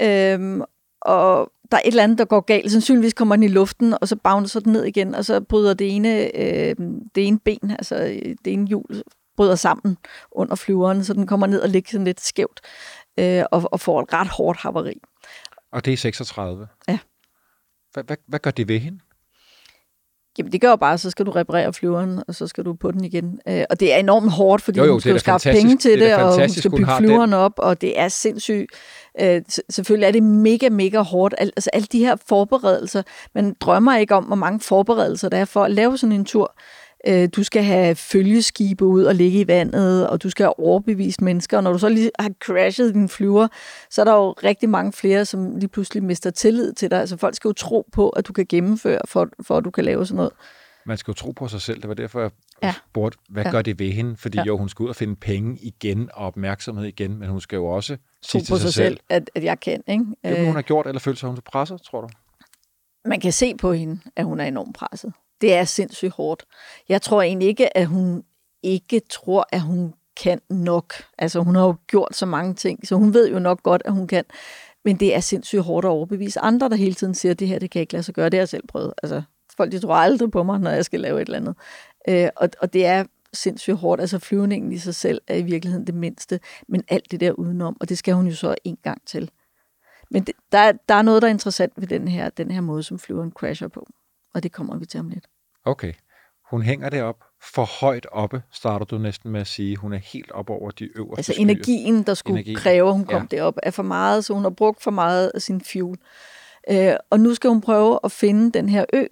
Øhm, 0.00 0.62
og 1.00 1.52
der 1.70 1.76
er 1.76 1.80
et 1.80 1.86
eller 1.86 2.02
andet, 2.02 2.18
der 2.18 2.24
går 2.24 2.40
galt. 2.40 2.72
Sandsynligvis 2.72 3.14
kommer 3.14 3.36
den 3.36 3.42
i 3.42 3.48
luften, 3.48 3.94
og 4.00 4.08
så 4.08 4.16
bouncer 4.16 4.60
den 4.60 4.72
ned 4.72 4.84
igen, 4.84 5.14
og 5.14 5.24
så 5.24 5.40
bryder 5.40 5.74
det 5.74 5.96
ene, 5.96 6.36
øh, 6.36 6.76
det 7.14 7.26
ene 7.26 7.38
ben, 7.38 7.70
altså 7.70 7.96
det 8.44 8.52
ene 8.52 8.66
hjul, 8.66 9.02
bryder 9.36 9.54
sammen 9.54 9.98
under 10.32 10.54
flyveren, 10.54 11.04
så 11.04 11.14
den 11.14 11.26
kommer 11.26 11.46
ned 11.46 11.60
og 11.60 11.68
ligger 11.68 11.90
sådan 11.90 12.04
lidt 12.04 12.20
skævt, 12.20 12.60
øh, 13.18 13.44
og, 13.50 13.68
og 13.72 13.80
får 13.80 14.02
et 14.02 14.12
ret 14.12 14.28
hårdt 14.28 14.58
haveri. 14.58 15.00
Og 15.72 15.84
det 15.84 15.92
er 15.92 15.96
36? 15.96 16.68
Ja. 16.88 16.98
Hvad, 17.92 18.04
hvad, 18.04 18.16
hvad 18.26 18.38
gør 18.38 18.50
det 18.50 18.68
ved 18.68 18.78
hende? 18.78 18.98
Jamen 20.38 20.52
det 20.52 20.60
gør 20.60 20.70
jo 20.70 20.76
bare, 20.76 20.98
så 20.98 21.10
skal 21.10 21.26
du 21.26 21.30
reparere 21.30 21.72
flyveren, 21.72 22.22
og 22.28 22.34
så 22.34 22.46
skal 22.46 22.64
du 22.64 22.74
på 22.74 22.90
den 22.90 23.04
igen. 23.04 23.40
Øh, 23.48 23.64
og 23.70 23.80
det 23.80 23.92
er 23.94 23.96
enormt 23.96 24.32
hårdt, 24.32 24.62
fordi 24.62 24.78
jo, 24.78 24.84
jo, 24.84 24.94
du 24.94 25.00
skal 25.00 25.20
skaffe 25.20 25.50
penge 25.50 25.76
til 25.76 25.90
det, 25.90 26.00
det 26.00 26.14
og 26.14 26.48
du 26.48 26.54
skal 26.54 26.70
bygge 26.70 26.92
flyveren 26.98 27.32
op, 27.32 27.52
og 27.56 27.80
det 27.80 28.00
er 28.00 28.08
sindssygt. 28.08 28.70
Øh, 29.20 29.42
selvfølgelig 29.70 30.06
er 30.06 30.12
det 30.12 30.22
mega, 30.22 30.68
mega 30.68 31.00
hårdt. 31.00 31.34
Al, 31.38 31.52
altså 31.56 31.70
alle 31.72 31.86
de 31.92 31.98
her 31.98 32.16
forberedelser, 32.28 33.02
man 33.34 33.56
drømmer 33.60 33.96
ikke 33.96 34.14
om, 34.14 34.24
hvor 34.24 34.36
mange 34.36 34.60
forberedelser 34.60 35.28
der 35.28 35.38
er 35.38 35.44
for 35.44 35.64
at 35.64 35.70
lave 35.70 35.98
sådan 35.98 36.12
en 36.12 36.24
tur. 36.24 36.54
Øh, 37.06 37.28
du 37.36 37.42
skal 37.42 37.62
have 37.62 37.94
følgeskibe 37.94 38.84
ud 38.84 39.04
og 39.04 39.14
ligge 39.14 39.40
i 39.40 39.46
vandet, 39.46 40.08
og 40.08 40.22
du 40.22 40.30
skal 40.30 40.44
have 40.44 40.58
overbevist 40.58 41.20
mennesker. 41.20 41.56
Og 41.56 41.62
når 41.62 41.72
du 41.72 41.78
så 41.78 41.88
lige 41.88 42.10
har 42.18 42.30
crashet 42.44 42.94
din 42.94 43.08
flyver, 43.08 43.48
så 43.90 44.00
er 44.00 44.04
der 44.04 44.12
jo 44.14 44.32
rigtig 44.32 44.68
mange 44.68 44.92
flere, 44.92 45.24
som 45.24 45.56
lige 45.56 45.68
pludselig 45.68 46.02
mister 46.02 46.30
tillid 46.30 46.72
til 46.72 46.90
dig. 46.90 47.00
Altså 47.00 47.16
folk 47.16 47.34
skal 47.34 47.48
jo 47.48 47.52
tro 47.52 47.88
på, 47.92 48.08
at 48.08 48.28
du 48.28 48.32
kan 48.32 48.46
gennemføre, 48.48 49.00
for, 49.04 49.28
for 49.42 49.56
at 49.56 49.64
du 49.64 49.70
kan 49.70 49.84
lave 49.84 50.06
sådan 50.06 50.16
noget. 50.16 50.32
Man 50.86 50.96
skal 50.96 51.10
jo 51.12 51.14
tro 51.14 51.30
på 51.30 51.48
sig 51.48 51.60
selv. 51.60 51.80
Det 51.80 51.88
var 51.88 51.94
derfor, 51.94 52.20
jeg 52.20 52.30
ja. 52.62 52.74
spurgte, 52.90 53.18
hvad 53.28 53.44
ja. 53.44 53.50
gør 53.50 53.62
det 53.62 53.78
ved 53.78 53.90
hende? 53.90 54.16
Fordi 54.16 54.38
ja. 54.38 54.44
jo, 54.44 54.58
hun 54.58 54.68
skal 54.68 54.82
ud 54.82 54.88
og 54.88 54.96
finde 54.96 55.16
penge 55.16 55.58
igen 55.62 56.10
og 56.14 56.26
opmærksomhed 56.26 56.86
igen, 56.86 57.18
men 57.18 57.28
hun 57.28 57.40
skal 57.40 57.56
jo 57.56 57.66
også 57.66 57.96
sige 58.22 58.40
til 58.40 58.46
sig, 58.46 58.60
sig 58.60 58.74
selv, 58.74 59.00
at, 59.08 59.30
at 59.34 59.44
jeg 59.44 59.60
kan. 59.60 59.82
Ikke? 59.88 60.04
Det 60.24 60.46
hun 60.46 60.54
har 60.54 60.62
gjort, 60.62 60.86
eller 60.86 61.00
følte 61.00 61.20
sig 61.20 61.28
hun 61.28 61.38
presset, 61.44 61.82
tror 61.82 62.00
du? 62.00 62.08
Man 63.04 63.20
kan 63.20 63.32
se 63.32 63.54
på 63.54 63.72
hende, 63.72 64.00
at 64.16 64.24
hun 64.24 64.40
er 64.40 64.44
enormt 64.44 64.76
presset 64.76 65.12
det 65.40 65.54
er 65.54 65.64
sindssygt 65.64 66.12
hårdt. 66.12 66.44
Jeg 66.88 67.02
tror 67.02 67.22
egentlig 67.22 67.48
ikke, 67.48 67.76
at 67.76 67.86
hun 67.86 68.24
ikke 68.62 69.00
tror, 69.10 69.48
at 69.52 69.60
hun 69.60 69.94
kan 70.16 70.40
nok. 70.50 70.94
Altså 71.18 71.40
hun 71.40 71.54
har 71.54 71.66
jo 71.66 71.76
gjort 71.86 72.16
så 72.16 72.26
mange 72.26 72.54
ting, 72.54 72.86
så 72.86 72.94
hun 72.94 73.14
ved 73.14 73.30
jo 73.30 73.38
nok 73.38 73.62
godt, 73.62 73.82
at 73.84 73.92
hun 73.92 74.06
kan. 74.06 74.24
Men 74.84 74.96
det 75.00 75.14
er 75.14 75.20
sindssygt 75.20 75.62
hårdt 75.62 75.84
at 75.86 75.90
overbevise 75.90 76.40
andre, 76.40 76.68
der 76.68 76.76
hele 76.76 76.94
tiden 76.94 77.14
siger, 77.14 77.32
at 77.32 77.38
det 77.38 77.48
her, 77.48 77.58
det 77.58 77.70
kan 77.70 77.78
jeg 77.78 77.82
ikke 77.82 77.92
lade 77.92 78.02
sig 78.02 78.14
gøre. 78.14 78.24
Det 78.24 78.34
har 78.34 78.40
jeg 78.40 78.48
selv 78.48 78.66
prøvet. 78.68 78.92
Altså, 79.02 79.22
folk 79.56 79.72
de 79.72 79.78
tror 79.78 79.94
aldrig 79.94 80.30
på 80.30 80.42
mig, 80.42 80.60
når 80.60 80.70
jeg 80.70 80.84
skal 80.84 81.00
lave 81.00 81.22
et 81.22 81.26
eller 81.26 81.38
andet. 81.38 81.54
Øh, 82.08 82.28
og, 82.36 82.48
og 82.60 82.72
det 82.72 82.86
er 82.86 83.04
sindssygt 83.32 83.76
hårdt. 83.76 84.00
Altså 84.00 84.18
flyvningen 84.18 84.72
i 84.72 84.78
sig 84.78 84.94
selv 84.94 85.20
er 85.26 85.36
i 85.36 85.42
virkeligheden 85.42 85.86
det 85.86 85.94
mindste, 85.94 86.40
men 86.68 86.84
alt 86.88 87.10
det 87.10 87.20
der 87.20 87.32
udenom, 87.32 87.76
og 87.80 87.88
det 87.88 87.98
skal 87.98 88.14
hun 88.14 88.26
jo 88.26 88.34
så 88.34 88.54
en 88.64 88.78
gang 88.82 89.02
til. 89.06 89.30
Men 90.10 90.22
det, 90.22 90.34
der, 90.52 90.72
der 90.88 90.94
er 90.94 91.02
noget, 91.02 91.22
der 91.22 91.28
er 91.28 91.32
interessant 91.32 91.72
ved 91.76 91.86
den 91.86 92.08
her, 92.08 92.30
den 92.30 92.50
her 92.50 92.60
måde, 92.60 92.82
som 92.82 92.98
flyveren 92.98 93.32
crasher 93.32 93.68
på 93.68 93.86
og 94.36 94.42
det 94.42 94.52
kommer 94.52 94.76
vi 94.76 94.86
til 94.86 95.00
om 95.00 95.08
lidt. 95.08 95.24
Okay. 95.64 95.92
Hun 96.50 96.62
hænger 96.62 96.88
det 96.88 97.02
op 97.02 97.24
for 97.54 97.64
højt 97.80 98.06
oppe, 98.12 98.42
starter 98.52 98.86
du 98.86 98.98
næsten 98.98 99.30
med 99.30 99.40
at 99.40 99.46
sige. 99.46 99.76
Hun 99.76 99.92
er 99.92 99.98
helt 99.98 100.30
op 100.30 100.50
over 100.50 100.70
de 100.70 100.84
øverste 100.96 101.18
Altså 101.18 101.32
skyer. 101.32 101.42
energien, 101.42 102.02
der 102.02 102.14
skulle 102.14 102.38
energien. 102.38 102.56
kræve, 102.56 102.88
at 102.88 102.94
hun 102.94 103.04
kom 103.04 103.28
ja. 103.32 103.36
derop, 103.36 103.54
er 103.62 103.70
for 103.70 103.82
meget, 103.82 104.24
så 104.24 104.34
hun 104.34 104.42
har 104.42 104.50
brugt 104.50 104.82
for 104.82 104.90
meget 104.90 105.30
af 105.34 105.42
sin 105.42 105.60
fuel. 105.60 105.98
Øh, 106.70 106.94
og 107.10 107.20
nu 107.20 107.34
skal 107.34 107.50
hun 107.50 107.60
prøve 107.60 107.98
at 108.04 108.12
finde 108.12 108.52
den 108.52 108.68
her 108.68 108.84
ø. 108.92 109.04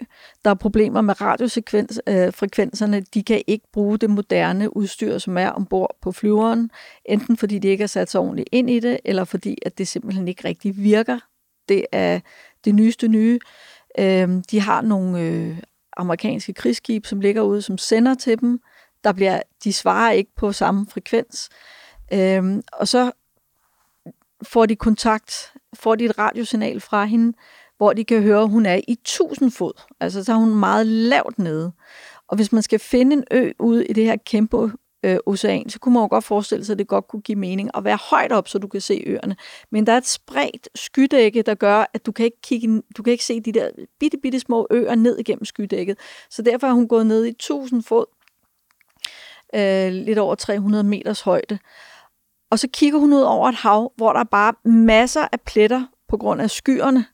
Der 0.44 0.50
er 0.50 0.54
problemer 0.54 1.00
med 1.00 1.20
radiofrekvenserne. 1.20 2.96
Øh, 2.96 3.02
de 3.14 3.22
kan 3.22 3.42
ikke 3.46 3.66
bruge 3.72 3.98
det 3.98 4.10
moderne 4.10 4.76
udstyr, 4.76 5.18
som 5.18 5.38
er 5.38 5.48
ombord 5.48 5.96
på 6.02 6.12
flyveren, 6.12 6.70
enten 7.04 7.36
fordi 7.36 7.58
de 7.58 7.68
ikke 7.68 7.82
er 7.82 7.86
sat 7.88 8.10
sig 8.10 8.20
ordentligt 8.20 8.48
ind 8.52 8.70
i 8.70 8.80
det, 8.80 9.00
eller 9.04 9.24
fordi 9.24 9.58
at 9.66 9.78
det 9.78 9.88
simpelthen 9.88 10.28
ikke 10.28 10.48
rigtig 10.48 10.76
virker. 10.76 11.18
Det 11.68 11.86
er 11.92 12.20
det 12.64 12.74
nyeste 12.74 13.08
nye. 13.08 13.34
Øh, 13.34 13.40
Øhm, 13.98 14.42
de 14.42 14.60
har 14.60 14.82
nogle 14.82 15.20
øh, 15.20 15.58
amerikanske 15.96 16.52
krigsskib, 16.52 17.06
som 17.06 17.20
ligger 17.20 17.42
ude, 17.42 17.62
som 17.62 17.78
sender 17.78 18.14
til 18.14 18.40
dem. 18.40 18.60
Der 19.04 19.12
bliver, 19.12 19.42
de 19.64 19.72
svarer 19.72 20.12
ikke 20.12 20.30
på 20.36 20.52
samme 20.52 20.86
frekvens. 20.90 21.48
Øhm, 22.12 22.62
og 22.72 22.88
så 22.88 23.12
får 24.42 24.66
de 24.66 24.76
kontakt, 24.76 25.52
får 25.74 25.94
de 25.94 26.04
et 26.04 26.18
radiosignal 26.18 26.80
fra 26.80 27.04
hende, 27.04 27.36
hvor 27.76 27.92
de 27.92 28.04
kan 28.04 28.22
høre, 28.22 28.42
at 28.42 28.48
hun 28.48 28.66
er 28.66 28.80
i 28.88 28.92
1000 28.92 29.50
fod. 29.50 29.72
Altså, 30.00 30.24
så 30.24 30.32
er 30.32 30.36
hun 30.36 30.54
meget 30.54 30.86
lavt 30.86 31.38
nede. 31.38 31.72
Og 32.28 32.36
hvis 32.36 32.52
man 32.52 32.62
skal 32.62 32.78
finde 32.78 33.16
en 33.16 33.24
ø 33.30 33.52
ude 33.58 33.86
i 33.86 33.92
det 33.92 34.04
her 34.04 34.16
kæmpe 34.26 34.56
øh, 35.04 35.18
ocean, 35.26 35.68
så 35.68 35.78
kunne 35.78 35.94
man 35.94 36.02
jo 36.02 36.06
godt 36.06 36.24
forestille 36.24 36.64
sig, 36.64 36.72
at 36.74 36.78
det 36.78 36.88
godt 36.88 37.08
kunne 37.08 37.22
give 37.22 37.38
mening 37.38 37.70
at 37.74 37.84
være 37.84 37.98
højt 38.10 38.32
op, 38.32 38.48
så 38.48 38.58
du 38.58 38.68
kan 38.68 38.80
se 38.80 39.02
øerne. 39.06 39.36
Men 39.70 39.86
der 39.86 39.92
er 39.92 39.96
et 39.96 40.06
spredt 40.06 40.68
skydække, 40.74 41.42
der 41.42 41.54
gør, 41.54 41.84
at 41.94 42.06
du 42.06 42.12
kan 42.12 42.24
ikke, 42.24 42.40
kigge, 42.42 42.82
du 42.96 43.02
kan 43.02 43.10
ikke 43.10 43.24
se 43.24 43.40
de 43.40 43.52
der 43.52 43.70
bitte, 44.00 44.18
bitte 44.22 44.40
små 44.40 44.66
øer 44.70 44.94
ned 44.94 45.18
igennem 45.18 45.44
skydækket. 45.44 45.98
Så 46.30 46.42
derfor 46.42 46.66
er 46.66 46.72
hun 46.72 46.88
gået 46.88 47.06
ned 47.06 47.24
i 47.24 47.28
1000 47.28 47.82
fod, 47.82 48.04
øh, 49.54 49.92
lidt 49.92 50.18
over 50.18 50.34
300 50.34 50.84
meters 50.84 51.20
højde. 51.20 51.58
Og 52.50 52.58
så 52.58 52.68
kigger 52.72 52.98
hun 52.98 53.12
ud 53.12 53.20
over 53.20 53.48
et 53.48 53.54
hav, 53.54 53.92
hvor 53.96 54.12
der 54.12 54.20
er 54.20 54.24
bare 54.24 54.54
masser 54.70 55.28
af 55.32 55.40
pletter 55.40 55.86
på 56.08 56.16
grund 56.16 56.40
af 56.40 56.50
skyerne, 56.50 57.04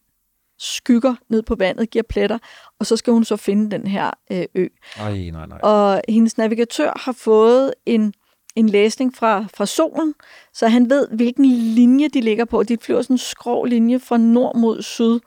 skygger 0.60 1.14
ned 1.28 1.42
på 1.42 1.54
vandet, 1.54 1.90
giver 1.90 2.02
pletter, 2.08 2.38
og 2.78 2.86
så 2.86 2.96
skal 2.96 3.12
hun 3.12 3.24
så 3.24 3.36
finde 3.36 3.70
den 3.70 3.86
her 3.86 4.10
øh, 4.32 4.44
ø. 4.54 4.66
Ej, 4.98 5.30
nej, 5.32 5.46
nej. 5.46 5.58
Og 5.62 6.02
hendes 6.08 6.38
navigatør 6.38 6.92
har 7.00 7.12
fået 7.12 7.74
en, 7.86 8.14
en 8.56 8.68
læsning 8.68 9.16
fra, 9.16 9.44
fra 9.54 9.66
solen, 9.66 10.14
så 10.54 10.68
han 10.68 10.90
ved, 10.90 11.08
hvilken 11.12 11.44
linje 11.46 12.08
de 12.08 12.20
ligger 12.20 12.44
på. 12.44 12.62
De 12.62 12.76
flyver 12.82 13.02
sådan 13.02 13.14
en 13.14 13.18
skrå 13.18 13.64
linje 13.64 13.98
fra 13.98 14.16
nord 14.16 14.56
mod 14.56 14.82
syd. 14.82 15.20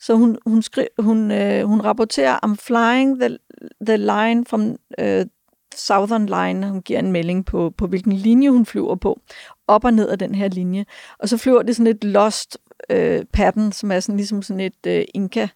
Så 0.00 0.14
hun, 0.14 0.38
hun, 0.46 0.62
skri, 0.62 0.86
hun, 0.98 1.30
øh, 1.30 1.64
hun 1.64 1.80
rapporterer, 1.80 2.38
I'm 2.46 2.56
flying 2.56 3.20
the, 3.20 3.38
the 3.86 3.96
line 3.96 4.44
from 4.46 4.76
øh, 4.98 5.26
Southern 5.76 6.26
Line. 6.26 6.70
Hun 6.70 6.82
giver 6.82 6.98
en 6.98 7.12
melding 7.12 7.46
på, 7.46 7.72
på, 7.78 7.86
hvilken 7.86 8.12
linje 8.12 8.50
hun 8.50 8.66
flyver 8.66 8.94
på. 8.94 9.20
Op 9.66 9.84
og 9.84 9.94
ned 9.94 10.08
af 10.08 10.18
den 10.18 10.34
her 10.34 10.48
linje. 10.48 10.84
Og 11.18 11.28
så 11.28 11.36
flyver 11.36 11.62
det 11.62 11.76
sådan 11.76 11.96
et 11.96 12.04
lost 12.04 12.58
øh, 12.90 13.24
pattern, 13.32 13.72
som 13.72 13.92
er 13.92 14.00
sådan 14.00 14.16
ligesom 14.16 14.42
sådan 14.42 14.60
et 14.60 14.86
øh, 14.86 15.04
inka, 15.14 15.46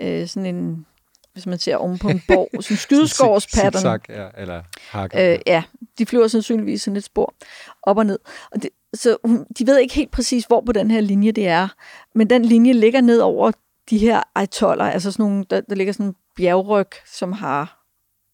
øh, 0.00 0.26
sådan 0.26 0.54
en, 0.54 0.86
hvis 1.32 1.46
man 1.46 1.58
ser 1.58 1.76
oven 1.76 1.98
på 1.98 2.08
en 2.08 2.22
borg, 2.28 2.48
sådan 2.62 2.74
en 2.74 2.78
skydeskårspattern. 2.78 4.00
Zigzag, 4.00 4.00
ja, 4.08 4.42
eller 4.42 4.62
hakker. 4.90 5.32
Øh, 5.32 5.38
ja, 5.46 5.62
de 5.98 6.06
flyver 6.06 6.28
sandsynligvis 6.28 6.82
sådan 6.82 6.96
et 6.96 7.04
spor 7.04 7.34
op 7.82 7.98
og 7.98 8.06
ned. 8.06 8.18
Og 8.50 8.62
det, 8.62 8.70
så 8.94 9.16
hun, 9.24 9.46
de 9.58 9.66
ved 9.66 9.78
ikke 9.78 9.94
helt 9.94 10.10
præcis, 10.10 10.44
hvor 10.44 10.60
på 10.60 10.72
den 10.72 10.90
her 10.90 11.00
linje 11.00 11.32
det 11.32 11.48
er. 11.48 11.68
Men 12.14 12.30
den 12.30 12.44
linje 12.44 12.72
ligger 12.72 13.00
ned 13.00 13.18
over 13.20 13.52
de 13.90 13.98
her 13.98 14.22
atoller, 14.34 14.84
altså 14.84 15.12
sådan 15.12 15.22
nogle, 15.22 15.44
der, 15.50 15.60
der 15.60 15.74
ligger 15.74 15.92
sådan 15.92 16.06
en 16.06 16.16
bjergryg, 16.36 16.88
som 17.06 17.32
har 17.32 17.84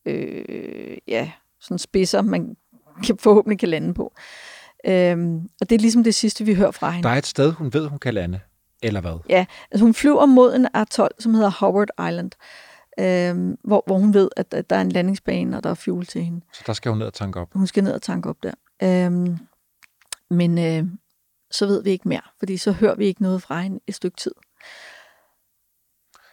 øh, 0.06 0.98
ja, 1.08 1.30
sådan 1.60 1.78
spidser, 1.78 2.22
man 2.22 2.56
kan, 3.06 3.18
forhåbentlig 3.18 3.58
kan 3.58 3.68
lande 3.68 3.94
på. 3.94 4.12
Øhm, 4.86 5.48
og 5.60 5.70
det 5.70 5.74
er 5.76 5.80
ligesom 5.80 6.04
det 6.04 6.14
sidste, 6.14 6.44
vi 6.44 6.54
hører 6.54 6.70
fra 6.70 6.90
hende. 6.90 7.08
Der 7.08 7.14
er 7.14 7.18
et 7.18 7.26
sted, 7.26 7.52
hun 7.52 7.72
ved, 7.72 7.86
hun 7.88 7.98
kan 7.98 8.14
lande. 8.14 8.40
Eller 8.82 9.00
hvad? 9.00 9.18
Ja, 9.28 9.46
altså 9.70 9.84
hun 9.84 9.94
flyver 9.94 10.26
mod 10.26 10.54
en 10.54 10.68
atol, 10.74 11.08
som 11.18 11.34
hedder 11.34 11.50
Howard 11.50 11.88
Island, 12.08 12.30
øhm, 13.00 13.56
hvor, 13.64 13.82
hvor 13.86 13.98
hun 13.98 14.14
ved, 14.14 14.28
at, 14.36 14.54
at 14.54 14.70
der 14.70 14.76
er 14.76 14.80
en 14.80 14.92
landingsbane, 14.92 15.56
og 15.56 15.64
der 15.64 15.70
er 15.70 15.74
fuel 15.74 16.06
til 16.06 16.24
hende. 16.24 16.40
Så 16.52 16.62
der 16.66 16.72
skal 16.72 16.88
hun 16.90 16.98
ned 16.98 17.06
og 17.06 17.14
tanke 17.14 17.40
op. 17.40 17.48
Hun 17.52 17.66
skal 17.66 17.84
ned 17.84 17.92
og 17.92 18.02
tanke 18.02 18.28
op 18.28 18.36
der. 18.42 18.52
Øhm, 18.82 19.38
men 20.30 20.58
øh, 20.58 20.84
så 21.50 21.66
ved 21.66 21.82
vi 21.82 21.90
ikke 21.90 22.08
mere, 22.08 22.20
fordi 22.38 22.56
så 22.56 22.72
hører 22.72 22.94
vi 22.94 23.04
ikke 23.06 23.22
noget 23.22 23.42
fra 23.42 23.60
hende 23.60 23.80
et 23.86 23.94
stykke 23.94 24.16
tid. 24.16 24.32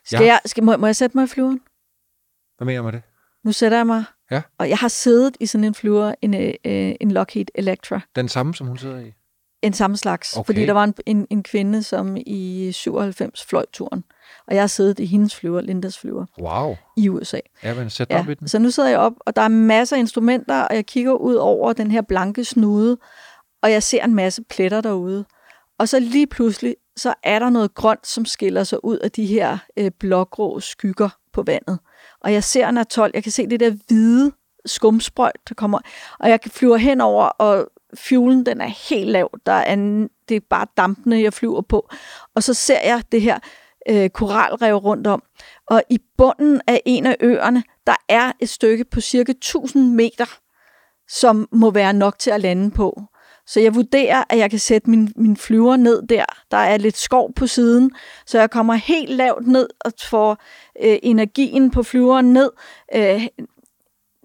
Skal 0.05 0.19
Ja. 0.21 0.25
jeg, 0.25 0.39
skal, 0.45 0.63
må, 0.63 0.77
må 0.77 0.85
jeg 0.87 0.95
sætte 0.95 1.17
mig 1.17 1.23
i 1.23 1.27
flyveren? 1.27 1.61
Hvad 2.57 2.65
mener 2.65 2.79
du 2.79 2.83
med 2.83 2.91
det? 2.93 3.01
Nu 3.43 3.51
sætter 3.51 3.77
jeg 3.77 3.87
mig. 3.87 4.03
Ja. 4.31 4.41
Og 4.57 4.69
jeg 4.69 4.77
har 4.77 4.87
siddet 4.87 5.37
i 5.39 5.45
sådan 5.45 5.63
en 5.65 5.73
flyver, 5.75 6.13
en, 6.21 6.33
øh, 6.33 6.95
en 7.01 7.11
Lockheed 7.11 7.45
Electra. 7.55 7.99
Den 8.15 8.29
samme, 8.29 8.55
som 8.55 8.67
hun 8.67 8.77
sidder 8.77 8.99
i? 8.99 9.13
En 9.61 9.73
samme 9.73 9.97
slags. 9.97 10.37
Okay. 10.37 10.45
Fordi 10.45 10.65
der 10.65 10.73
var 10.73 10.83
en, 10.83 10.93
en, 11.05 11.27
en 11.29 11.43
kvinde, 11.43 11.83
som 11.83 12.17
i 12.25 12.71
97 12.71 13.45
fløj 13.45 13.65
turen. 13.73 14.03
Og 14.47 14.55
jeg 14.55 14.61
har 14.61 14.67
siddet 14.67 14.99
i 14.99 15.05
hendes 15.05 15.35
flyver, 15.35 15.61
Lindas 15.61 15.99
flyver, 15.99 16.25
Wow. 16.41 16.75
i 16.97 17.09
USA. 17.09 17.39
Ja, 17.63 17.73
men 17.73 17.89
sæt 17.89 18.09
dig 18.09 18.19
op 18.19 18.29
i 18.29 18.33
den. 18.33 18.47
Så 18.47 18.59
nu 18.59 18.69
sidder 18.71 18.89
jeg 18.89 18.99
op, 18.99 19.13
og 19.19 19.35
der 19.35 19.41
er 19.41 19.47
masser 19.47 19.95
af 19.95 19.99
instrumenter, 19.99 20.61
og 20.61 20.75
jeg 20.75 20.85
kigger 20.85 21.13
ud 21.13 21.35
over 21.35 21.73
den 21.73 21.91
her 21.91 22.01
blanke 22.01 22.45
snude, 22.45 22.97
og 23.61 23.71
jeg 23.71 23.83
ser 23.83 24.03
en 24.03 24.15
masse 24.15 24.43
pletter 24.49 24.81
derude. 24.81 25.25
Og 25.79 25.89
så 25.89 25.99
lige 25.99 26.27
pludselig, 26.27 26.75
så 26.97 27.13
er 27.23 27.39
der 27.39 27.49
noget 27.49 27.73
grønt, 27.73 28.07
som 28.07 28.25
skiller 28.25 28.63
sig 28.63 28.85
ud 28.85 28.97
af 28.97 29.11
de 29.11 29.25
her 29.25 29.57
øh, 29.77 29.91
blågrå 29.99 30.59
skygger 30.59 31.09
vandet. 31.41 31.79
Og 32.21 32.33
jeg 32.33 32.43
ser 32.43 32.67
en 32.67 32.77
atol, 32.77 33.11
jeg 33.13 33.23
kan 33.23 33.31
se 33.31 33.47
det 33.47 33.59
der 33.59 33.71
hvide 33.87 34.31
skumsprøjt, 34.65 35.49
der 35.49 35.55
kommer, 35.55 35.79
og 36.19 36.29
jeg 36.29 36.39
flyver 36.47 36.77
henover, 36.77 37.23
og 37.25 37.67
fuelen, 37.93 38.45
den 38.45 38.61
er 38.61 38.89
helt 38.89 39.09
lav. 39.09 39.29
Der 39.45 39.51
er 39.51 39.73
en, 39.73 40.09
det 40.29 40.35
er 40.35 40.41
bare 40.49 40.67
dampene, 40.77 41.21
jeg 41.21 41.33
flyver 41.33 41.61
på. 41.61 41.89
Og 42.35 42.43
så 42.43 42.53
ser 42.53 42.79
jeg 42.83 43.03
det 43.11 43.21
her 43.21 43.39
øh, 43.89 44.09
koralrev 44.09 44.75
rundt 44.75 45.07
om. 45.07 45.23
Og 45.67 45.83
i 45.89 45.99
bunden 46.17 46.61
af 46.67 46.81
en 46.85 47.05
af 47.05 47.17
øerne, 47.19 47.63
der 47.87 47.95
er 48.09 48.31
et 48.39 48.49
stykke 48.49 48.85
på 48.85 49.01
cirka 49.01 49.31
1000 49.31 49.93
meter, 49.93 50.39
som 51.07 51.47
må 51.51 51.71
være 51.71 51.93
nok 51.93 52.19
til 52.19 52.31
at 52.31 52.41
lande 52.41 52.71
på. 52.71 53.01
Så 53.47 53.59
jeg 53.59 53.75
vurderer, 53.75 54.23
at 54.29 54.37
jeg 54.37 54.49
kan 54.49 54.59
sætte 54.59 54.89
min, 54.89 55.13
min 55.15 55.37
flyver 55.37 55.75
ned 55.75 56.07
der. 56.07 56.25
Der 56.51 56.57
er 56.57 56.77
lidt 56.77 56.97
skov 56.97 57.33
på 57.33 57.47
siden, 57.47 57.91
så 58.25 58.39
jeg 58.39 58.51
kommer 58.51 58.73
helt 58.73 59.09
lavt 59.09 59.47
ned 59.47 59.69
og 59.79 59.91
får 60.03 60.31
øh, 60.83 60.97
energien 61.03 61.71
på 61.71 61.83
flyveren 61.83 62.33
ned. 62.33 62.51
Øh, 62.95 63.27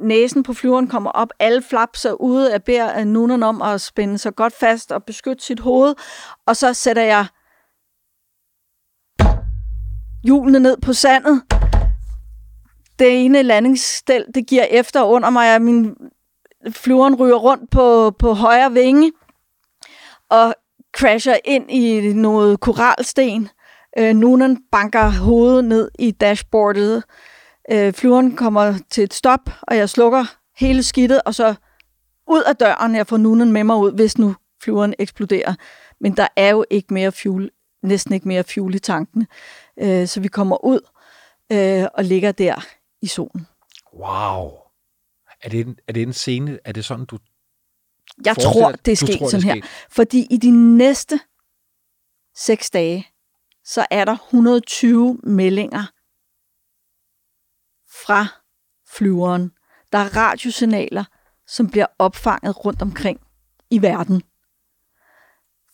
næsen 0.01 0.43
på 0.43 0.53
flyveren 0.53 0.89
kommer 0.89 1.11
op, 1.11 1.29
alle 1.39 1.63
flapser 1.63 2.13
ude. 2.13 2.53
Jeg 2.53 2.63
beder 2.65 3.39
øh, 3.39 3.49
om 3.49 3.63
at 3.63 3.81
spænde 3.81 4.19
sig 4.19 4.35
godt 4.35 4.53
fast 4.53 4.93
og 4.93 5.05
beskytte 5.05 5.45
sit 5.45 5.61
hoved. 5.61 5.95
Og 6.47 6.57
så 6.57 6.75
sætter 6.75 7.03
jeg 7.03 7.27
hjulene 10.25 10.59
ned 10.59 10.77
på 10.77 10.93
sandet. 10.93 11.43
Det 12.99 13.25
ene 13.25 13.43
landingsstel, 13.43 14.25
det 14.35 14.47
giver 14.47 14.65
efter 14.65 15.03
under 15.03 15.31
mig, 15.31 15.55
og 15.55 15.63
min 15.63 15.97
flyveren 16.71 17.15
ryger 17.15 17.37
rundt 17.37 17.71
på, 17.71 18.11
på 18.19 18.33
højre 18.33 18.73
vinge 18.73 19.13
og 20.31 20.55
crasher 20.97 21.37
ind 21.45 21.71
i 21.71 22.13
noget 22.13 22.61
koralsten. 22.61 23.49
Øh, 23.99 24.15
nogen 24.15 24.59
banker 24.73 25.11
hovedet 25.11 25.65
ned 25.65 25.91
i 25.99 26.11
dashboardet. 26.11 27.05
Øh, 27.71 27.93
flyveren 27.93 28.37
kommer 28.37 28.75
til 28.91 29.05
et 29.05 29.15
stop, 29.15 29.41
og 29.63 29.77
jeg 29.77 29.89
slukker 29.89 30.25
hele 30.57 30.83
skidtet, 30.83 31.23
og 31.27 31.35
så 31.35 31.55
ud 32.29 32.43
af 32.43 32.57
døren, 32.57 32.95
jeg 32.95 33.07
får 33.07 33.17
nogen 33.17 33.53
med 33.53 33.65
mig 33.65 33.77
ud, 33.77 33.93
hvis 33.93 34.19
nu 34.19 34.35
flyveren 34.63 34.95
eksploderer. 34.99 35.55
Men 36.01 36.17
der 36.17 36.29
er 36.37 36.51
jo 36.51 36.65
ikke 36.71 36.95
mere 36.95 37.13
fuel, 37.13 37.51
næsten 37.83 38.15
ikke 38.15 38.29
mere 38.29 38.45
fuel 38.45 38.75
i 38.75 38.79
tankene. 38.79 39.27
Øh, 39.77 40.07
så 40.07 40.21
vi 40.21 40.29
kommer 40.29 40.65
ud 40.65 40.81
øh, 41.53 41.87
og 41.95 42.05
ligger 42.05 42.33
der 42.33 42.67
i 43.03 43.07
solen. 43.07 43.47
Wow. 43.95 44.62
Er 45.43 45.49
det, 45.49 45.67
en, 45.67 45.79
er 45.89 45.93
det 45.93 46.03
en 46.03 46.13
scene? 46.13 46.59
Er 46.65 46.73
det 46.73 46.85
sådan, 46.85 47.05
du... 47.05 47.19
Jeg 48.25 48.37
tror, 48.37 48.73
det 48.73 48.93
er 48.93 48.97
sket 48.97 49.19
tror, 49.19 49.29
sådan 49.29 49.49
er 49.49 49.55
her. 49.55 49.63
sket? 49.63 49.71
Fordi 49.91 50.27
i 50.31 50.37
de 50.37 50.51
næste 50.77 51.21
seks 52.37 52.71
dage, 52.71 53.09
så 53.65 53.87
er 53.91 54.05
der 54.05 54.13
120 54.13 55.21
meldinger 55.23 55.87
fra 58.05 58.27
flyveren. 58.97 59.53
Der 59.93 59.99
er 59.99 60.17
radiosignaler, 60.17 61.05
som 61.47 61.71
bliver 61.71 61.87
opfanget 61.99 62.65
rundt 62.65 62.83
omkring 62.83 63.21
i 63.71 63.83
verden. 63.83 64.23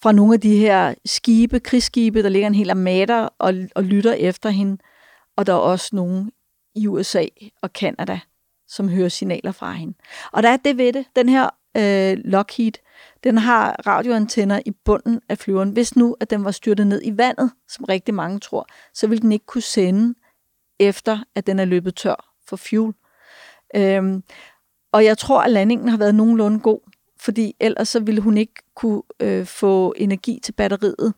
Fra 0.02 0.12
nogle 0.12 0.34
af 0.34 0.40
de 0.40 0.56
her 0.56 0.94
skibe, 1.04 1.60
krigsskibe, 1.60 2.22
der 2.22 2.28
ligger 2.28 2.48
en 2.48 2.54
hel 2.54 2.70
armada 2.70 3.28
og, 3.38 3.54
og 3.74 3.84
lytter 3.84 4.12
efter 4.12 4.50
hende. 4.50 4.78
Og 5.36 5.46
der 5.46 5.52
er 5.52 5.56
også 5.56 5.96
nogle 5.96 6.30
i 6.74 6.86
USA 6.86 7.26
og 7.62 7.72
Kanada, 7.72 8.20
som 8.68 8.88
hører 8.88 9.08
signaler 9.08 9.52
fra 9.52 9.72
hende. 9.72 9.94
Og 10.32 10.42
der 10.42 10.48
er 10.48 10.56
det 10.56 10.78
ved 10.78 10.92
det. 10.92 11.06
Den 11.16 11.28
her 11.28 11.50
øh, 11.76 12.18
Lockheed, 12.24 12.72
den 13.24 13.38
har 13.38 13.76
radioantenner 13.86 14.60
i 14.66 14.70
bunden 14.70 15.20
af 15.28 15.38
flyveren. 15.38 15.70
Hvis 15.70 15.96
nu, 15.96 16.16
at 16.20 16.30
den 16.30 16.44
var 16.44 16.50
styrtet 16.50 16.86
ned 16.86 17.00
i 17.04 17.16
vandet, 17.16 17.50
som 17.68 17.84
rigtig 17.84 18.14
mange 18.14 18.38
tror, 18.38 18.66
så 18.94 19.06
vil 19.06 19.22
den 19.22 19.32
ikke 19.32 19.46
kunne 19.46 19.62
sende 19.62 20.14
efter, 20.80 21.18
at 21.34 21.46
den 21.46 21.58
er 21.58 21.64
løbet 21.64 21.94
tør 21.94 22.34
for 22.48 22.56
fuel. 22.56 22.94
Øhm, 23.76 24.22
og 24.92 25.04
jeg 25.04 25.18
tror, 25.18 25.40
at 25.42 25.50
landingen 25.50 25.88
har 25.88 25.98
været 25.98 26.14
nogenlunde 26.14 26.60
god, 26.60 26.80
fordi 27.20 27.56
ellers 27.60 27.88
så 27.88 28.00
ville 28.00 28.20
hun 28.20 28.38
ikke 28.38 28.54
kunne 28.74 29.02
øh, 29.20 29.46
få 29.46 29.94
energi 29.96 30.40
til 30.42 30.52
batteriet. 30.52 31.14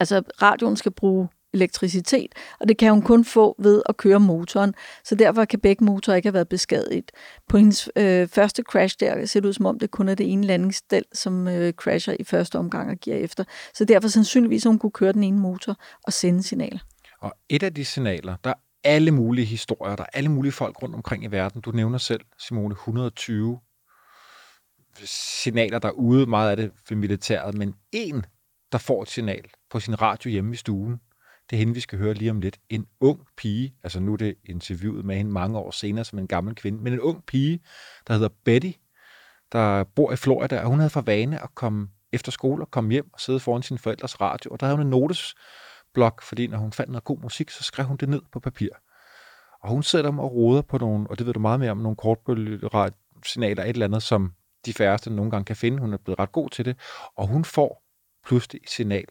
Altså 0.00 0.22
radioen 0.42 0.76
skal 0.76 0.92
bruge 0.92 1.28
elektricitet, 1.54 2.34
og 2.60 2.68
det 2.68 2.78
kan 2.78 2.92
hun 2.92 3.02
kun 3.02 3.24
få 3.24 3.54
ved 3.58 3.82
at 3.88 3.96
køre 3.96 4.20
motoren. 4.20 4.74
Så 5.04 5.14
derfor 5.14 5.44
kan 5.44 5.60
begge 5.60 5.84
motorer 5.84 6.16
ikke 6.16 6.26
have 6.26 6.34
været 6.34 6.48
beskadiget. 6.48 7.12
På 7.48 7.56
hendes 7.56 7.88
øh, 7.96 8.28
første 8.28 8.62
crash 8.62 8.96
der 9.00 9.26
ser 9.26 9.40
det 9.40 9.48
ud 9.48 9.52
som 9.52 9.66
om, 9.66 9.78
det 9.78 9.90
kun 9.90 10.08
er 10.08 10.14
det 10.14 10.32
ene 10.32 10.46
landingsstel, 10.46 11.04
som 11.12 11.48
øh, 11.48 11.72
crasher 11.72 12.16
i 12.20 12.24
første 12.24 12.58
omgang 12.58 12.90
og 12.90 12.96
giver 12.96 13.16
efter. 13.16 13.44
Så 13.74 13.84
derfor 13.84 14.08
sandsynligvis, 14.08 14.64
hun 14.64 14.78
kunne 14.78 14.92
køre 14.92 15.12
den 15.12 15.24
ene 15.24 15.38
motor 15.38 15.76
og 16.02 16.12
sende 16.12 16.42
signaler. 16.42 16.78
Og 17.20 17.32
et 17.48 17.62
af 17.62 17.74
de 17.74 17.84
signaler, 17.84 18.36
der 18.44 18.52
alle 18.84 19.10
mulige 19.10 19.44
historier, 19.44 19.96
der 19.96 20.02
er 20.02 20.08
alle 20.12 20.28
mulige 20.28 20.52
folk 20.52 20.82
rundt 20.82 20.94
omkring 20.94 21.24
i 21.24 21.26
verden. 21.26 21.60
Du 21.60 21.70
nævner 21.70 21.98
selv, 21.98 22.20
Simone, 22.38 22.72
120 22.72 23.58
signaler 25.04 25.78
derude, 25.78 26.26
meget 26.26 26.50
af 26.50 26.56
det 26.56 26.70
for 26.84 26.94
militæret, 26.94 27.54
men 27.54 27.74
en, 27.92 28.24
der 28.72 28.78
får 28.78 29.02
et 29.02 29.08
signal 29.08 29.44
på 29.70 29.80
sin 29.80 30.02
radio 30.02 30.30
hjemme 30.30 30.52
i 30.52 30.56
stuen, 30.56 31.00
det 31.50 31.56
er 31.56 31.58
hende, 31.58 31.74
vi 31.74 31.80
skal 31.80 31.98
høre 31.98 32.14
lige 32.14 32.30
om 32.30 32.40
lidt. 32.40 32.60
En 32.68 32.86
ung 33.00 33.26
pige, 33.36 33.74
altså 33.82 34.00
nu 34.00 34.12
er 34.12 34.16
det 34.16 34.34
interviewet 34.44 35.04
med 35.04 35.16
hende 35.16 35.32
mange 35.32 35.58
år 35.58 35.70
senere 35.70 36.04
som 36.04 36.18
en 36.18 36.26
gammel 36.26 36.54
kvinde, 36.54 36.82
men 36.82 36.92
en 36.92 37.00
ung 37.00 37.24
pige, 37.26 37.60
der 38.06 38.14
hedder 38.14 38.28
Betty, 38.44 38.70
der 39.52 39.84
bor 39.84 40.12
i 40.12 40.16
Florida, 40.16 40.60
og 40.60 40.66
hun 40.66 40.78
havde 40.78 40.90
for 40.90 41.00
vane 41.00 41.42
at 41.42 41.54
komme 41.54 41.88
efter 42.12 42.32
skole 42.32 42.64
og 42.64 42.70
komme 42.70 42.90
hjem 42.90 43.10
og 43.12 43.20
sidde 43.20 43.40
foran 43.40 43.62
sin 43.62 43.78
forældres 43.78 44.20
radio, 44.20 44.50
og 44.50 44.60
der 44.60 44.66
havde 44.66 44.76
hun 44.76 44.86
en 44.86 44.90
notesblok, 44.90 46.22
fordi 46.22 46.46
når 46.46 46.58
hun 46.58 46.72
fandt 46.72 46.90
noget 46.90 47.04
god 47.04 47.18
musik, 47.18 47.50
så 47.50 47.62
skrev 47.62 47.86
hun 47.86 47.96
det 47.96 48.08
ned 48.08 48.22
på 48.32 48.40
papir. 48.40 48.68
Og 49.62 49.70
hun 49.70 49.82
sidder 49.82 50.18
og 50.18 50.32
roder 50.32 50.62
på 50.62 50.78
nogle, 50.78 51.10
og 51.10 51.18
det 51.18 51.26
ved 51.26 51.32
du 51.32 51.40
meget 51.40 51.60
mere 51.60 51.70
om, 51.70 51.78
nogle 51.78 51.96
kortbølgesignaler, 51.96 53.64
et 53.64 53.68
eller 53.68 53.86
andet, 53.86 54.02
som 54.02 54.32
de 54.66 54.72
færreste 54.72 55.10
nogle 55.10 55.30
gange 55.30 55.44
kan 55.44 55.56
finde. 55.56 55.78
Hun 55.78 55.92
er 55.92 55.98
blevet 55.98 56.18
ret 56.18 56.32
god 56.32 56.50
til 56.50 56.64
det, 56.64 56.76
og 57.16 57.26
hun 57.26 57.44
får 57.44 57.82
pludselig 58.26 58.60
et 58.62 58.70
signal 58.70 59.04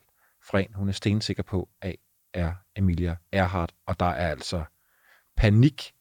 fra 0.49 0.59
en, 0.59 0.73
hun 0.75 0.89
er 0.89 0.93
stensikker 0.93 1.43
på, 1.43 1.69
at 1.81 1.95
er 2.33 2.51
Amelia 2.77 3.15
Earhart, 3.31 3.71
og 3.87 3.99
der 3.99 4.05
er 4.05 4.29
altså 4.31 4.63
panik 5.37 5.93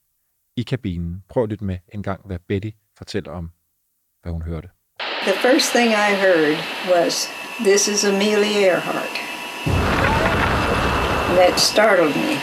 i 0.57 0.63
kabinen. 0.63 1.23
Prøv 1.29 1.47
lidt 1.47 1.63
med 1.63 1.79
en 1.95 2.03
gang, 2.03 2.21
hvad 2.27 2.39
Betty 2.49 2.71
fortæller 2.99 3.33
om, 3.33 3.51
hvad 4.23 4.33
hun 4.33 4.43
hørte. 4.43 4.69
The 5.23 5.37
first 5.49 5.73
thing 5.73 5.91
I 5.91 6.15
heard 6.25 6.59
was, 6.95 7.29
this 7.61 7.89
is 7.89 8.05
Amelia 8.05 8.69
Earhart. 8.69 9.15
That 11.39 11.61
startled 11.61 12.17
me. 12.17 12.41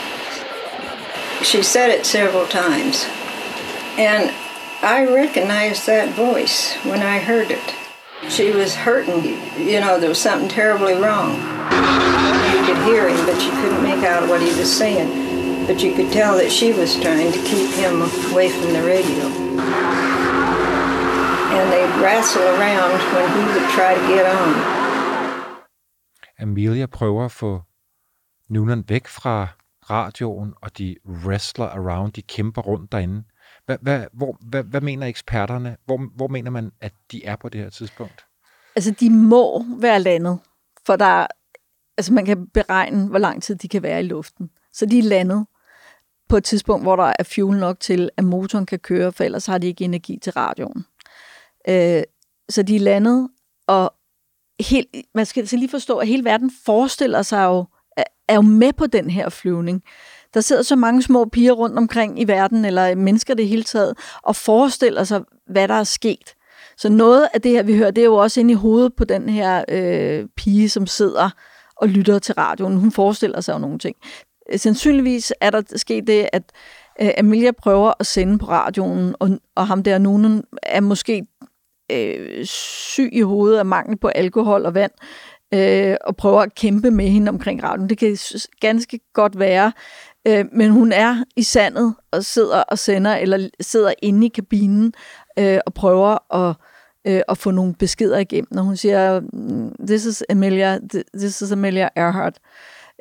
She 1.42 1.62
said 1.62 1.98
it 1.98 2.06
several 2.06 2.46
times. 2.46 3.06
And 3.98 4.30
I 4.82 5.06
recognized 5.06 5.86
that 5.86 6.08
voice 6.08 6.76
when 6.84 7.02
I 7.02 7.18
heard 7.18 7.50
it. 7.50 7.74
She 8.28 8.52
was 8.52 8.74
hurting. 8.74 9.22
You 9.58 9.80
know, 9.80 9.98
there 10.00 10.08
was 10.08 10.20
something 10.20 10.48
terribly 10.48 10.94
wrong. 10.94 11.55
You 12.66 12.74
could 12.74 12.84
hear 12.84 13.08
him, 13.08 13.26
but 13.26 13.40
you 13.44 13.52
couldn't 13.60 13.82
make 13.82 14.02
out 14.02 14.28
what 14.28 14.40
he 14.40 14.52
was 14.58 14.70
saying. 14.82 15.08
But 15.68 15.84
you 15.84 15.94
could 15.94 16.10
tell 16.12 16.34
that 16.40 16.50
she 16.50 16.72
was 16.72 16.96
trying 16.96 17.30
to 17.32 17.38
keep 17.50 17.70
him 17.82 18.02
away 18.32 18.48
from 18.50 18.72
the 18.72 18.82
radio. 18.82 19.24
And 21.56 21.72
they'd 21.72 21.94
wrestle 22.02 22.42
around 22.42 22.98
when 23.14 23.26
he 23.36 23.42
would 23.52 23.68
try 23.76 23.94
to 23.94 24.02
get 24.08 24.26
on. 24.26 24.54
Amelia 26.38 26.86
prøver 26.86 27.24
at 27.24 27.32
få 27.32 27.62
Noonan 28.48 28.84
væk 28.88 29.06
fra 29.06 29.48
radioen, 29.90 30.54
og 30.62 30.78
de 30.78 30.96
wrestler 31.06 31.66
around, 31.66 32.12
de 32.12 32.22
kæmper 32.22 32.62
rundt 32.62 32.92
derinde. 32.92 33.22
Hvad, 33.66 33.76
hvad, 33.82 34.04
hvor, 34.12 34.36
hvad, 34.40 34.64
hvad 34.64 34.80
mener 34.80 35.06
eksperterne? 35.06 35.76
Hvor, 35.84 36.16
hvor 36.16 36.28
mener 36.28 36.50
man, 36.50 36.72
at 36.80 36.92
de 37.12 37.24
er 37.24 37.36
på 37.36 37.48
det 37.48 37.60
her 37.60 37.70
tidspunkt? 37.70 38.26
Altså, 38.76 38.90
de 38.90 39.10
må 39.10 39.64
være 39.80 40.00
landet, 40.00 40.38
for 40.86 40.96
der, 40.96 41.26
altså 41.98 42.12
man 42.12 42.24
kan 42.24 42.46
beregne, 42.46 43.08
hvor 43.08 43.18
lang 43.18 43.42
tid 43.42 43.54
de 43.54 43.68
kan 43.68 43.82
være 43.82 44.00
i 44.00 44.06
luften. 44.06 44.50
Så 44.72 44.86
de 44.86 44.98
er 44.98 45.02
landet 45.02 45.46
på 46.28 46.36
et 46.36 46.44
tidspunkt, 46.44 46.84
hvor 46.84 46.96
der 46.96 47.12
er 47.18 47.22
fuel 47.22 47.58
nok 47.58 47.80
til, 47.80 48.10
at 48.16 48.24
motoren 48.24 48.66
kan 48.66 48.78
køre, 48.78 49.12
for 49.12 49.24
ellers 49.24 49.46
har 49.46 49.58
de 49.58 49.66
ikke 49.66 49.84
energi 49.84 50.18
til 50.22 50.32
radioen. 50.32 50.84
Øh, 51.68 52.02
så 52.48 52.62
de 52.62 52.76
er 52.76 52.80
landet, 52.80 53.28
og 53.66 53.94
helt, 54.60 54.88
man 55.14 55.26
skal 55.26 55.48
så 55.48 55.56
lige 55.56 55.68
forstå, 55.68 55.98
at 55.98 56.08
hele 56.08 56.24
verden 56.24 56.52
forestiller 56.64 57.22
sig 57.22 57.44
jo, 57.44 57.64
er 58.28 58.34
jo 58.34 58.40
med 58.40 58.72
på 58.72 58.86
den 58.86 59.10
her 59.10 59.28
flyvning. 59.28 59.82
Der 60.34 60.40
sidder 60.40 60.62
så 60.62 60.76
mange 60.76 61.02
små 61.02 61.24
piger 61.24 61.52
rundt 61.52 61.78
omkring 61.78 62.20
i 62.20 62.24
verden, 62.24 62.64
eller 62.64 62.94
mennesker 62.94 63.34
det 63.34 63.48
hele 63.48 63.62
taget, 63.62 63.98
og 64.22 64.36
forestiller 64.36 65.04
sig, 65.04 65.22
hvad 65.46 65.68
der 65.68 65.74
er 65.74 65.84
sket. 65.84 66.34
Så 66.76 66.88
noget 66.88 67.28
af 67.34 67.42
det 67.42 67.52
her, 67.52 67.62
vi 67.62 67.76
hører, 67.76 67.90
det 67.90 68.02
er 68.02 68.06
jo 68.06 68.14
også 68.16 68.40
inde 68.40 68.52
i 68.52 68.54
hovedet 68.54 68.94
på 68.96 69.04
den 69.04 69.28
her 69.28 69.64
øh, 69.68 70.26
pige, 70.36 70.68
som 70.68 70.86
sidder 70.86 71.30
og 71.76 71.88
lytter 71.88 72.18
til 72.18 72.34
radioen. 72.34 72.76
Hun 72.76 72.92
forestiller 72.92 73.40
sig 73.40 73.52
jo 73.52 73.58
nogle 73.58 73.78
ting. 73.78 73.96
Øh, 74.52 74.58
sandsynligvis 74.58 75.32
er 75.40 75.50
der 75.50 75.62
sket 75.76 76.06
det, 76.06 76.28
at 76.32 76.42
øh, 77.00 77.10
Amelia 77.18 77.52
prøver 77.52 77.92
at 78.00 78.06
sende 78.06 78.38
på 78.38 78.46
radioen, 78.46 79.14
og, 79.20 79.30
og 79.54 79.66
ham 79.66 79.82
der, 79.82 79.98
nogen 79.98 80.44
er 80.62 80.80
måske 80.80 81.26
øh, 81.92 82.44
syg 82.46 83.10
i 83.12 83.20
hovedet 83.20 83.58
af 83.58 83.66
mangel 83.66 83.98
på 83.98 84.08
alkohol 84.08 84.66
og 84.66 84.74
vand, 84.74 84.92
øh, 85.54 85.96
og 86.00 86.16
prøver 86.16 86.40
at 86.40 86.54
kæmpe 86.54 86.90
med 86.90 87.08
hende 87.08 87.28
omkring 87.28 87.62
radioen. 87.62 87.88
Det 87.88 87.98
kan 87.98 88.18
ganske 88.60 89.00
godt 89.14 89.38
være, 89.38 89.72
øh, 90.28 90.44
men 90.52 90.70
hun 90.70 90.92
er 90.92 91.24
i 91.36 91.42
sandet 91.42 91.94
og 92.10 92.24
sidder 92.24 92.62
og 92.62 92.78
sender, 92.78 93.14
eller 93.16 93.48
sidder 93.60 93.92
inde 94.02 94.26
i 94.26 94.30
kabinen 94.30 94.92
øh, 95.38 95.58
og 95.66 95.74
prøver 95.74 96.34
at, 96.34 96.56
øh, 97.06 97.20
at 97.28 97.38
få 97.38 97.50
nogle 97.50 97.74
beskeder 97.74 98.18
igennem, 98.18 98.48
når 98.50 98.62
hun 98.62 98.76
siger, 98.76 99.20
mm, 99.20 99.86
this 99.86 100.04
is 100.04 100.24
Amelia, 100.30 100.78
this 101.14 101.40
is 101.40 101.52
Amelia 101.52 101.88
Earhart. 101.96 102.38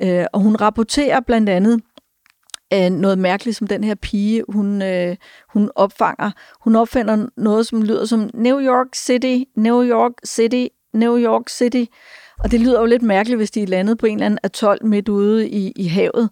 Øh, 0.03 0.26
og 0.34 0.39
hun 0.39 0.56
rapporterer 0.56 1.20
blandt 1.20 1.49
andet 1.49 1.82
øh, 2.74 2.89
noget 2.89 3.18
mærkeligt, 3.18 3.58
som 3.58 3.68
den 3.68 3.84
her 3.84 3.95
pige, 3.95 4.43
hun, 4.49 4.82
øh, 4.82 5.16
hun 5.53 5.72
opfanger. 5.76 6.32
Hun 6.62 6.76
opfinder 6.76 7.28
noget, 7.38 7.68
som 7.68 7.82
lyder 7.82 8.06
som 8.06 8.30
New 8.34 8.60
York 8.62 8.88
City, 8.95 9.43
New 9.56 9.84
York 9.84 10.12
City, 10.26 10.68
New 10.93 11.18
York 11.18 11.49
City. 11.49 11.84
Og 12.39 12.51
det 12.51 12.60
lyder 12.60 12.80
jo 12.80 12.86
lidt 12.86 13.01
mærkeligt, 13.01 13.39
hvis 13.39 13.51
de 13.51 13.64
er 13.64 13.68
landet 13.68 13.97
på 13.97 14.06
en 14.06 14.14
eller 14.18 14.26
anden 14.26 14.39
atol 14.43 14.78
midt 14.82 15.10
ude 15.10 15.49
i, 15.49 15.72
i 15.76 15.88
havet. 15.88 16.30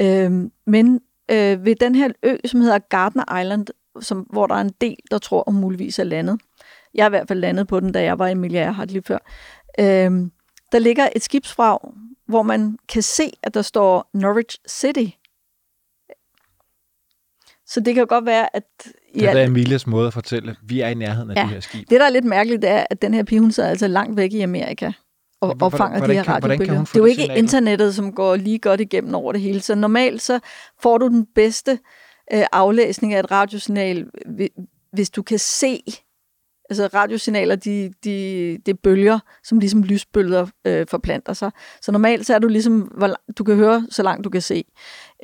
Øh, 0.00 0.32
men 0.66 1.00
øh, 1.30 1.64
ved 1.64 1.76
den 1.76 1.94
her 1.94 2.08
ø, 2.22 2.36
som 2.44 2.60
hedder 2.60 2.78
Gardner 2.78 3.40
Island, 3.40 3.66
som, 4.00 4.18
hvor 4.18 4.46
der 4.46 4.54
er 4.54 4.60
en 4.60 4.72
del, 4.80 4.96
der 5.10 5.18
tror, 5.18 5.44
hun 5.46 5.60
muligvis 5.60 5.98
er 5.98 6.04
landet. 6.04 6.40
Jeg 6.94 7.02
er 7.02 7.06
i 7.06 7.10
hvert 7.10 7.28
fald 7.28 7.38
landet 7.38 7.66
på 7.66 7.80
den, 7.80 7.92
da 7.92 8.02
jeg 8.02 8.18
var 8.18 8.28
i 8.28 8.34
Milliard 8.34 8.86
lige 8.88 9.02
før. 9.02 9.18
Øh, 9.78 10.30
der 10.72 10.78
ligger 10.78 11.08
et 11.16 11.22
skibsfrag, 11.22 11.78
hvor 12.26 12.42
man 12.42 12.78
kan 12.88 13.02
se, 13.02 13.32
at 13.42 13.54
der 13.54 13.62
står 13.62 14.10
Norwich 14.14 14.58
City. 14.68 15.16
Så 17.66 17.80
det 17.80 17.94
kan 17.94 18.06
godt 18.06 18.26
være, 18.26 18.56
at... 18.56 18.64
Det 19.14 19.24
er 19.24 19.46
Emilias 19.46 19.86
måde 19.86 20.06
at 20.06 20.12
fortælle, 20.12 20.50
at 20.50 20.56
vi 20.62 20.80
er 20.80 20.88
i 20.88 20.94
nærheden 20.94 21.30
af 21.30 21.34
ja, 21.34 21.40
det 21.40 21.50
her 21.50 21.60
skib. 21.60 21.90
Det, 21.90 22.00
der 22.00 22.06
er 22.06 22.10
lidt 22.10 22.24
mærkeligt, 22.24 22.62
det 22.62 22.70
er, 22.70 22.86
at 22.90 23.02
den 23.02 23.14
her 23.14 23.22
pige, 23.22 23.40
hun 23.40 23.52
sidder 23.52 23.68
altså 23.68 23.88
langt 23.88 24.16
væk 24.16 24.32
i 24.32 24.40
Amerika 24.40 24.92
og 25.40 25.56
ja, 25.60 25.64
opfanger 25.64 25.98
hvordan, 25.98 26.16
de 26.16 26.22
her 26.22 26.32
radiobølger. 26.32 26.80
Det 26.80 26.94
er 26.94 26.98
jo 26.98 27.04
ikke 27.04 27.22
signaler? 27.22 27.42
internettet, 27.42 27.94
som 27.94 28.12
går 28.12 28.36
lige 28.36 28.58
godt 28.58 28.80
igennem 28.80 29.14
over 29.14 29.32
det 29.32 29.40
hele. 29.40 29.60
Så 29.60 29.74
normalt 29.74 30.22
så 30.22 30.40
får 30.82 30.98
du 30.98 31.08
den 31.08 31.26
bedste 31.34 31.78
øh, 32.32 32.44
aflæsning 32.52 33.14
af 33.14 33.18
et 33.18 33.30
radiosignal, 33.30 34.06
hvis 34.92 35.10
du 35.10 35.22
kan 35.22 35.38
se 35.38 35.82
Altså 36.80 36.98
radiosignaler, 36.98 37.56
de, 37.56 37.92
de, 38.04 38.58
det 38.66 38.80
bølger, 38.80 39.18
som 39.44 39.58
ligesom 39.58 39.82
lysbølger 39.82 40.46
øh, 40.64 40.86
forplanter 40.86 41.32
sig. 41.32 41.50
Så 41.82 41.92
normalt 41.92 42.26
så 42.26 42.34
er 42.34 42.38
du 42.38 42.48
ligesom, 42.48 42.80
hvor, 42.80 43.14
du 43.38 43.44
kan 43.44 43.56
høre, 43.56 43.86
så 43.90 44.02
langt 44.02 44.24
du 44.24 44.30
kan 44.30 44.42
se. 44.42 44.64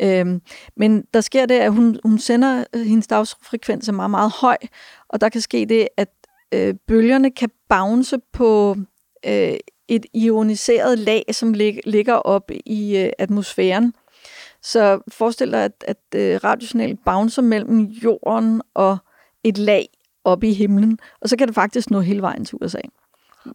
Øhm, 0.01 0.42
men 0.76 1.05
der 1.14 1.20
sker 1.20 1.46
det, 1.46 1.55
at 1.55 1.72
hun, 1.72 1.98
hun 2.03 2.18
sender, 2.18 2.64
øh, 2.74 2.86
hendes 2.86 3.07
dagsfrekvens 3.07 3.88
er 3.88 3.92
meget, 3.92 4.11
meget 4.11 4.32
høj, 4.40 4.57
og 5.09 5.20
der 5.20 5.28
kan 5.28 5.40
ske 5.40 5.66
det, 5.66 5.88
at 5.96 6.09
øh, 6.55 6.74
bølgerne 6.88 7.30
kan 7.30 7.51
bounce 7.68 8.18
på 8.32 8.76
øh, 9.26 9.55
et 9.88 10.07
ioniseret 10.14 10.98
lag, 10.98 11.24
som 11.32 11.53
lig, 11.53 11.80
ligger 11.86 12.14
op 12.14 12.51
i 12.66 12.96
øh, 12.96 13.11
atmosfæren. 13.18 13.94
Så 14.62 15.01
forestil 15.09 15.53
dig, 15.53 15.64
at, 15.64 15.84
at 15.88 16.14
øh, 16.14 16.40
radiosignalet 16.44 16.98
bouncer 17.05 17.42
mellem 17.42 17.80
jorden 17.80 18.62
og 18.74 18.98
et 19.44 19.59
lag 19.59 19.88
op 20.25 20.45
i 20.45 20.53
himlen, 20.53 20.99
og 21.21 21.29
så 21.29 21.37
kan 21.37 21.47
det 21.47 21.55
faktisk 21.55 21.91
nå 21.91 22.01
hele 22.01 22.23
vejen 22.23 22.45
til 22.45 22.59
USA. 22.62 22.81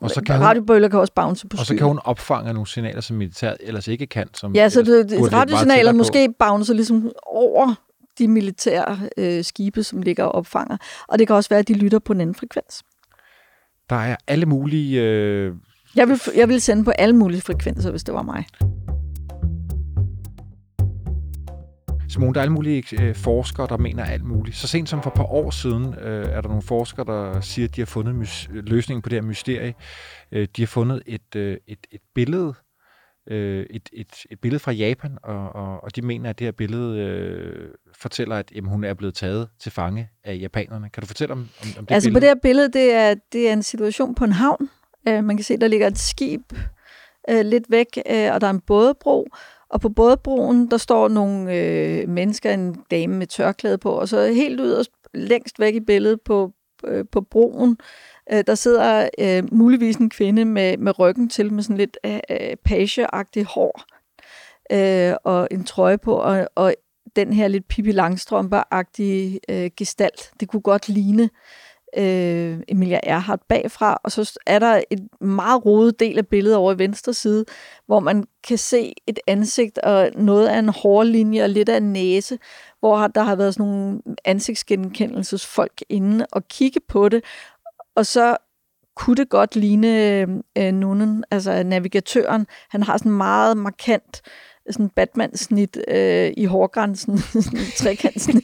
Og 0.01 0.09
så 0.09 0.21
kan 0.21 0.41
radiobølger 0.41 0.89
kan 0.89 0.99
også 0.99 1.13
bounce 1.13 1.47
på 1.47 1.57
Og 1.59 1.65
så 1.65 1.75
kan 1.75 1.87
hun 1.87 1.99
opfange 2.03 2.53
nogle 2.53 2.67
signaler, 2.67 3.01
som 3.01 3.17
militæret 3.17 3.57
ellers 3.59 3.87
ikke 3.87 4.07
kan. 4.07 4.27
Som 4.33 4.55
ja, 4.55 4.69
så 4.69 4.81
det, 4.81 5.33
radiosignaler 5.33 5.91
måske 5.91 6.33
bouncer 6.39 6.73
ligesom 6.73 7.11
over 7.25 7.73
de 8.19 8.27
militære 8.27 8.99
øh, 9.17 9.43
skibe, 9.43 9.83
som 9.83 10.01
ligger 10.01 10.23
og 10.23 10.35
opfanger. 10.35 10.77
Og 11.07 11.19
det 11.19 11.27
kan 11.27 11.35
også 11.35 11.49
være, 11.49 11.59
at 11.59 11.67
de 11.67 11.73
lytter 11.73 11.99
på 11.99 12.13
en 12.13 12.21
anden 12.21 12.35
frekvens. 12.35 12.83
Der 13.89 13.95
er 13.95 14.15
alle 14.27 14.45
mulige... 14.45 15.01
Øh... 15.01 15.53
Jeg, 15.95 16.09
vil, 16.09 16.21
jeg 16.35 16.49
vil 16.49 16.61
sende 16.61 16.83
på 16.83 16.91
alle 16.91 17.15
mulige 17.15 17.41
frekvenser, 17.41 17.91
hvis 17.91 18.03
det 18.03 18.13
var 18.13 18.21
mig. 18.21 18.45
Simone, 22.15 22.33
der 22.33 22.39
er 22.39 22.41
alle 22.41 22.53
mulige 22.53 23.03
øh, 23.03 23.15
forskere, 23.15 23.67
der 23.67 23.77
mener 23.77 24.05
alt 24.05 24.23
muligt. 24.23 24.57
Så 24.57 24.67
sent 24.67 24.89
som 24.89 25.03
for 25.03 25.09
et 25.09 25.13
par 25.13 25.31
år 25.31 25.51
siden 25.51 25.93
øh, 25.93 26.29
er 26.29 26.41
der 26.41 26.47
nogle 26.47 26.61
forskere, 26.61 27.05
der 27.05 27.41
siger, 27.41 27.67
at 27.67 27.75
de 27.75 27.81
har 27.81 27.85
fundet 27.85 28.15
mys- 28.15 28.47
løsningen 28.51 29.01
på 29.01 29.09
det 29.09 29.15
her 29.15 29.27
mysterie. 29.27 29.73
Øh, 30.31 30.47
de 30.55 30.61
har 30.61 30.67
fundet 30.67 31.01
et, 31.05 31.35
øh, 31.35 31.57
et, 31.67 31.87
et 31.91 32.01
billede, 32.15 32.53
øh, 33.29 33.65
et, 33.69 33.89
et, 33.93 34.07
et 34.31 34.39
billede 34.39 34.59
fra 34.59 34.71
Japan, 34.71 35.17
og, 35.23 35.55
og, 35.55 35.83
og 35.83 35.95
de 35.95 36.01
mener, 36.01 36.29
at 36.29 36.39
det 36.39 36.47
her 36.47 36.51
billede 36.51 36.99
øh, 36.99 37.69
fortæller, 37.93 38.35
at 38.35 38.51
jamen, 38.55 38.71
hun 38.71 38.83
er 38.83 38.93
blevet 38.93 39.15
taget 39.15 39.49
til 39.59 39.71
fange 39.71 40.09
af 40.23 40.37
japanerne. 40.41 40.89
Kan 40.89 41.01
du 41.01 41.07
fortælle 41.07 41.31
om, 41.31 41.39
om, 41.39 41.67
om 41.77 41.85
det 41.85 41.93
altså, 41.93 42.09
billede? 42.09 42.13
på 42.13 42.19
det 42.19 42.29
her 42.29 42.39
billede, 42.41 42.71
det 42.71 42.93
er, 42.93 43.15
det 43.31 43.49
er 43.49 43.53
en 43.53 43.63
situation 43.63 44.15
på 44.15 44.23
en 44.23 44.31
havn. 44.31 44.69
Øh, 45.07 45.23
man 45.23 45.37
kan 45.37 45.43
se, 45.43 45.57
der 45.57 45.67
ligger 45.67 45.87
et 45.87 45.97
skib 45.97 46.41
øh, 47.29 47.45
lidt 47.45 47.65
væk, 47.69 47.87
øh, 48.09 48.33
og 48.33 48.41
der 48.41 48.47
er 48.47 48.51
en 48.51 48.61
bådebro, 48.61 49.27
og 49.69 49.81
på 49.81 49.89
bådbroen, 49.89 50.71
der 50.71 50.77
står 50.77 51.07
nogle 51.07 51.55
øh, 51.55 52.09
mennesker, 52.09 52.53
en 52.53 52.75
dame 52.91 53.15
med 53.15 53.27
tørklæde 53.27 53.77
på, 53.77 53.91
og 53.91 54.09
så 54.09 54.25
helt 54.25 54.59
yderst 54.59 54.91
længst 55.13 55.59
væk 55.59 55.75
i 55.75 55.79
billedet 55.79 56.21
på, 56.21 56.51
øh, 56.83 57.05
på 57.11 57.21
broen, 57.21 57.77
øh, 58.31 58.43
der 58.47 58.55
sidder 58.55 59.09
øh, 59.19 59.43
muligvis 59.53 59.95
en 59.95 60.09
kvinde 60.09 60.45
med, 60.45 60.77
med 60.77 60.99
ryggen 60.99 61.29
til, 61.29 61.53
med 61.53 61.63
sådan 61.63 61.77
lidt 61.77 61.97
øh, 62.05 62.19
øh 62.29 62.55
pageagtigt 62.65 63.47
hår, 63.47 63.81
øh, 64.71 65.15
og 65.23 65.47
en 65.51 65.63
trøje 65.63 65.97
på, 65.97 66.15
og, 66.15 66.47
og 66.55 66.73
den 67.15 67.33
her 67.33 67.47
lidt 67.47 67.67
Pippi 67.67 67.91
Langstrømper-agtige 67.91 69.39
øh, 69.49 69.71
gestalt. 69.77 70.31
Det 70.39 70.47
kunne 70.47 70.61
godt 70.61 70.89
ligne 70.89 71.23
øh, 71.23 71.29
øh, 71.97 72.59
Emilia 72.67 72.99
Erhardt 73.03 73.47
bagfra, 73.47 73.97
og 74.03 74.11
så 74.11 74.39
er 74.45 74.59
der 74.59 74.81
et 74.89 75.21
meget 75.21 75.65
rodet 75.65 75.99
del 75.99 76.17
af 76.17 76.27
billedet 76.27 76.57
over 76.57 76.73
i 76.73 76.77
venstre 76.77 77.13
side, 77.13 77.45
hvor 77.85 77.99
man 77.99 78.23
kan 78.47 78.57
se 78.57 78.93
et 79.07 79.19
ansigt 79.27 79.77
og 79.77 80.11
noget 80.15 80.47
af 80.47 80.59
en 80.59 80.69
hårlinje 80.69 81.43
og 81.43 81.49
lidt 81.49 81.69
af 81.69 81.77
en 81.77 81.93
næse, 81.93 82.37
hvor 82.79 83.07
der 83.07 83.23
har 83.23 83.35
været 83.35 83.53
sådan 83.53 83.71
nogle 83.71 84.01
ansigtsgenkendelsesfolk 84.25 85.81
inde 85.89 86.25
og 86.31 86.47
kigge 86.47 86.79
på 86.87 87.09
det, 87.09 87.23
og 87.95 88.05
så 88.05 88.37
kunne 88.95 89.15
det 89.15 89.29
godt 89.29 89.55
ligne 89.55 90.21
øh, 90.57 90.71
nogen, 90.71 91.23
altså 91.31 91.63
navigatøren. 91.63 92.47
Han 92.69 92.83
har 92.83 92.97
sådan 92.97 93.11
meget 93.11 93.57
markant 93.57 94.21
sådan 94.69 94.89
Batman-snit 94.89 95.77
øh, 95.87 96.33
i 96.37 96.45
hårgrænsen, 96.45 97.17
sådan 97.43 97.59
trekantsnit. 97.77 98.43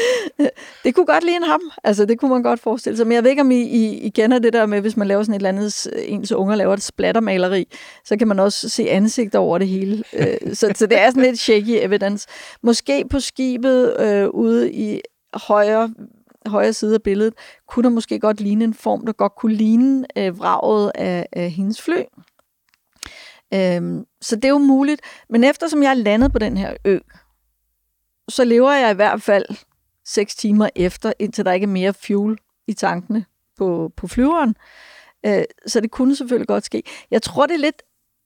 det 0.84 0.94
kunne 0.94 1.06
godt 1.06 1.24
ligne 1.24 1.46
ham, 1.46 1.60
altså 1.84 2.04
det 2.04 2.18
kunne 2.18 2.30
man 2.30 2.42
godt 2.42 2.60
forestille 2.60 2.96
sig. 2.96 3.06
Men 3.06 3.14
jeg 3.14 3.22
ved 3.24 3.30
ikke, 3.30 3.42
om 3.42 3.50
I, 3.50 3.60
I, 3.60 3.98
I 3.98 4.08
kender 4.08 4.38
det 4.38 4.52
der 4.52 4.66
med, 4.66 4.80
hvis 4.80 4.96
man 4.96 5.08
laver 5.08 5.22
sådan 5.22 5.34
et 5.34 5.38
eller 5.38 5.48
andet, 5.48 5.92
en 6.08 6.26
så 6.26 6.36
unger 6.36 6.54
laver 6.54 6.74
et 6.74 6.82
splattermaleri, 6.82 7.68
så 8.04 8.16
kan 8.16 8.28
man 8.28 8.38
også 8.38 8.68
se 8.68 8.90
ansigt 8.90 9.34
over 9.34 9.58
det 9.58 9.68
hele. 9.68 10.04
Øh, 10.12 10.54
så, 10.54 10.72
så 10.74 10.86
det 10.86 10.98
er 10.98 11.10
sådan 11.10 11.22
lidt 11.22 11.38
shaky 11.38 11.84
evidence. 11.84 12.28
Måske 12.62 13.04
på 13.10 13.20
skibet 13.20 14.00
øh, 14.00 14.28
ude 14.28 14.72
i 14.72 15.00
højre 15.34 15.94
højre 16.46 16.72
side 16.72 16.94
af 16.94 17.02
billedet, 17.02 17.34
kunne 17.68 17.82
der 17.82 17.90
måske 17.90 18.20
godt 18.20 18.40
ligne 18.40 18.64
en 18.64 18.74
form, 18.74 19.06
der 19.06 19.12
godt 19.12 19.32
kunne 19.36 19.54
ligne 19.54 20.06
øh, 20.16 20.38
vraget 20.38 20.92
af, 20.94 21.26
af 21.32 21.50
hendes 21.50 21.82
fly. 21.82 22.02
Øhm, 23.54 24.04
så 24.20 24.36
det 24.36 24.44
er 24.44 24.48
jo 24.48 24.58
muligt. 24.58 25.00
Men 25.30 25.44
eftersom 25.44 25.82
jeg 25.82 25.90
er 25.90 25.94
landet 25.94 26.32
på 26.32 26.38
den 26.38 26.56
her 26.56 26.74
ø, 26.84 26.98
så 28.28 28.44
lever 28.44 28.72
jeg 28.72 28.90
i 28.90 28.94
hvert 28.94 29.22
fald 29.22 29.44
6 30.04 30.34
timer 30.36 30.68
efter, 30.76 31.12
indtil 31.18 31.44
der 31.44 31.52
ikke 31.52 31.64
er 31.64 31.68
mere 31.68 31.94
fuel 31.94 32.38
i 32.66 32.72
tankene 32.72 33.24
på, 33.58 33.92
på 33.96 34.06
flyveren. 34.06 34.56
Øh, 35.26 35.44
så 35.66 35.80
det 35.80 35.90
kunne 35.90 36.16
selvfølgelig 36.16 36.48
godt 36.48 36.64
ske. 36.64 36.82
Jeg 37.10 37.22
tror, 37.22 37.46
det 37.46 37.54
er 37.54 37.58
lidt... 37.58 37.82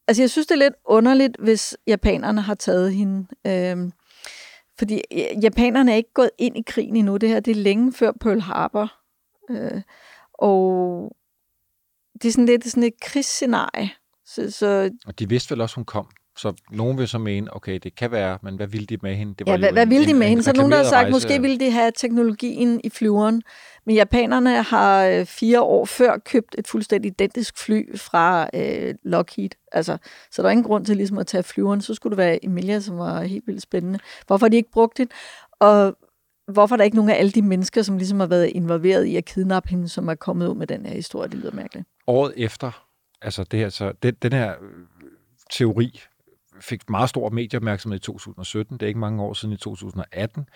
Altså, 0.08 0.22
jeg 0.22 0.30
synes, 0.30 0.46
det 0.46 0.54
er 0.54 0.58
lidt 0.58 0.74
underligt, 0.84 1.36
hvis 1.38 1.76
japanerne 1.86 2.40
har 2.40 2.54
taget 2.54 2.94
hende. 2.94 3.26
Øh, 3.46 3.92
fordi 4.78 5.02
japanerne 5.42 5.92
er 5.92 5.96
ikke 5.96 6.12
gået 6.14 6.30
ind 6.38 6.56
i 6.56 6.62
krigen 6.66 6.96
endnu. 6.96 7.16
Det 7.16 7.28
her, 7.28 7.40
det 7.40 7.50
er 7.50 7.54
længe 7.54 7.92
før 7.92 8.12
Pearl 8.20 8.40
Harbor. 8.40 8.92
Øh, 9.50 9.82
og 10.34 11.16
det 12.22 12.28
er 12.28 12.32
sådan 12.32 12.46
lidt 12.46 12.64
sådan 12.64 12.82
et 12.82 13.00
krigsscenarie. 13.00 13.90
Så, 14.24 14.50
så... 14.50 14.90
Og 15.06 15.18
de 15.18 15.28
vidste 15.28 15.50
vel 15.50 15.60
også, 15.60 15.74
hun 15.74 15.84
kom. 15.84 16.08
Så 16.36 16.52
nogen 16.70 16.98
vil 16.98 17.08
så 17.08 17.18
mene, 17.18 17.56
okay, 17.56 17.78
det 17.82 17.94
kan 17.94 18.10
være, 18.10 18.38
men 18.42 18.56
hvad 18.56 18.66
ville 18.66 18.86
de 18.86 18.98
med 19.02 19.14
hende? 19.14 19.34
Det 19.38 19.46
var 19.46 19.52
ja, 19.52 19.58
hvad, 19.58 19.72
hvad 19.72 19.86
ville 19.86 20.06
de 20.06 20.14
med 20.14 20.26
hende? 20.26 20.42
Så 20.42 20.52
nogen, 20.52 20.72
der 20.72 20.76
har 20.76 20.84
sagt, 20.84 20.94
rejse... 20.94 21.10
måske 21.10 21.40
ville 21.40 21.58
de 21.58 21.70
have 21.70 21.92
teknologien 21.96 22.80
i 22.84 22.90
flyveren. 22.90 23.42
Men 23.86 23.94
japanerne 23.94 24.62
har 24.62 25.06
øh, 25.06 25.26
fire 25.26 25.62
år 25.62 25.84
før 25.84 26.18
købt 26.18 26.54
et 26.58 26.68
fuldstændig 26.68 27.08
identisk 27.08 27.58
fly 27.58 27.96
fra 27.96 28.48
øh, 28.54 28.94
Lockheed. 29.04 29.50
Altså, 29.72 29.98
så 30.30 30.42
der 30.42 30.48
er 30.48 30.52
ingen 30.52 30.64
grund 30.64 30.86
til 30.86 30.96
ligesom 30.96 31.18
at 31.18 31.26
tage 31.26 31.42
flyveren. 31.42 31.80
Så 31.80 31.94
skulle 31.94 32.10
det 32.10 32.18
være 32.18 32.44
Emilia, 32.44 32.80
som 32.80 32.98
var 32.98 33.22
helt 33.22 33.46
vildt 33.46 33.62
spændende. 33.62 33.98
Hvorfor 34.26 34.46
har 34.46 34.50
de 34.50 34.56
ikke 34.56 34.70
brugt 34.70 34.98
det? 34.98 35.10
Og 35.60 35.96
hvorfor 36.52 36.74
er 36.74 36.76
der 36.76 36.84
ikke 36.84 36.96
nogen 36.96 37.10
af 37.10 37.18
alle 37.18 37.30
de 37.30 37.42
mennesker, 37.42 37.82
som 37.82 37.98
ligesom 37.98 38.20
har 38.20 38.26
været 38.26 38.46
involveret 38.46 39.04
i 39.04 39.16
at 39.16 39.24
kidnappe 39.24 39.68
hende, 39.68 39.88
som 39.88 40.08
er 40.08 40.14
kommet 40.14 40.48
ud 40.48 40.54
med 40.54 40.66
den 40.66 40.86
her 40.86 40.94
historie? 40.94 41.28
Det 41.28 41.38
lyder 41.38 41.52
mærkeligt. 41.52 41.88
Året 42.06 42.32
efter, 42.36 42.86
altså 43.22 43.44
det 43.44 43.58
her, 43.58 43.68
så 43.68 43.92
den, 44.02 44.14
den 44.22 44.32
her 44.32 44.54
teori 45.50 46.00
fik 46.60 46.90
meget 46.90 47.08
stor 47.08 47.30
medieopmærksomhed 47.30 47.98
i 47.98 48.02
2017. 48.02 48.74
Det 48.74 48.82
er 48.82 48.88
ikke 48.88 49.00
mange 49.00 49.22
år 49.22 49.32
siden 49.32 49.54
i 49.54 49.56
2018. 49.56 50.48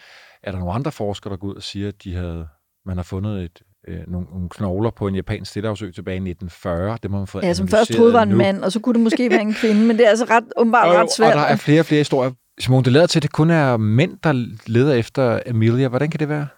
Er 0.43 0.53
der 0.53 0.59
nogle 0.59 0.75
andre 0.75 0.93
forskere, 0.93 1.31
der 1.31 1.37
går 1.37 1.49
ud 1.49 1.55
og 1.55 1.63
siger, 1.63 1.89
at 1.89 2.05
de 2.05 2.15
havde, 2.15 2.49
man 2.87 2.97
har 2.97 3.03
fundet 3.03 3.45
et, 3.45 3.63
øh, 3.89 4.01
nogle, 4.09 4.27
nogle 4.31 4.49
knogler 4.49 4.91
på 4.91 5.07
en 5.07 5.15
japansk 5.15 5.51
stillehavsø 5.51 5.91
tilbage 5.91 6.15
i 6.15 6.31
1940. 6.31 6.99
Det 7.03 7.11
må 7.11 7.19
man 7.19 7.27
få 7.27 7.41
Ja, 7.43 7.55
som 7.55 7.69
først 7.69 7.93
troede 7.93 8.13
var 8.13 8.23
en 8.23 8.29
nu. 8.29 8.37
mand, 8.37 8.65
og 8.65 8.73
så 8.73 8.81
kunne 8.81 8.95
det 8.95 9.03
måske 9.03 9.31
være 9.31 9.41
en 9.41 9.55
kvinde, 9.55 9.87
men 9.87 9.99
det 9.99 10.07
er 10.07 10.11
altså 10.11 10.25
ret, 10.25 10.45
åbenbart 10.57 10.89
og, 10.89 10.95
ret 10.95 11.13
svært. 11.17 11.35
Og 11.35 11.39
der 11.41 11.47
er 11.47 11.57
flere 11.57 11.81
og 11.81 11.87
flere 11.87 12.01
historier. 12.01 12.31
Simon, 12.61 12.85
det 12.85 12.93
lader 12.93 13.07
til, 13.07 13.19
at 13.19 13.23
det 13.23 13.33
kun 13.33 13.51
er 13.51 13.77
mænd, 13.77 14.19
der 14.23 14.47
leder 14.67 14.95
efter 14.95 15.41
Emilia. 15.47 15.89
Hvordan 15.89 16.11
kan 16.11 16.21
det 16.21 16.29
være? 16.29 16.49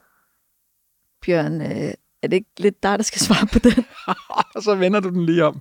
Bjørn, 1.26 1.60
øh, 1.60 1.92
er 2.22 2.28
det 2.28 2.32
ikke 2.32 2.50
lidt 2.58 2.82
dig, 2.82 2.98
der 2.98 3.04
skal 3.04 3.20
svare 3.20 3.46
på 3.46 3.58
og 4.56 4.62
så 4.66 4.74
vender 4.74 5.00
du 5.00 5.08
den 5.08 5.26
lige 5.26 5.44
om. 5.44 5.60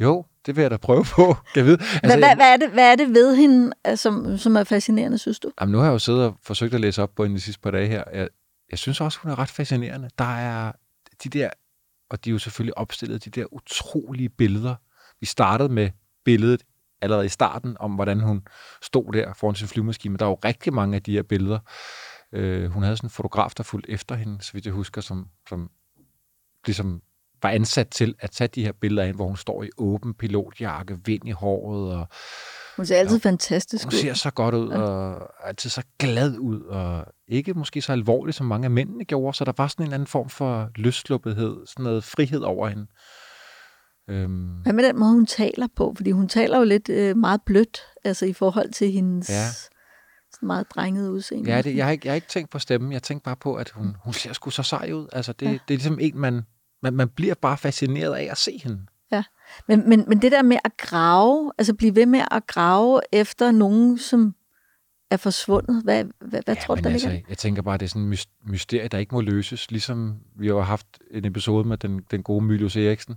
Jo, 0.00 0.24
det 0.46 0.56
vil 0.56 0.62
jeg 0.62 0.70
da 0.70 0.76
prøve 0.76 1.04
på. 1.04 1.36
Kan 1.54 1.64
vide. 1.64 1.78
Altså, 2.02 2.18
hvad, 2.18 2.36
hvad, 2.36 2.52
er 2.52 2.56
det, 2.56 2.70
hvad 2.70 2.92
er 2.92 2.96
det 2.96 3.08
ved 3.08 3.36
hende, 3.36 3.72
øh, 3.86 3.96
som, 3.96 4.38
som 4.38 4.56
er 4.56 4.64
fascinerende, 4.64 5.18
synes 5.18 5.38
du? 5.38 5.50
Jamen, 5.60 5.72
nu 5.72 5.78
har 5.78 5.84
jeg 5.84 5.92
jo 5.92 5.98
siddet 5.98 6.24
og 6.24 6.36
forsøgt 6.42 6.74
at 6.74 6.80
læse 6.80 7.02
op 7.02 7.14
på 7.16 7.22
hende 7.22 7.36
de 7.36 7.40
sidste 7.40 7.60
par 7.60 7.70
dage 7.70 7.88
her. 7.88 8.04
Jeg, 8.12 8.28
jeg 8.70 8.78
synes 8.78 9.00
også, 9.00 9.18
hun 9.18 9.30
er 9.30 9.38
ret 9.38 9.50
fascinerende. 9.50 10.10
Der 10.18 10.36
er 10.36 10.72
de 11.24 11.28
der, 11.28 11.50
og 12.10 12.24
de 12.24 12.30
er 12.30 12.32
jo 12.32 12.38
selvfølgelig 12.38 12.78
opstillet, 12.78 13.24
de 13.24 13.30
der 13.30 13.54
utrolige 13.54 14.28
billeder. 14.28 14.74
Vi 15.20 15.26
startede 15.26 15.68
med 15.68 15.90
billedet 16.24 16.62
allerede 17.02 17.26
i 17.26 17.28
starten, 17.28 17.76
om 17.80 17.94
hvordan 17.94 18.20
hun 18.20 18.42
stod 18.82 19.12
der 19.12 19.34
foran 19.34 19.54
sin 19.54 19.68
flyvemaskine, 19.68 20.12
men 20.12 20.18
der 20.18 20.24
er 20.24 20.30
jo 20.30 20.38
rigtig 20.44 20.72
mange 20.72 20.96
af 20.96 21.02
de 21.02 21.12
her 21.12 21.22
billeder. 21.22 21.58
Øh, 22.32 22.70
hun 22.70 22.82
havde 22.82 22.96
sådan 22.96 23.06
en 23.06 23.10
fotograf, 23.10 23.50
der 23.56 23.62
fulgte 23.62 23.90
efter 23.90 24.14
hende, 24.14 24.42
så 24.42 24.52
vidt 24.52 24.66
jeg 24.66 24.74
husker, 24.74 25.00
som, 25.00 25.28
som 25.48 25.70
ligesom 26.66 27.02
var 27.44 27.50
ansat 27.50 27.88
til 27.88 28.14
at 28.18 28.30
tage 28.30 28.48
de 28.48 28.64
her 28.64 28.72
billeder 28.80 29.06
ind, 29.08 29.16
hvor 29.16 29.26
hun 29.26 29.36
står 29.36 29.62
i 29.62 29.68
åben 29.78 30.14
pilotjakke, 30.14 30.98
vind 31.04 31.28
i 31.28 31.30
håret. 31.30 31.94
Og, 31.94 32.08
hun 32.76 32.86
ser 32.86 32.96
altid 32.96 33.16
og, 33.16 33.22
fantastisk 33.22 33.86
ud. 33.86 33.90
Hun 33.90 34.00
ser 34.00 34.14
så 34.14 34.30
godt 34.30 34.54
ud, 34.54 34.70
ja. 34.70 34.78
og 34.78 35.30
altid 35.48 35.70
så 35.70 35.82
glad 35.98 36.38
ud, 36.38 36.60
og 36.60 37.04
ikke 37.28 37.54
måske 37.54 37.82
så 37.82 37.92
alvorligt, 37.92 38.36
som 38.36 38.46
mange 38.46 38.64
af 38.64 38.70
mændene 38.70 39.04
gjorde, 39.04 39.36
så 39.36 39.44
der 39.44 39.52
var 39.56 39.68
sådan 39.68 39.82
en 39.82 39.86
eller 39.86 39.94
anden 39.94 40.06
form 40.06 40.28
for 40.28 40.70
løsluppethed, 40.76 41.66
sådan 41.66 41.82
noget 41.82 42.04
frihed 42.04 42.40
over 42.40 42.68
hende. 42.68 42.86
Øhm. 44.10 44.60
Hvad 44.62 44.72
med 44.72 44.84
den 44.84 44.98
måde, 44.98 45.12
hun 45.12 45.26
taler 45.26 45.66
på? 45.76 45.92
Fordi 45.96 46.10
hun 46.10 46.28
taler 46.28 46.58
jo 46.58 46.64
lidt 46.64 46.88
øh, 46.88 47.16
meget 47.16 47.40
blødt, 47.46 47.82
altså 48.04 48.26
i 48.26 48.32
forhold 48.32 48.72
til 48.72 48.90
hendes 48.90 49.30
ja. 49.30 50.46
meget 50.46 50.66
drengede 50.70 51.12
udseende. 51.12 51.50
Ja, 51.50 51.62
det, 51.62 51.76
jeg, 51.76 51.84
har 51.84 51.92
ikke, 51.92 52.06
jeg 52.06 52.12
har 52.12 52.14
ikke 52.14 52.28
tænkt 52.28 52.50
på 52.50 52.58
stemmen. 52.58 52.92
Jeg 52.92 53.02
tænkte 53.02 53.24
bare 53.24 53.36
på, 53.36 53.54
at 53.54 53.70
hun, 53.70 53.96
hun 54.04 54.12
ser 54.12 54.32
sgu 54.32 54.50
så 54.50 54.62
sej 54.62 54.92
ud. 54.92 55.06
Altså, 55.12 55.32
det, 55.32 55.46
ja. 55.46 55.52
det 55.52 55.58
er 55.58 55.60
ligesom 55.68 55.98
en, 56.00 56.18
man, 56.18 56.42
man, 56.84 56.94
man 56.94 57.08
bliver 57.08 57.34
bare 57.34 57.58
fascineret 57.58 58.14
af 58.14 58.28
at 58.30 58.38
se 58.38 58.60
hende. 58.62 58.80
Ja, 59.12 59.22
men, 59.68 59.88
men, 59.88 60.04
men 60.08 60.22
det 60.22 60.32
der 60.32 60.42
med 60.42 60.56
at 60.64 60.76
grave, 60.76 61.52
altså 61.58 61.74
blive 61.74 61.94
ved 61.94 62.06
med 62.06 62.22
at 62.30 62.46
grave 62.46 63.00
efter 63.12 63.50
nogen, 63.50 63.98
som 63.98 64.34
er 65.10 65.16
forsvundet, 65.16 65.82
hvad, 65.84 66.04
hvad, 66.04 66.42
hvad 66.44 66.54
ja, 66.54 66.60
tror 66.60 66.74
du, 66.74 66.82
der 66.82 66.90
altså, 66.90 67.08
ligger? 67.08 67.26
Jeg 67.28 67.38
tænker 67.38 67.62
bare, 67.62 67.78
det 67.78 67.84
er 67.84 67.88
sådan 67.88 68.02
en 68.02 68.18
mysterie, 68.46 68.88
der 68.88 68.98
ikke 68.98 69.14
må 69.14 69.20
løses, 69.20 69.70
ligesom 69.70 70.14
vi 70.36 70.48
har 70.48 70.60
haft 70.60 70.86
en 71.10 71.24
episode 71.24 71.68
med 71.68 71.76
den, 71.76 72.00
den 72.10 72.22
gode 72.22 72.44
Mylius 72.44 72.76
Eriksen, 72.76 73.14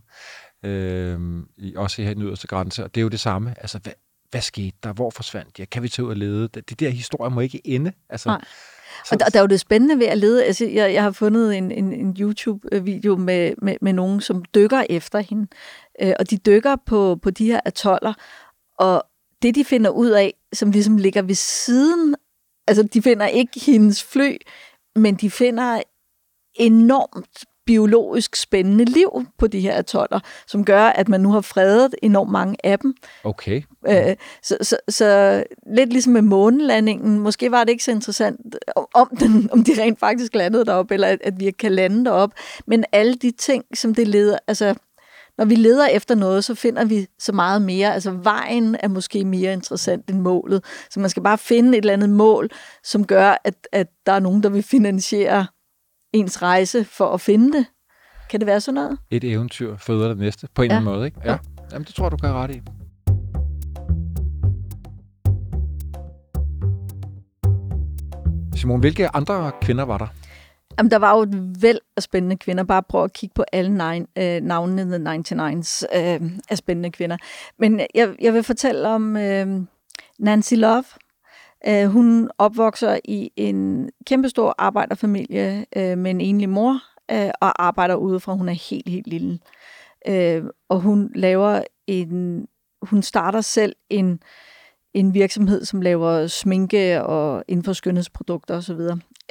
øh, 0.63 1.43
også 1.75 2.01
her 2.01 2.11
i 2.11 2.13
den 2.13 2.23
yderste 2.23 2.47
grænse, 2.47 2.83
og 2.83 2.95
det 2.95 3.01
er 3.01 3.03
jo 3.03 3.09
det 3.09 3.19
samme. 3.19 3.55
Altså, 3.57 3.79
hvad, 3.79 3.93
hvad 4.31 4.41
skete 4.41 4.77
der? 4.83 4.93
Hvor 4.93 5.09
forsvandt 5.09 5.59
jeg? 5.59 5.69
Kan 5.69 5.83
vi 5.83 5.89
tage 5.89 6.05
ud 6.05 6.09
og 6.09 6.17
lede? 6.17 6.47
Det 6.47 6.79
der 6.79 6.89
historie 6.89 7.31
må 7.31 7.41
ikke 7.41 7.61
ende. 7.67 7.91
Altså, 8.09 8.29
Nej. 8.29 8.41
Og 9.11 9.19
der, 9.19 9.25
der 9.25 9.39
er 9.39 9.43
jo 9.43 9.47
det 9.47 9.59
spændende 9.59 9.99
ved 9.99 10.05
at 10.05 10.17
lede. 10.17 10.45
Altså, 10.45 10.65
jeg, 10.65 10.93
jeg 10.93 11.03
har 11.03 11.11
fundet 11.11 11.57
en, 11.57 11.71
en, 11.71 11.93
en 11.93 12.15
YouTube-video 12.19 13.15
med, 13.15 13.53
med, 13.61 13.75
med 13.81 13.93
nogen, 13.93 14.21
som 14.21 14.45
dykker 14.55 14.83
efter 14.89 15.19
hende. 15.19 15.47
Øh, 16.01 16.13
og 16.19 16.29
de 16.29 16.37
dykker 16.37 16.75
på, 16.85 17.19
på 17.21 17.29
de 17.29 17.45
her 17.45 17.59
atoller. 17.65 18.13
Og 18.79 19.03
det, 19.41 19.55
de 19.55 19.65
finder 19.65 19.89
ud 19.89 20.09
af, 20.09 20.33
som 20.53 20.71
ligesom 20.71 20.97
ligger 20.97 21.21
ved 21.21 21.35
siden, 21.35 22.15
altså 22.67 22.83
de 22.83 23.01
finder 23.01 23.25
ikke 23.25 23.59
hendes 23.59 24.03
fly, 24.03 24.37
men 24.95 25.15
de 25.15 25.31
finder 25.31 25.81
enormt 26.55 27.45
biologisk 27.67 28.35
spændende 28.35 28.85
liv 28.85 29.25
på 29.37 29.47
de 29.47 29.59
her 29.59 29.77
atoller, 29.77 30.19
som 30.47 30.65
gør, 30.65 30.81
at 30.81 31.09
man 31.09 31.21
nu 31.21 31.31
har 31.31 31.41
fredet 31.41 31.95
enormt 32.01 32.31
mange 32.31 32.55
af 32.63 32.79
dem. 32.79 32.95
Okay. 33.23 33.61
Øh, 33.87 34.15
så, 34.43 34.57
så, 34.61 34.77
så 34.89 35.43
lidt 35.75 35.89
ligesom 35.89 36.13
med 36.13 36.21
månelandingen, 36.21 37.19
måske 37.19 37.51
var 37.51 37.63
det 37.63 37.71
ikke 37.71 37.83
så 37.83 37.91
interessant, 37.91 38.39
om, 38.93 39.17
den, 39.19 39.49
om 39.51 39.63
de 39.63 39.81
rent 39.81 39.99
faktisk 39.99 40.35
landede 40.35 40.65
derop, 40.65 40.91
eller 40.91 41.07
at, 41.07 41.19
at 41.23 41.39
vi 41.39 41.51
kan 41.51 41.71
lande 41.71 42.05
derop, 42.05 42.31
men 42.67 42.85
alle 42.91 43.15
de 43.15 43.31
ting, 43.31 43.63
som 43.73 43.95
det 43.95 44.07
leder, 44.07 44.37
altså 44.47 44.75
når 45.37 45.45
vi 45.45 45.55
leder 45.55 45.87
efter 45.87 46.15
noget, 46.15 46.43
så 46.43 46.55
finder 46.55 46.85
vi 46.85 47.07
så 47.19 47.31
meget 47.31 47.61
mere. 47.61 47.93
Altså 47.93 48.11
vejen 48.11 48.75
er 48.79 48.87
måske 48.87 49.25
mere 49.25 49.53
interessant 49.53 50.09
end 50.09 50.19
målet. 50.19 50.63
Så 50.89 50.99
man 50.99 51.09
skal 51.09 51.23
bare 51.23 51.37
finde 51.37 51.77
et 51.77 51.81
eller 51.81 51.93
andet 51.93 52.09
mål, 52.09 52.49
som 52.83 53.05
gør, 53.05 53.41
at, 53.43 53.67
at 53.71 53.87
der 54.05 54.11
er 54.11 54.19
nogen, 54.19 54.43
der 54.43 54.49
vil 54.49 54.63
finansiere 54.63 55.47
ens 56.19 56.41
rejse 56.41 56.83
for 56.83 57.13
at 57.13 57.21
finde 57.21 57.57
det. 57.57 57.65
Kan 58.29 58.39
det 58.39 58.47
være 58.47 58.61
sådan 58.61 58.75
noget? 58.75 58.97
Et 59.11 59.23
eventyr 59.23 59.77
føder 59.77 60.07
det 60.07 60.17
næste, 60.17 60.47
på 60.55 60.61
en 60.61 60.71
ja. 60.71 60.77
eller 60.77 60.89
anden 60.89 60.99
måde. 60.99 61.05
Ikke? 61.05 61.19
Ja. 61.25 61.31
ja. 61.31 61.37
Jamen, 61.71 61.85
det 61.85 61.95
tror 61.95 62.09
du 62.09 62.17
kan 62.17 62.33
ret 62.33 62.55
i. 62.55 62.61
Simon, 68.57 68.79
hvilke 68.79 69.15
andre 69.15 69.51
kvinder 69.61 69.85
var 69.85 69.97
der? 69.97 70.07
Jamen, 70.77 70.91
der 70.91 70.97
var 70.97 71.15
jo 71.15 71.21
et 71.21 71.61
væld 71.61 71.79
af 71.97 72.03
spændende 72.03 72.37
kvinder. 72.37 72.63
Bare 72.63 72.83
prøv 72.83 73.03
at 73.03 73.13
kigge 73.13 73.33
på 73.33 73.43
alle 73.51 73.71
nine, 73.71 74.07
øh, 74.17 74.41
navnene 74.41 74.83
The 74.83 75.17
99's 75.17 75.97
øh, 75.97 76.31
af 76.49 76.57
spændende 76.57 76.91
kvinder. 76.91 77.17
Men 77.59 77.81
jeg, 77.95 78.15
jeg 78.21 78.33
vil 78.33 78.43
fortælle 78.43 78.87
om 78.87 79.17
øh, 79.17 79.47
Nancy 80.19 80.53
Love, 80.53 80.83
Øh, 81.67 81.85
hun 81.85 82.29
opvokser 82.37 82.99
i 83.05 83.31
en 83.35 83.89
kæmpestor 84.05 84.55
arbejderfamilie 84.57 85.65
øh, 85.75 85.97
med 85.97 86.11
en 86.11 86.21
enlig 86.21 86.49
mor, 86.49 86.81
øh, 87.11 87.31
og 87.41 87.65
arbejder 87.65 87.95
udefra. 87.95 88.33
hun 88.33 88.49
er 88.49 88.69
helt, 88.69 88.89
helt 88.89 89.07
lille. 89.07 89.39
Øh, 90.07 90.43
og 90.69 90.79
hun 90.79 91.11
laver 91.15 91.63
en, 91.87 92.47
hun 92.81 93.01
starter 93.01 93.41
selv 93.41 93.75
en, 93.89 94.19
en 94.93 95.13
virksomhed, 95.13 95.65
som 95.65 95.81
laver 95.81 96.27
sminke 96.27 97.03
og 97.03 97.43
inden 97.47 97.63
for 97.63 97.73
skønhedsprodukter 97.73 98.57
osv. 98.57 98.79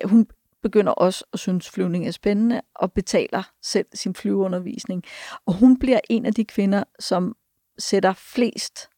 Hun 0.05 0.27
begynder 0.63 0.93
også 0.93 1.25
at 1.33 1.39
synes, 1.39 1.71
flyvning 1.71 2.07
er 2.07 2.11
spændende, 2.11 2.61
og 2.75 2.93
betaler 2.93 3.43
selv 3.63 3.87
sin 3.95 4.15
flyveundervisning. 4.15 5.03
Og 5.47 5.55
hun 5.55 5.79
bliver 5.79 6.01
en 6.11 6.27
af 6.27 6.35
de 6.35 6.45
kvinder, 6.45 6.85
som 6.99 7.37
sætter 7.79 8.13
flest 8.13 8.89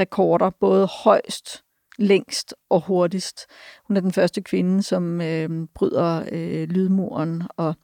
rekorder, 0.00 0.50
både 0.50 0.86
højst, 0.86 1.64
længst 2.00 2.54
og 2.70 2.80
hurtigst. 2.80 3.46
Hun 3.88 3.96
er 3.96 4.00
den 4.00 4.12
første 4.12 4.42
kvinde, 4.42 4.82
som 4.82 5.20
øh, 5.20 5.66
bryder 5.74 6.24
øh, 6.32 6.68
lydmuren 6.68 7.42
og 7.56 7.74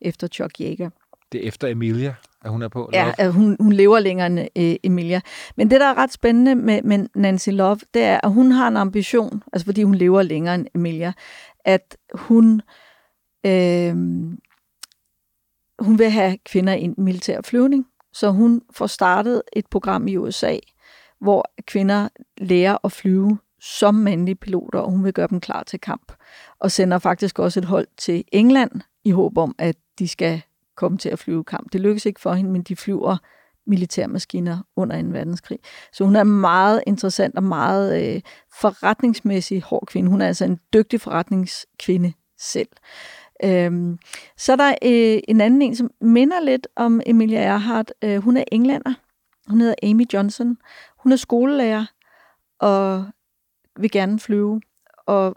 efter 0.00 0.28
Chuck 0.28 0.60
Yeager. 0.60 0.90
Det 1.32 1.44
er 1.44 1.48
efter 1.48 1.68
Emilia, 1.68 2.14
at 2.44 2.50
hun 2.50 2.62
er 2.62 2.68
på? 2.68 2.90
Ja, 2.92 3.12
at 3.18 3.32
hun, 3.32 3.56
hun 3.60 3.72
lever 3.72 3.98
længere 3.98 4.26
end 4.26 4.40
øh, 4.40 4.76
Emilia. 4.82 5.20
Men 5.56 5.70
det, 5.70 5.80
der 5.80 5.86
er 5.86 5.94
ret 5.94 6.12
spændende 6.12 6.54
med, 6.54 6.82
med 6.82 7.08
Nancy 7.14 7.48
Love, 7.48 7.78
det 7.94 8.02
er, 8.02 8.20
at 8.22 8.32
hun 8.32 8.52
har 8.52 8.68
en 8.68 8.76
ambition, 8.76 9.42
altså 9.52 9.64
fordi 9.64 9.82
hun 9.82 9.94
lever 9.94 10.22
længere 10.22 10.54
end 10.54 10.66
Emilia, 10.74 11.12
at 11.64 11.96
hun, 12.14 12.62
øh, 13.46 13.94
hun 15.78 15.98
vil 15.98 16.10
have 16.10 16.38
kvinder 16.44 16.74
i 16.74 16.94
militær 16.98 17.40
flyvning. 17.40 17.86
Så 18.12 18.30
hun 18.30 18.62
får 18.70 18.86
startet 18.86 19.42
et 19.52 19.66
program 19.66 20.08
i 20.08 20.16
USA, 20.16 20.56
hvor 21.20 21.44
kvinder 21.66 22.08
lærer 22.38 22.78
at 22.84 22.92
flyve 22.92 23.38
som 23.66 23.94
mandlige 23.94 24.34
piloter, 24.34 24.78
og 24.78 24.90
hun 24.90 25.04
vil 25.04 25.12
gøre 25.12 25.28
dem 25.30 25.40
klar 25.40 25.62
til 25.62 25.80
kamp. 25.80 26.12
Og 26.58 26.70
sender 26.70 26.98
faktisk 26.98 27.38
også 27.38 27.60
et 27.60 27.64
hold 27.64 27.86
til 27.96 28.24
England 28.32 28.70
i 29.04 29.10
håb 29.10 29.38
om, 29.38 29.54
at 29.58 29.76
de 29.98 30.08
skal 30.08 30.42
komme 30.76 30.98
til 30.98 31.08
at 31.08 31.18
flyve 31.18 31.44
kamp. 31.44 31.72
Det 31.72 31.80
lykkes 31.80 32.06
ikke 32.06 32.20
for 32.20 32.32
hende, 32.32 32.50
men 32.50 32.62
de 32.62 32.76
flyver 32.76 33.16
militærmaskiner 33.66 34.58
under 34.76 35.02
2. 35.02 35.08
verdenskrig. 35.08 35.58
Så 35.92 36.04
hun 36.04 36.16
er 36.16 36.24
meget 36.24 36.82
interessant 36.86 37.36
og 37.36 37.42
meget 37.42 38.14
øh, 38.14 38.20
forretningsmæssig 38.60 39.62
hård 39.62 39.86
kvinde. 39.86 40.10
Hun 40.10 40.20
er 40.20 40.26
altså 40.26 40.44
en 40.44 40.60
dygtig 40.72 41.00
forretningskvinde 41.00 42.12
selv. 42.38 42.68
Øhm, 43.44 43.98
så 44.36 44.52
er 44.52 44.56
der 44.56 44.70
øh, 44.82 45.20
en 45.28 45.40
anden 45.40 45.62
en, 45.62 45.76
som 45.76 45.90
minder 46.00 46.40
lidt 46.40 46.68
om 46.76 47.00
Emilia 47.06 47.42
Earhart. 47.42 47.92
Øh, 48.04 48.16
hun 48.16 48.36
er 48.36 48.44
englænder. 48.52 48.94
Hun 49.48 49.60
hedder 49.60 49.74
Amy 49.82 50.04
Johnson. 50.12 50.56
Hun 50.98 51.12
er 51.12 51.16
skolelærer 51.16 51.86
og 52.60 53.06
vil 53.78 53.90
gerne 53.90 54.18
flyve. 54.18 54.60
Og 55.06 55.36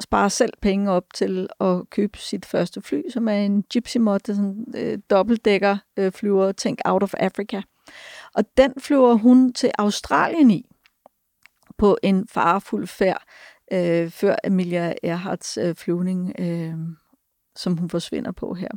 sparer 0.00 0.28
selv 0.28 0.52
penge 0.62 0.90
op 0.90 1.04
til 1.14 1.48
at 1.60 1.90
købe 1.90 2.18
sit 2.18 2.46
første 2.46 2.82
fly, 2.82 3.02
som 3.10 3.28
er 3.28 3.32
en 3.32 3.62
Gypsy 3.62 3.96
Mod, 3.96 4.18
det 4.18 4.28
er 4.28 4.34
sådan 4.34 4.64
øh, 4.76 4.98
dobbeltdækker 5.10 5.76
øh, 5.96 6.12
flyver, 6.12 6.52
tænk 6.52 6.78
out 6.84 7.02
of 7.02 7.14
Africa. 7.14 7.62
Og 8.34 8.44
den 8.56 8.72
flyver 8.78 9.14
hun 9.14 9.52
til 9.52 9.70
Australien 9.78 10.50
i 10.50 10.66
på 11.78 11.98
en 12.02 12.28
farefuld 12.28 12.86
færd, 12.86 13.22
øh, 13.72 14.10
før 14.10 14.36
Amelia 14.44 14.94
Earharts 15.02 15.56
øh, 15.56 15.74
flyvning, 15.74 16.32
øh, 16.38 16.74
som 17.56 17.76
hun 17.76 17.90
forsvinder 17.90 18.32
på 18.32 18.54
her. 18.54 18.68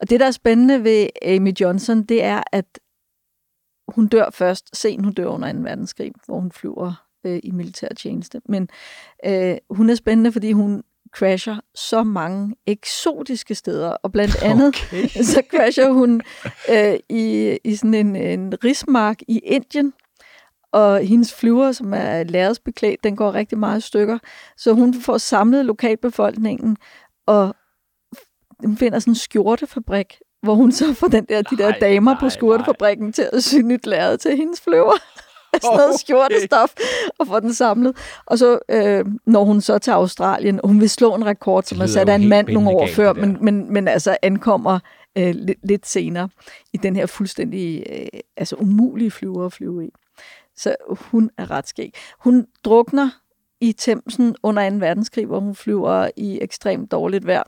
Og 0.00 0.10
det, 0.10 0.20
der 0.20 0.26
er 0.26 0.30
spændende 0.30 0.84
ved 0.84 1.08
Amy 1.22 1.52
Johnson, 1.60 2.02
det 2.02 2.24
er, 2.24 2.42
at 2.52 2.80
hun 3.88 4.06
dør 4.06 4.30
først, 4.30 4.76
sen 4.76 5.04
hun 5.04 5.12
dør 5.12 5.26
under 5.26 5.52
2. 5.52 5.58
verdenskrig, 5.58 6.12
hvor 6.26 6.40
hun 6.40 6.52
flyver 6.52 7.05
øh, 7.26 7.40
i 7.42 7.50
militær 7.50 7.88
tjeneste. 7.88 8.40
Men 8.48 8.68
øh, 9.26 9.56
hun 9.70 9.90
er 9.90 9.94
spændende, 9.94 10.32
fordi 10.32 10.52
hun 10.52 10.82
crasher 11.14 11.56
så 11.74 12.02
mange 12.02 12.56
eksotiske 12.66 13.54
steder, 13.54 13.88
og 13.88 14.12
blandt 14.12 14.42
andet 14.42 14.68
okay. 14.68 15.08
så 15.32 15.42
crasher 15.50 15.90
hun 15.90 16.22
øh, 16.70 16.96
i, 17.08 17.58
i 17.64 17.76
sådan 17.76 17.94
en, 17.94 18.16
en 18.16 18.64
rismark 18.64 19.22
i 19.28 19.38
Indien, 19.38 19.92
og 20.72 21.00
hendes 21.00 21.34
flyver, 21.34 21.72
som 21.72 21.94
er 21.94 22.22
lærredsbeklædt, 22.24 23.04
den 23.04 23.16
går 23.16 23.34
rigtig 23.34 23.58
meget 23.58 23.78
i 23.78 23.86
stykker, 23.86 24.18
så 24.56 24.72
hun 24.72 25.00
får 25.00 25.18
samlet 25.18 25.64
lokalbefolkningen, 25.64 26.76
og 27.26 27.54
hun 28.64 28.76
finder 28.76 28.98
sådan 28.98 29.10
en 29.10 29.14
skjortefabrik, 29.14 30.18
hvor 30.42 30.54
hun 30.54 30.72
så 30.72 30.94
får 30.94 31.08
den 31.08 31.24
der, 31.24 31.42
de 31.42 31.56
der 31.56 31.68
nej, 31.70 31.78
damer 31.78 32.12
nej, 32.12 32.20
på 32.20 32.28
skjortefabrikken 32.28 33.06
nej. 33.06 33.12
til 33.12 33.28
at 33.32 33.44
sy 33.44 33.56
nyt 33.56 33.86
lærred 33.86 34.18
til 34.18 34.36
hendes 34.36 34.60
flyver 34.60 34.92
sådan 35.62 35.76
noget 35.76 36.00
skjortestof 36.00 36.74
og 37.18 37.26
får 37.26 37.40
den 37.40 37.54
samlet. 37.54 37.96
Og 38.26 38.38
så 38.38 38.58
øh, 38.68 39.04
når 39.26 39.44
hun 39.44 39.60
så 39.60 39.78
til 39.78 39.90
Australien, 39.90 40.60
hun 40.64 40.80
vil 40.80 40.90
slå 40.90 41.14
en 41.14 41.26
rekord, 41.26 41.62
som 41.62 41.80
er 41.80 41.86
sat 41.86 42.08
af 42.08 42.14
en 42.14 42.28
mand 42.28 42.48
nogle 42.48 42.70
år 42.70 42.86
før, 42.86 43.12
men, 43.12 43.38
men, 43.40 43.72
men 43.72 43.88
altså 43.88 44.16
ankommer 44.22 44.78
øh, 45.18 45.34
lidt, 45.34 45.58
lidt 45.62 45.86
senere 45.86 46.28
i 46.72 46.76
den 46.76 46.96
her 46.96 47.06
fuldstændig 47.06 47.84
øh, 47.90 48.20
altså 48.36 48.56
umulige 48.56 49.10
flyver 49.10 49.46
at 49.46 49.52
flyve 49.52 49.86
i. 49.86 49.90
Så 50.56 50.76
hun 50.90 51.30
er 51.38 51.50
ret 51.50 51.68
skæg. 51.68 51.94
Hun 52.18 52.46
drukner 52.64 53.10
i 53.60 53.72
Thamesen 53.72 54.36
under 54.42 54.70
2. 54.70 54.76
verdenskrig, 54.76 55.26
hvor 55.26 55.40
hun 55.40 55.54
flyver 55.54 56.10
i 56.16 56.38
ekstremt 56.42 56.90
dårligt 56.90 57.26
vejr 57.26 57.42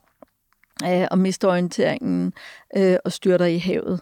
øh, 0.84 1.06
og 1.10 1.18
mister 1.18 1.48
orienteringen 1.48 2.32
øh, 2.76 2.96
og 3.04 3.12
styrter 3.12 3.46
i 3.46 3.58
havet 3.58 4.00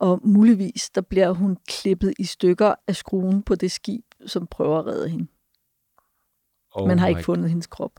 og 0.00 0.20
muligvis 0.24 0.90
der 0.94 1.00
bliver 1.00 1.30
hun 1.30 1.56
klippet 1.68 2.14
i 2.18 2.24
stykker 2.24 2.74
af 2.86 2.96
skruen 2.96 3.42
på 3.42 3.54
det 3.54 3.70
skib, 3.72 4.04
som 4.26 4.46
prøver 4.46 4.78
at 4.78 4.86
redde 4.86 5.08
hende. 5.08 5.26
Oh 6.74 6.88
Man 6.88 6.98
har 6.98 7.08
ikke 7.08 7.24
fundet 7.24 7.48
hendes 7.48 7.66
krop. 7.66 7.92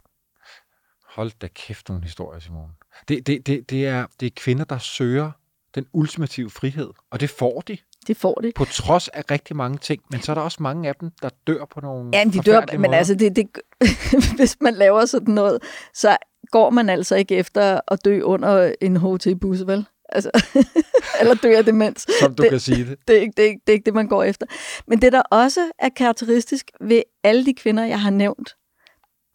Hold 1.06 1.32
da 1.42 1.48
kæft 1.48 1.90
nogle 1.90 2.04
historier, 2.04 2.40
Simon. 2.40 2.70
Det, 3.08 3.28
det, 3.28 3.48
det, 3.48 3.70
det, 3.70 3.88
er, 3.88 4.06
det 4.20 4.26
er 4.26 4.32
kvinder, 4.36 4.64
der 4.64 4.78
søger 4.78 5.32
den 5.76 5.86
ultimative 5.94 6.50
frihed, 6.50 6.90
og 7.12 7.20
det 7.20 7.30
får 7.30 7.62
de. 7.62 7.78
Det 8.08 8.18
får 8.18 8.34
de. 8.34 8.52
På 8.56 8.66
trods 8.66 9.08
af 9.08 9.32
rigtig 9.32 9.56
mange 9.56 9.78
ting, 9.78 10.04
men 10.12 10.22
så 10.22 10.32
er 10.32 10.34
der 10.34 10.42
også 10.42 10.64
mange 10.64 10.90
af 10.90 10.96
dem, 10.96 11.12
der 11.22 11.30
dør 11.48 11.66
på 11.66 11.82
nogle 11.82 12.10
Ja, 12.14 12.24
de 12.24 12.40
dør, 12.40 12.62
men 12.72 12.82
måder. 12.82 12.98
altså, 12.98 13.16
det, 13.16 13.36
det, 13.36 13.50
hvis 14.38 14.58
man 14.62 14.74
laver 14.74 15.06
sådan 15.06 15.34
noget, 15.34 15.64
så 15.94 16.18
går 16.52 16.70
man 16.70 16.90
altså 16.90 17.16
ikke 17.16 17.36
efter 17.36 17.80
at 17.88 18.06
dø 18.06 18.22
under 18.22 18.74
en 18.82 18.98
HT-bus, 18.98 19.68
vel? 19.68 19.86
Altså, 20.12 20.32
eller 21.20 21.36
dør 21.36 21.58
af 21.58 21.66
demens. 21.66 22.08
Som 22.20 22.36
du 22.36 22.44
det, 22.44 22.50
kan 22.50 22.60
sige 22.60 22.86
det. 22.86 23.08
Det 23.08 23.18
er, 23.18 23.22
ikke, 23.22 23.34
det, 23.38 23.46
er 23.46 23.50
ikke, 23.50 23.62
det 23.68 23.74
er 23.74 23.74
ikke 23.74 23.86
det, 23.86 23.94
man 23.94 24.08
går 24.08 24.24
efter. 24.24 24.46
Men 24.88 25.02
det, 25.02 25.12
der 25.12 25.22
også 25.22 25.72
er 25.80 25.90
karakteristisk 25.90 26.72
ved 26.82 27.04
alle 27.24 27.46
de 27.46 27.54
kvinder, 27.54 27.86
jeg 27.86 28.02
har 28.02 28.10
nævnt, 28.10 28.56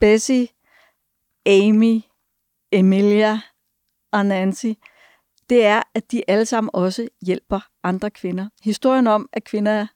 Bessie, 0.00 0.48
Amy, 1.46 2.00
Emilia 2.72 3.40
og 4.12 4.26
Nancy, 4.26 4.72
det 5.50 5.64
er, 5.64 5.82
at 5.94 6.12
de 6.12 6.22
alle 6.28 6.46
sammen 6.46 6.70
også 6.74 7.08
hjælper 7.26 7.60
andre 7.82 8.10
kvinder. 8.10 8.48
Historien 8.62 9.06
om, 9.06 9.28
at 9.32 9.44
kvinder 9.44 9.86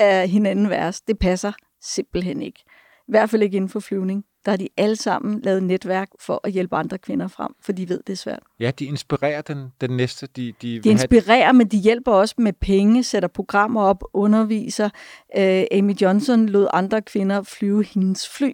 er 0.00 0.26
hinanden 0.26 0.70
værst, 0.70 1.08
det 1.08 1.18
passer 1.18 1.52
simpelthen 1.82 2.42
ikke. 2.42 2.64
I 3.08 3.10
hvert 3.10 3.30
fald 3.30 3.42
ikke 3.42 3.56
inden 3.56 3.70
for 3.70 3.80
flyvning 3.80 4.24
der 4.44 4.52
har 4.52 4.56
de 4.56 4.68
alle 4.76 4.96
sammen 4.96 5.40
lavet 5.40 5.62
netværk 5.62 6.08
for 6.20 6.40
at 6.44 6.52
hjælpe 6.52 6.76
andre 6.76 6.98
kvinder 6.98 7.28
frem, 7.28 7.54
for 7.60 7.72
de 7.72 7.88
ved, 7.88 8.00
det 8.06 8.12
er 8.12 8.16
svært. 8.16 8.42
Ja, 8.60 8.70
de 8.78 8.84
inspirerer 8.84 9.42
den, 9.42 9.72
den 9.80 9.90
næste. 9.90 10.26
De, 10.26 10.52
de, 10.62 10.80
de 10.80 10.88
inspirerer, 10.88 11.44
have... 11.44 11.52
men 11.52 11.68
de 11.68 11.78
hjælper 11.78 12.12
også 12.12 12.34
med 12.38 12.52
penge, 12.52 13.04
sætter 13.04 13.28
programmer 13.28 13.82
op, 13.82 14.04
underviser. 14.12 14.90
Uh, 15.38 15.78
Amy 15.78 15.94
Johnson 16.00 16.48
lod 16.48 16.68
andre 16.72 17.02
kvinder 17.02 17.42
flyve 17.42 17.84
hendes 17.84 18.28
fly. 18.28 18.52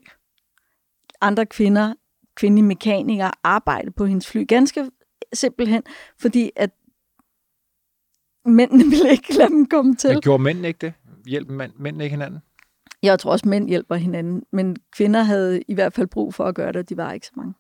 Andre 1.21 1.47
kvinder, 1.47 1.95
kvindelige 2.37 2.67
mekanikere, 2.67 3.31
arbejde 3.43 3.91
på 3.91 4.07
hendes 4.07 4.27
fly. 4.27 4.47
Ganske 4.49 4.91
simpelthen, 5.33 5.83
fordi 6.21 6.51
at 6.57 6.71
mændene 8.45 8.85
ville 8.85 9.11
ikke 9.11 9.35
lade 9.35 9.49
dem 9.49 9.67
komme 9.67 9.95
til. 9.95 10.11
Men 10.11 10.21
gjorde 10.21 10.43
mændene 10.43 10.69
ikke 10.69 10.79
det? 10.79 10.93
Hjælper 11.27 11.53
mænd, 11.53 11.73
mændene 11.79 12.05
ikke 12.05 12.15
hinanden? 12.15 12.41
Jeg 13.05 13.19
tror 13.19 13.31
også, 13.31 13.49
mænd 13.49 13.69
hjælper 13.69 13.95
hinanden, 13.95 14.43
men 14.53 14.77
kvinder 14.97 15.23
havde 15.23 15.63
i 15.69 15.75
hvert 15.75 15.93
fald 15.93 16.07
brug 16.07 16.35
for 16.35 16.45
at 16.45 16.55
gøre 16.55 16.69
det, 16.73 16.77
og 16.77 16.89
de 16.89 16.97
var 16.97 17.13
ikke 17.13 17.27
så 17.27 17.33
mange. 17.37 17.55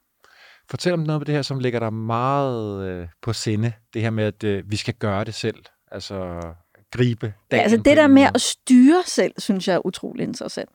Fortæl 0.70 0.92
om 0.92 0.98
noget 0.98 1.20
af 1.20 1.26
det 1.26 1.34
her, 1.34 1.42
som 1.42 1.58
ligger 1.58 1.80
der 1.80 1.90
meget 1.90 2.88
øh, 2.88 3.06
på 3.22 3.32
sinde. 3.32 3.72
Det 3.94 4.02
her 4.02 4.10
med, 4.10 4.24
at 4.24 4.44
øh, 4.44 4.70
vi 4.70 4.76
skal 4.76 4.94
gøre 4.94 5.24
det 5.24 5.34
selv. 5.34 5.64
Altså 5.90 6.40
gribe 6.90 7.32
dagen 7.50 7.60
ja, 7.60 7.62
altså 7.62 7.76
det 7.76 7.96
der 7.96 8.06
med 8.06 8.26
at 8.34 8.40
styre 8.40 9.02
selv, 9.06 9.32
synes 9.38 9.68
jeg 9.68 9.74
er 9.74 9.86
utrolig 9.86 10.24
interessant. 10.24 10.70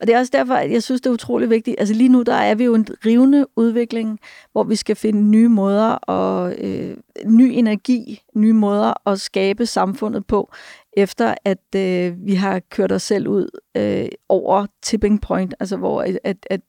Og 0.00 0.06
det 0.06 0.14
er 0.14 0.18
også 0.18 0.30
derfor, 0.34 0.54
at 0.54 0.72
jeg 0.72 0.82
synes, 0.82 1.00
det 1.00 1.10
er 1.10 1.14
utrolig 1.14 1.50
vigtigt. 1.50 1.76
Altså 1.78 1.94
lige 1.94 2.08
nu, 2.08 2.22
der 2.22 2.34
er 2.34 2.54
vi 2.54 2.64
jo 2.64 2.74
en 2.74 2.86
rivende 3.06 3.46
udvikling, 3.56 4.20
hvor 4.52 4.64
vi 4.64 4.76
skal 4.76 4.96
finde 4.96 5.22
nye 5.22 5.48
måder 5.48 5.90
og 5.90 6.54
øh, 6.58 6.96
ny 7.26 7.42
energi, 7.42 8.22
nye 8.34 8.52
måder 8.52 9.08
at 9.08 9.20
skabe 9.20 9.66
samfundet 9.66 10.26
på, 10.26 10.52
efter 10.96 11.34
at 11.44 11.74
øh, 11.76 12.26
vi 12.26 12.34
har 12.34 12.60
kørt 12.70 12.92
os 12.92 13.02
selv 13.02 13.28
ud 13.28 13.60
øh, 13.76 14.08
over 14.28 14.66
tipping 14.82 15.20
point, 15.20 15.54
altså 15.60 15.76
hvor 15.76 16.02
at, 16.24 16.46
at 16.50 16.60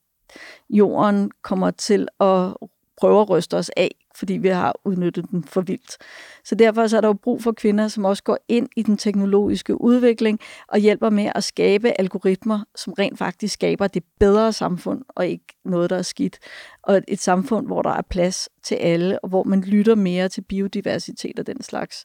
jorden 0.70 1.30
kommer 1.42 1.70
til 1.70 2.08
at 2.20 2.56
prøve 3.00 3.20
at 3.20 3.30
ryste 3.30 3.56
os 3.56 3.70
af, 3.76 3.90
fordi 4.16 4.34
vi 4.34 4.48
har 4.48 4.74
udnyttet 4.84 5.30
den 5.30 5.44
for 5.44 5.60
vildt. 5.60 5.96
Så 6.44 6.54
derfor 6.54 6.86
så 6.86 6.96
er 6.96 7.00
der 7.00 7.08
jo 7.08 7.12
brug 7.12 7.42
for 7.42 7.52
kvinder, 7.52 7.88
som 7.88 8.04
også 8.04 8.22
går 8.22 8.38
ind 8.48 8.68
i 8.76 8.82
den 8.82 8.96
teknologiske 8.96 9.80
udvikling 9.80 10.40
og 10.68 10.78
hjælper 10.78 11.10
med 11.10 11.32
at 11.34 11.44
skabe 11.44 12.00
algoritmer, 12.00 12.64
som 12.76 12.92
rent 12.92 13.18
faktisk 13.18 13.54
skaber 13.54 13.86
det 13.86 14.02
bedre 14.20 14.52
samfund, 14.52 15.02
og 15.08 15.26
ikke 15.26 15.44
noget, 15.64 15.90
der 15.90 15.96
er 15.96 16.02
skidt. 16.02 16.38
Og 16.82 17.02
et 17.08 17.20
samfund, 17.20 17.66
hvor 17.66 17.82
der 17.82 17.90
er 17.90 18.02
plads 18.02 18.48
til 18.62 18.74
alle, 18.74 19.18
og 19.20 19.28
hvor 19.28 19.42
man 19.42 19.60
lytter 19.60 19.94
mere 19.94 20.28
til 20.28 20.40
biodiversitet 20.40 21.38
og 21.38 21.46
den 21.46 21.62
slags. 21.62 22.04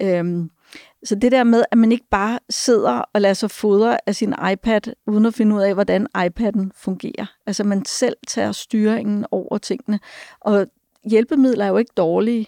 Øhm, 0.00 0.50
så 1.04 1.14
det 1.14 1.32
der 1.32 1.44
med, 1.44 1.64
at 1.70 1.78
man 1.78 1.92
ikke 1.92 2.06
bare 2.10 2.38
sidder 2.50 3.02
og 3.12 3.20
lader 3.20 3.34
sig 3.34 3.50
fodre 3.50 3.98
af 4.08 4.14
sin 4.14 4.34
iPad, 4.52 4.80
uden 5.06 5.26
at 5.26 5.34
finde 5.34 5.56
ud 5.56 5.60
af, 5.60 5.74
hvordan 5.74 6.06
iPad'en 6.18 6.68
fungerer. 6.76 7.26
Altså 7.46 7.64
man 7.64 7.84
selv 7.84 8.16
tager 8.26 8.52
styringen 8.52 9.26
over 9.30 9.58
tingene. 9.58 10.00
Og 10.40 10.66
hjælpemidler 11.10 11.64
er 11.64 11.68
jo 11.68 11.76
ikke 11.76 11.92
dårlige. 11.96 12.46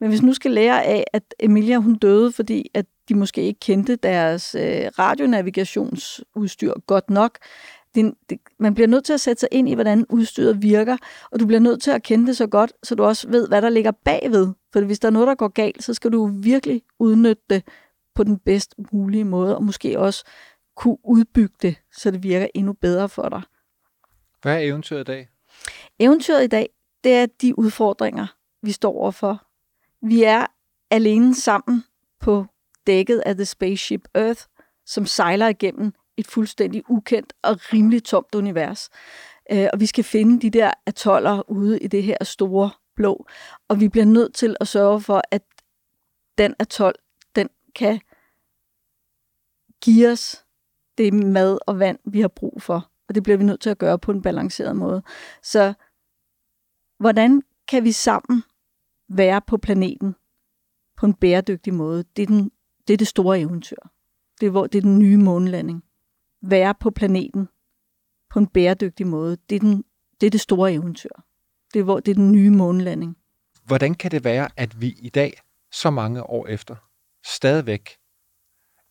Men 0.00 0.08
hvis 0.08 0.22
nu 0.22 0.32
skal 0.32 0.50
lære 0.50 0.84
af, 0.84 1.04
at 1.12 1.22
Emilia 1.40 1.76
hun 1.76 1.94
døde, 1.94 2.32
fordi 2.32 2.70
at 2.74 2.86
de 3.08 3.14
måske 3.14 3.42
ikke 3.42 3.60
kendte 3.60 3.96
deres 3.96 4.54
øh, 4.54 4.90
radionavigationsudstyr 4.98 6.72
godt 6.86 7.10
nok, 7.10 7.38
det, 7.94 8.14
det, 8.30 8.38
man 8.58 8.74
bliver 8.74 8.88
nødt 8.88 9.04
til 9.04 9.12
at 9.12 9.20
sætte 9.20 9.40
sig 9.40 9.48
ind 9.52 9.68
i, 9.68 9.74
hvordan 9.74 10.06
udstyret 10.08 10.62
virker, 10.62 10.96
og 11.30 11.40
du 11.40 11.46
bliver 11.46 11.60
nødt 11.60 11.82
til 11.82 11.90
at 11.90 12.02
kende 12.02 12.26
det 12.26 12.36
så 12.36 12.46
godt, 12.46 12.72
så 12.82 12.94
du 12.94 13.04
også 13.04 13.28
ved, 13.28 13.48
hvad 13.48 13.62
der 13.62 13.68
ligger 13.68 13.90
bagved. 13.90 14.48
For 14.72 14.80
hvis 14.80 14.98
der 14.98 15.08
er 15.08 15.12
noget, 15.12 15.28
der 15.28 15.34
går 15.34 15.48
galt, 15.48 15.84
så 15.84 15.94
skal 15.94 16.12
du 16.12 16.26
virkelig 16.26 16.82
udnytte 16.98 17.42
det 17.50 17.62
på 18.18 18.24
den 18.24 18.38
bedst 18.38 18.74
mulige 18.92 19.24
måde, 19.24 19.56
og 19.56 19.64
måske 19.64 19.98
også 19.98 20.24
kunne 20.76 20.96
udbygge 21.04 21.54
det, 21.62 21.76
så 21.92 22.10
det 22.10 22.22
virker 22.22 22.46
endnu 22.54 22.72
bedre 22.72 23.08
for 23.08 23.28
dig. 23.28 23.42
Hvad 24.42 24.54
er 24.54 24.58
eventyret 24.58 25.00
i 25.00 25.04
dag? 25.04 25.28
Eventyret 25.98 26.44
i 26.44 26.46
dag, 26.46 26.68
det 27.04 27.14
er 27.14 27.26
de 27.26 27.58
udfordringer, 27.58 28.26
vi 28.62 28.72
står 28.72 28.92
overfor. 28.92 29.46
Vi 30.06 30.22
er 30.22 30.46
alene 30.90 31.34
sammen 31.34 31.84
på 32.20 32.46
dækket 32.86 33.22
af 33.26 33.34
The 33.34 33.44
Spaceship 33.44 34.08
Earth, 34.14 34.42
som 34.86 35.06
sejler 35.06 35.48
igennem 35.48 35.92
et 36.16 36.26
fuldstændig 36.26 36.82
ukendt 36.90 37.32
og 37.42 37.72
rimelig 37.72 38.04
tomt 38.04 38.34
univers. 38.34 38.90
Øh, 39.52 39.68
og 39.72 39.80
vi 39.80 39.86
skal 39.86 40.04
finde 40.04 40.40
de 40.40 40.50
der 40.50 40.70
atoller 40.86 41.50
ude 41.50 41.80
i 41.80 41.86
det 41.86 42.02
her 42.02 42.24
store 42.24 42.70
blå. 42.96 43.26
Og 43.68 43.80
vi 43.80 43.88
bliver 43.88 44.06
nødt 44.06 44.34
til 44.34 44.56
at 44.60 44.68
sørge 44.68 45.00
for, 45.00 45.22
at 45.30 45.42
den 46.38 46.54
atol, 46.58 46.92
den 47.36 47.48
kan 47.74 48.00
give 49.82 50.12
os 50.12 50.44
det 50.98 51.14
mad 51.14 51.58
og 51.66 51.78
vand, 51.78 51.98
vi 52.04 52.20
har 52.20 52.28
brug 52.28 52.62
for. 52.62 52.90
Og 53.08 53.14
det 53.14 53.22
bliver 53.22 53.36
vi 53.36 53.44
nødt 53.44 53.60
til 53.60 53.70
at 53.70 53.78
gøre 53.78 53.98
på 53.98 54.12
en 54.12 54.22
balanceret 54.22 54.76
måde. 54.76 55.02
Så 55.42 55.74
hvordan 56.98 57.42
kan 57.68 57.84
vi 57.84 57.92
sammen 57.92 58.42
være 59.08 59.40
på 59.40 59.56
planeten 59.56 60.14
på 60.96 61.06
en 61.06 61.14
bæredygtig 61.14 61.74
måde? 61.74 62.04
Det 62.16 62.22
er, 62.22 62.26
den, 62.26 62.50
det, 62.88 62.92
er 62.92 62.96
det 62.96 63.08
store 63.08 63.40
eventyr. 63.40 63.76
Det 64.40 64.46
er, 64.46 64.50
hvor, 64.50 64.66
det 64.66 64.78
er 64.78 64.82
den 64.82 64.98
nye 64.98 65.16
månelanding. 65.16 65.84
Være 66.42 66.74
på 66.74 66.90
planeten 66.90 67.48
på 68.30 68.38
en 68.38 68.46
bæredygtig 68.46 69.06
måde. 69.06 69.36
Det 69.50 69.56
er, 69.56 69.60
den, 69.60 69.84
det, 70.20 70.26
er 70.26 70.30
det 70.30 70.40
store 70.40 70.72
eventyr. 70.72 71.14
Det 71.72 71.78
er, 71.78 71.84
hvor, 71.84 72.00
det 72.00 72.10
er 72.10 72.14
den 72.14 72.32
nye 72.32 72.50
månelanding. 72.50 73.16
Hvordan 73.64 73.94
kan 73.94 74.10
det 74.10 74.24
være, 74.24 74.48
at 74.56 74.80
vi 74.80 74.88
i 74.98 75.08
dag, 75.08 75.40
så 75.72 75.90
mange 75.90 76.22
år 76.22 76.46
efter, 76.46 76.76
stadigvæk 77.26 77.98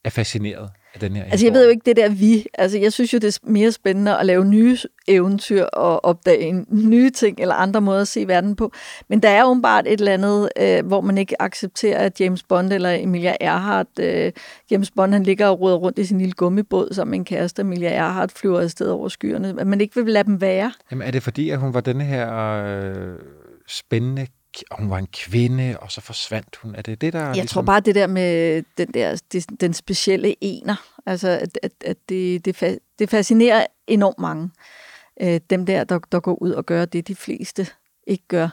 er 0.03 0.09
fascineret 0.09 0.71
af 1.03 1.09
den 1.09 1.15
her 1.17 1.23
Altså 1.23 1.45
jeg 1.45 1.53
ved 1.53 1.63
jo 1.63 1.69
ikke 1.69 1.81
det 1.85 1.95
der 1.95 2.09
vi. 2.09 2.45
Altså 2.53 2.77
jeg 2.77 2.93
synes 2.93 3.13
jo, 3.13 3.17
det 3.17 3.35
er 3.35 3.39
mere 3.43 3.71
spændende 3.71 4.17
at 4.17 4.25
lave 4.25 4.45
nye 4.45 4.77
eventyr 5.07 5.63
og 5.63 6.05
opdage 6.05 6.65
nye 6.93 7.09
ting 7.09 7.39
eller 7.39 7.55
andre 7.55 7.81
måder 7.81 8.01
at 8.01 8.07
se 8.07 8.27
verden 8.27 8.55
på. 8.55 8.71
Men 9.09 9.19
der 9.19 9.29
er 9.29 9.45
åbenbart 9.45 9.87
et 9.87 9.99
eller 9.99 10.13
andet, 10.13 10.49
øh, 10.59 10.85
hvor 10.85 11.01
man 11.01 11.17
ikke 11.17 11.41
accepterer, 11.41 11.99
at 11.99 12.21
James 12.21 12.43
Bond 12.43 12.73
eller 12.73 12.89
Emilia 12.91 13.35
Earhart, 13.41 13.87
øh, 13.99 14.31
James 14.71 14.91
Bond 14.91 15.13
han 15.13 15.23
ligger 15.23 15.47
og 15.47 15.59
ruder 15.59 15.75
rundt 15.75 15.99
i 15.99 16.05
sin 16.05 16.17
lille 16.17 16.33
gummibåd 16.33 17.05
med 17.05 17.17
en 17.17 17.25
kæreste, 17.25 17.61
Emilia 17.61 17.89
Earhart 17.89 18.31
flyver 18.31 18.59
afsted 18.59 18.89
over 18.89 19.07
skyerne. 19.07 19.55
At 19.59 19.67
man 19.67 19.81
ikke 19.81 20.03
vil 20.03 20.13
lade 20.13 20.23
dem 20.23 20.41
være. 20.41 20.71
Jamen 20.91 21.07
er 21.07 21.11
det 21.11 21.23
fordi, 21.23 21.49
at 21.49 21.59
hun 21.59 21.73
var 21.73 21.81
denne 21.81 22.03
her 22.03 22.33
øh, 22.65 23.15
spændende 23.67 24.27
og 24.71 24.77
hun 24.79 24.89
var 24.89 24.97
en 24.97 25.07
kvinde, 25.07 25.77
og 25.79 25.91
så 25.91 26.01
forsvandt 26.01 26.55
hun. 26.55 26.75
Er 26.75 26.81
det 26.81 27.01
det, 27.01 27.13
der... 27.13 27.19
Jeg 27.19 27.33
ligesom... 27.33 27.47
tror 27.47 27.61
bare, 27.61 27.79
det 27.79 27.95
der 27.95 28.07
med 28.07 28.63
den, 28.77 28.87
der, 28.87 29.21
den 29.59 29.73
specielle 29.73 30.35
ener, 30.41 30.75
altså 31.05 31.27
at, 31.29 31.59
at, 31.63 31.71
at 31.85 31.97
det, 32.09 32.45
det, 32.45 32.79
det 32.99 33.09
fascinerer 33.09 33.65
enormt 33.87 34.19
mange. 34.19 34.49
Øh, 35.21 35.39
dem 35.49 35.65
der, 35.65 35.83
der, 35.83 35.99
der 36.11 36.19
går 36.19 36.41
ud 36.41 36.51
og 36.51 36.65
gør 36.65 36.85
det, 36.85 37.07
de 37.07 37.15
fleste 37.15 37.67
ikke 38.07 38.27
gør. 38.27 38.49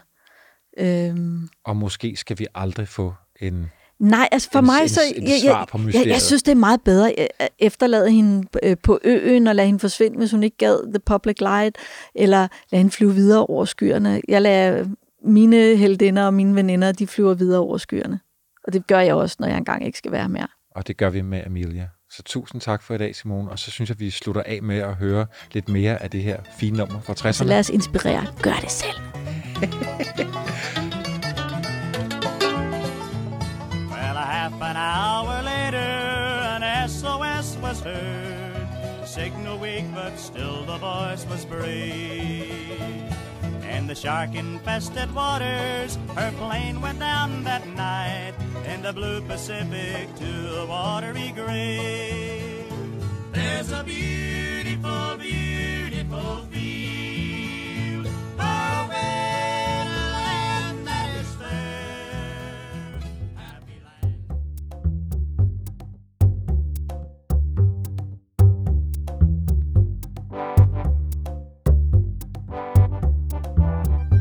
Øhm. 0.78 1.48
Og 1.64 1.76
måske 1.76 2.16
skal 2.16 2.38
vi 2.38 2.46
aldrig 2.55 2.88
få 2.88 3.14
en... 3.40 3.70
Nej, 3.98 4.28
altså 4.32 4.48
for 4.52 4.59
en, 4.59 4.64
mig 4.66 4.90
så... 4.90 5.00
En, 5.16 5.22
en 5.22 5.28
jeg, 5.28 5.40
jeg, 5.44 5.66
jeg, 5.94 6.07
jeg 6.07 6.20
synes, 6.20 6.42
det 6.42 6.52
er 6.52 6.57
meget 6.57 6.80
bedre 6.80 7.12
at 7.18 7.48
efterlade 7.59 8.11
hende 8.11 8.48
øh, 8.62 8.76
på 8.82 8.98
øen 9.05 9.46
og 9.46 9.55
lade 9.55 9.66
hende 9.66 9.80
forsvinde, 9.80 10.18
hvis 10.18 10.30
hun 10.30 10.42
ikke 10.42 10.57
gad 10.57 10.92
The 10.92 10.98
Public 10.98 11.36
Light, 11.40 11.78
eller 12.14 12.48
lade 12.70 12.80
hende 12.80 12.90
flyve 12.90 13.14
videre 13.14 13.46
over 13.46 13.64
skyerne. 13.64 14.20
Jeg 14.28 14.42
lader 14.42 14.84
mine 15.25 15.77
heldinder 15.77 16.27
og 16.27 16.35
mine 16.35 16.55
veninder, 16.55 16.93
de 16.93 17.07
flyver 17.07 17.35
videre 17.35 17.61
over 17.61 17.79
skyerne. 17.79 18.20
Og 18.64 18.72
det 18.72 18.87
gør 18.87 19.01
jeg 19.01 19.14
også, 19.14 19.37
når 19.41 19.47
jeg 19.49 19.57
engang 19.57 19.87
ikke 19.87 19.99
skal 19.99 20.12
være 20.12 20.29
mere. 20.29 20.47
Og 20.75 20.87
det 20.87 20.97
gør 20.97 21.11
vi 21.11 21.20
med 21.20 21.43
Amelia. 21.47 21.89
Så 22.11 22.22
tusind 22.22 22.61
tak 22.61 22.83
for 22.83 22.95
i 22.95 22.99
dag, 22.99 23.16
Simone. 23.16 23.51
Og 23.51 23.59
så 23.59 23.70
synes 23.70 23.91
jeg, 23.91 24.01
vi 24.01 24.11
slutter 24.11 24.43
af 24.47 24.62
med 24.62 24.79
at 24.79 24.95
høre 24.95 25.27
lidt 25.53 25.68
mere 25.68 26.03
af 26.03 26.11
det 26.11 26.22
her 26.22 26.41
fine 26.59 26.77
nummer 26.77 27.01
fra 27.01 27.12
60'erne. 27.12 27.33
Så 27.33 27.45
lad 27.45 27.59
os 27.59 27.70
inspirere. 27.70 28.27
Gør 28.43 28.55
det 28.61 28.70
selv. 28.70 28.97
well, 33.93 34.16
a 34.16 34.27
half 34.39 34.62
an 34.62 34.77
hour 34.77 35.43
later, 35.43 35.91
an 36.57 36.89
SOS 36.89 37.59
was 37.62 37.81
heard. 37.81 38.45
Signal 39.07 39.61
weak, 39.61 39.85
but 39.95 40.18
still 40.18 40.64
the 40.66 40.79
voice 40.79 41.27
was 41.31 41.45
brave. 41.45 43.14
In 43.77 43.89
the 43.89 43.95
shark-infested 43.95 45.14
waters, 45.14 45.99
her 46.14 46.33
plane 46.39 46.81
went 46.81 47.01
down 47.01 47.43
that 47.45 47.66
night 47.68 48.35
in 48.66 48.83
the 48.83 48.93
blue 48.93 49.20
Pacific 49.22 50.14
to 50.16 50.61
a 50.61 50.66
watery 50.66 51.33
grave. 51.35 52.72
There's 53.33 53.72
a 53.72 53.83
beautiful, 53.83 55.16
beautiful 55.18 56.47
field 56.53 58.07
away 58.39 59.64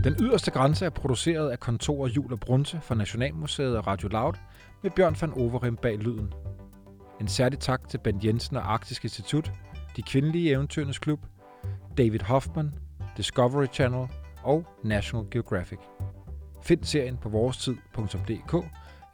Den 0.03 0.15
yderste 0.19 0.51
grænse 0.51 0.85
er 0.85 0.89
produceret 0.89 1.49
af 1.49 1.59
kontorer 1.59 2.07
Jul 2.09 2.33
og 2.33 2.39
Brunse 2.39 2.79
for 2.81 2.95
Nationalmuseet 2.95 3.77
og 3.77 3.87
Radio 3.87 4.07
Loud 4.07 4.33
med 4.83 4.91
Bjørn 4.91 5.15
van 5.21 5.33
Overim 5.33 5.77
bag 5.77 5.97
lyden. 5.97 6.33
En 7.21 7.27
særlig 7.27 7.59
tak 7.59 7.89
til 7.89 7.97
Bent 7.97 8.25
Jensen 8.25 8.57
og 8.57 8.73
Arktisk 8.73 9.03
Institut, 9.03 9.51
De 9.95 10.01
Kvindelige 10.01 10.51
Eventyrernes 10.51 10.99
Klub, 10.99 11.19
David 11.97 12.19
Hoffman, 12.19 12.73
Discovery 13.17 13.65
Channel 13.73 14.07
og 14.43 14.65
National 14.83 15.25
Geographic. 15.31 15.79
Find 16.63 16.83
serien 16.83 17.17
på 17.17 17.29
vorestid.dk 17.29 18.65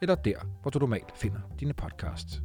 eller 0.02 0.14
der, 0.14 0.36
hvor 0.62 0.70
du 0.70 0.78
normalt 0.78 1.12
finder 1.16 1.40
dine 1.60 1.72
podcasts. 1.72 2.42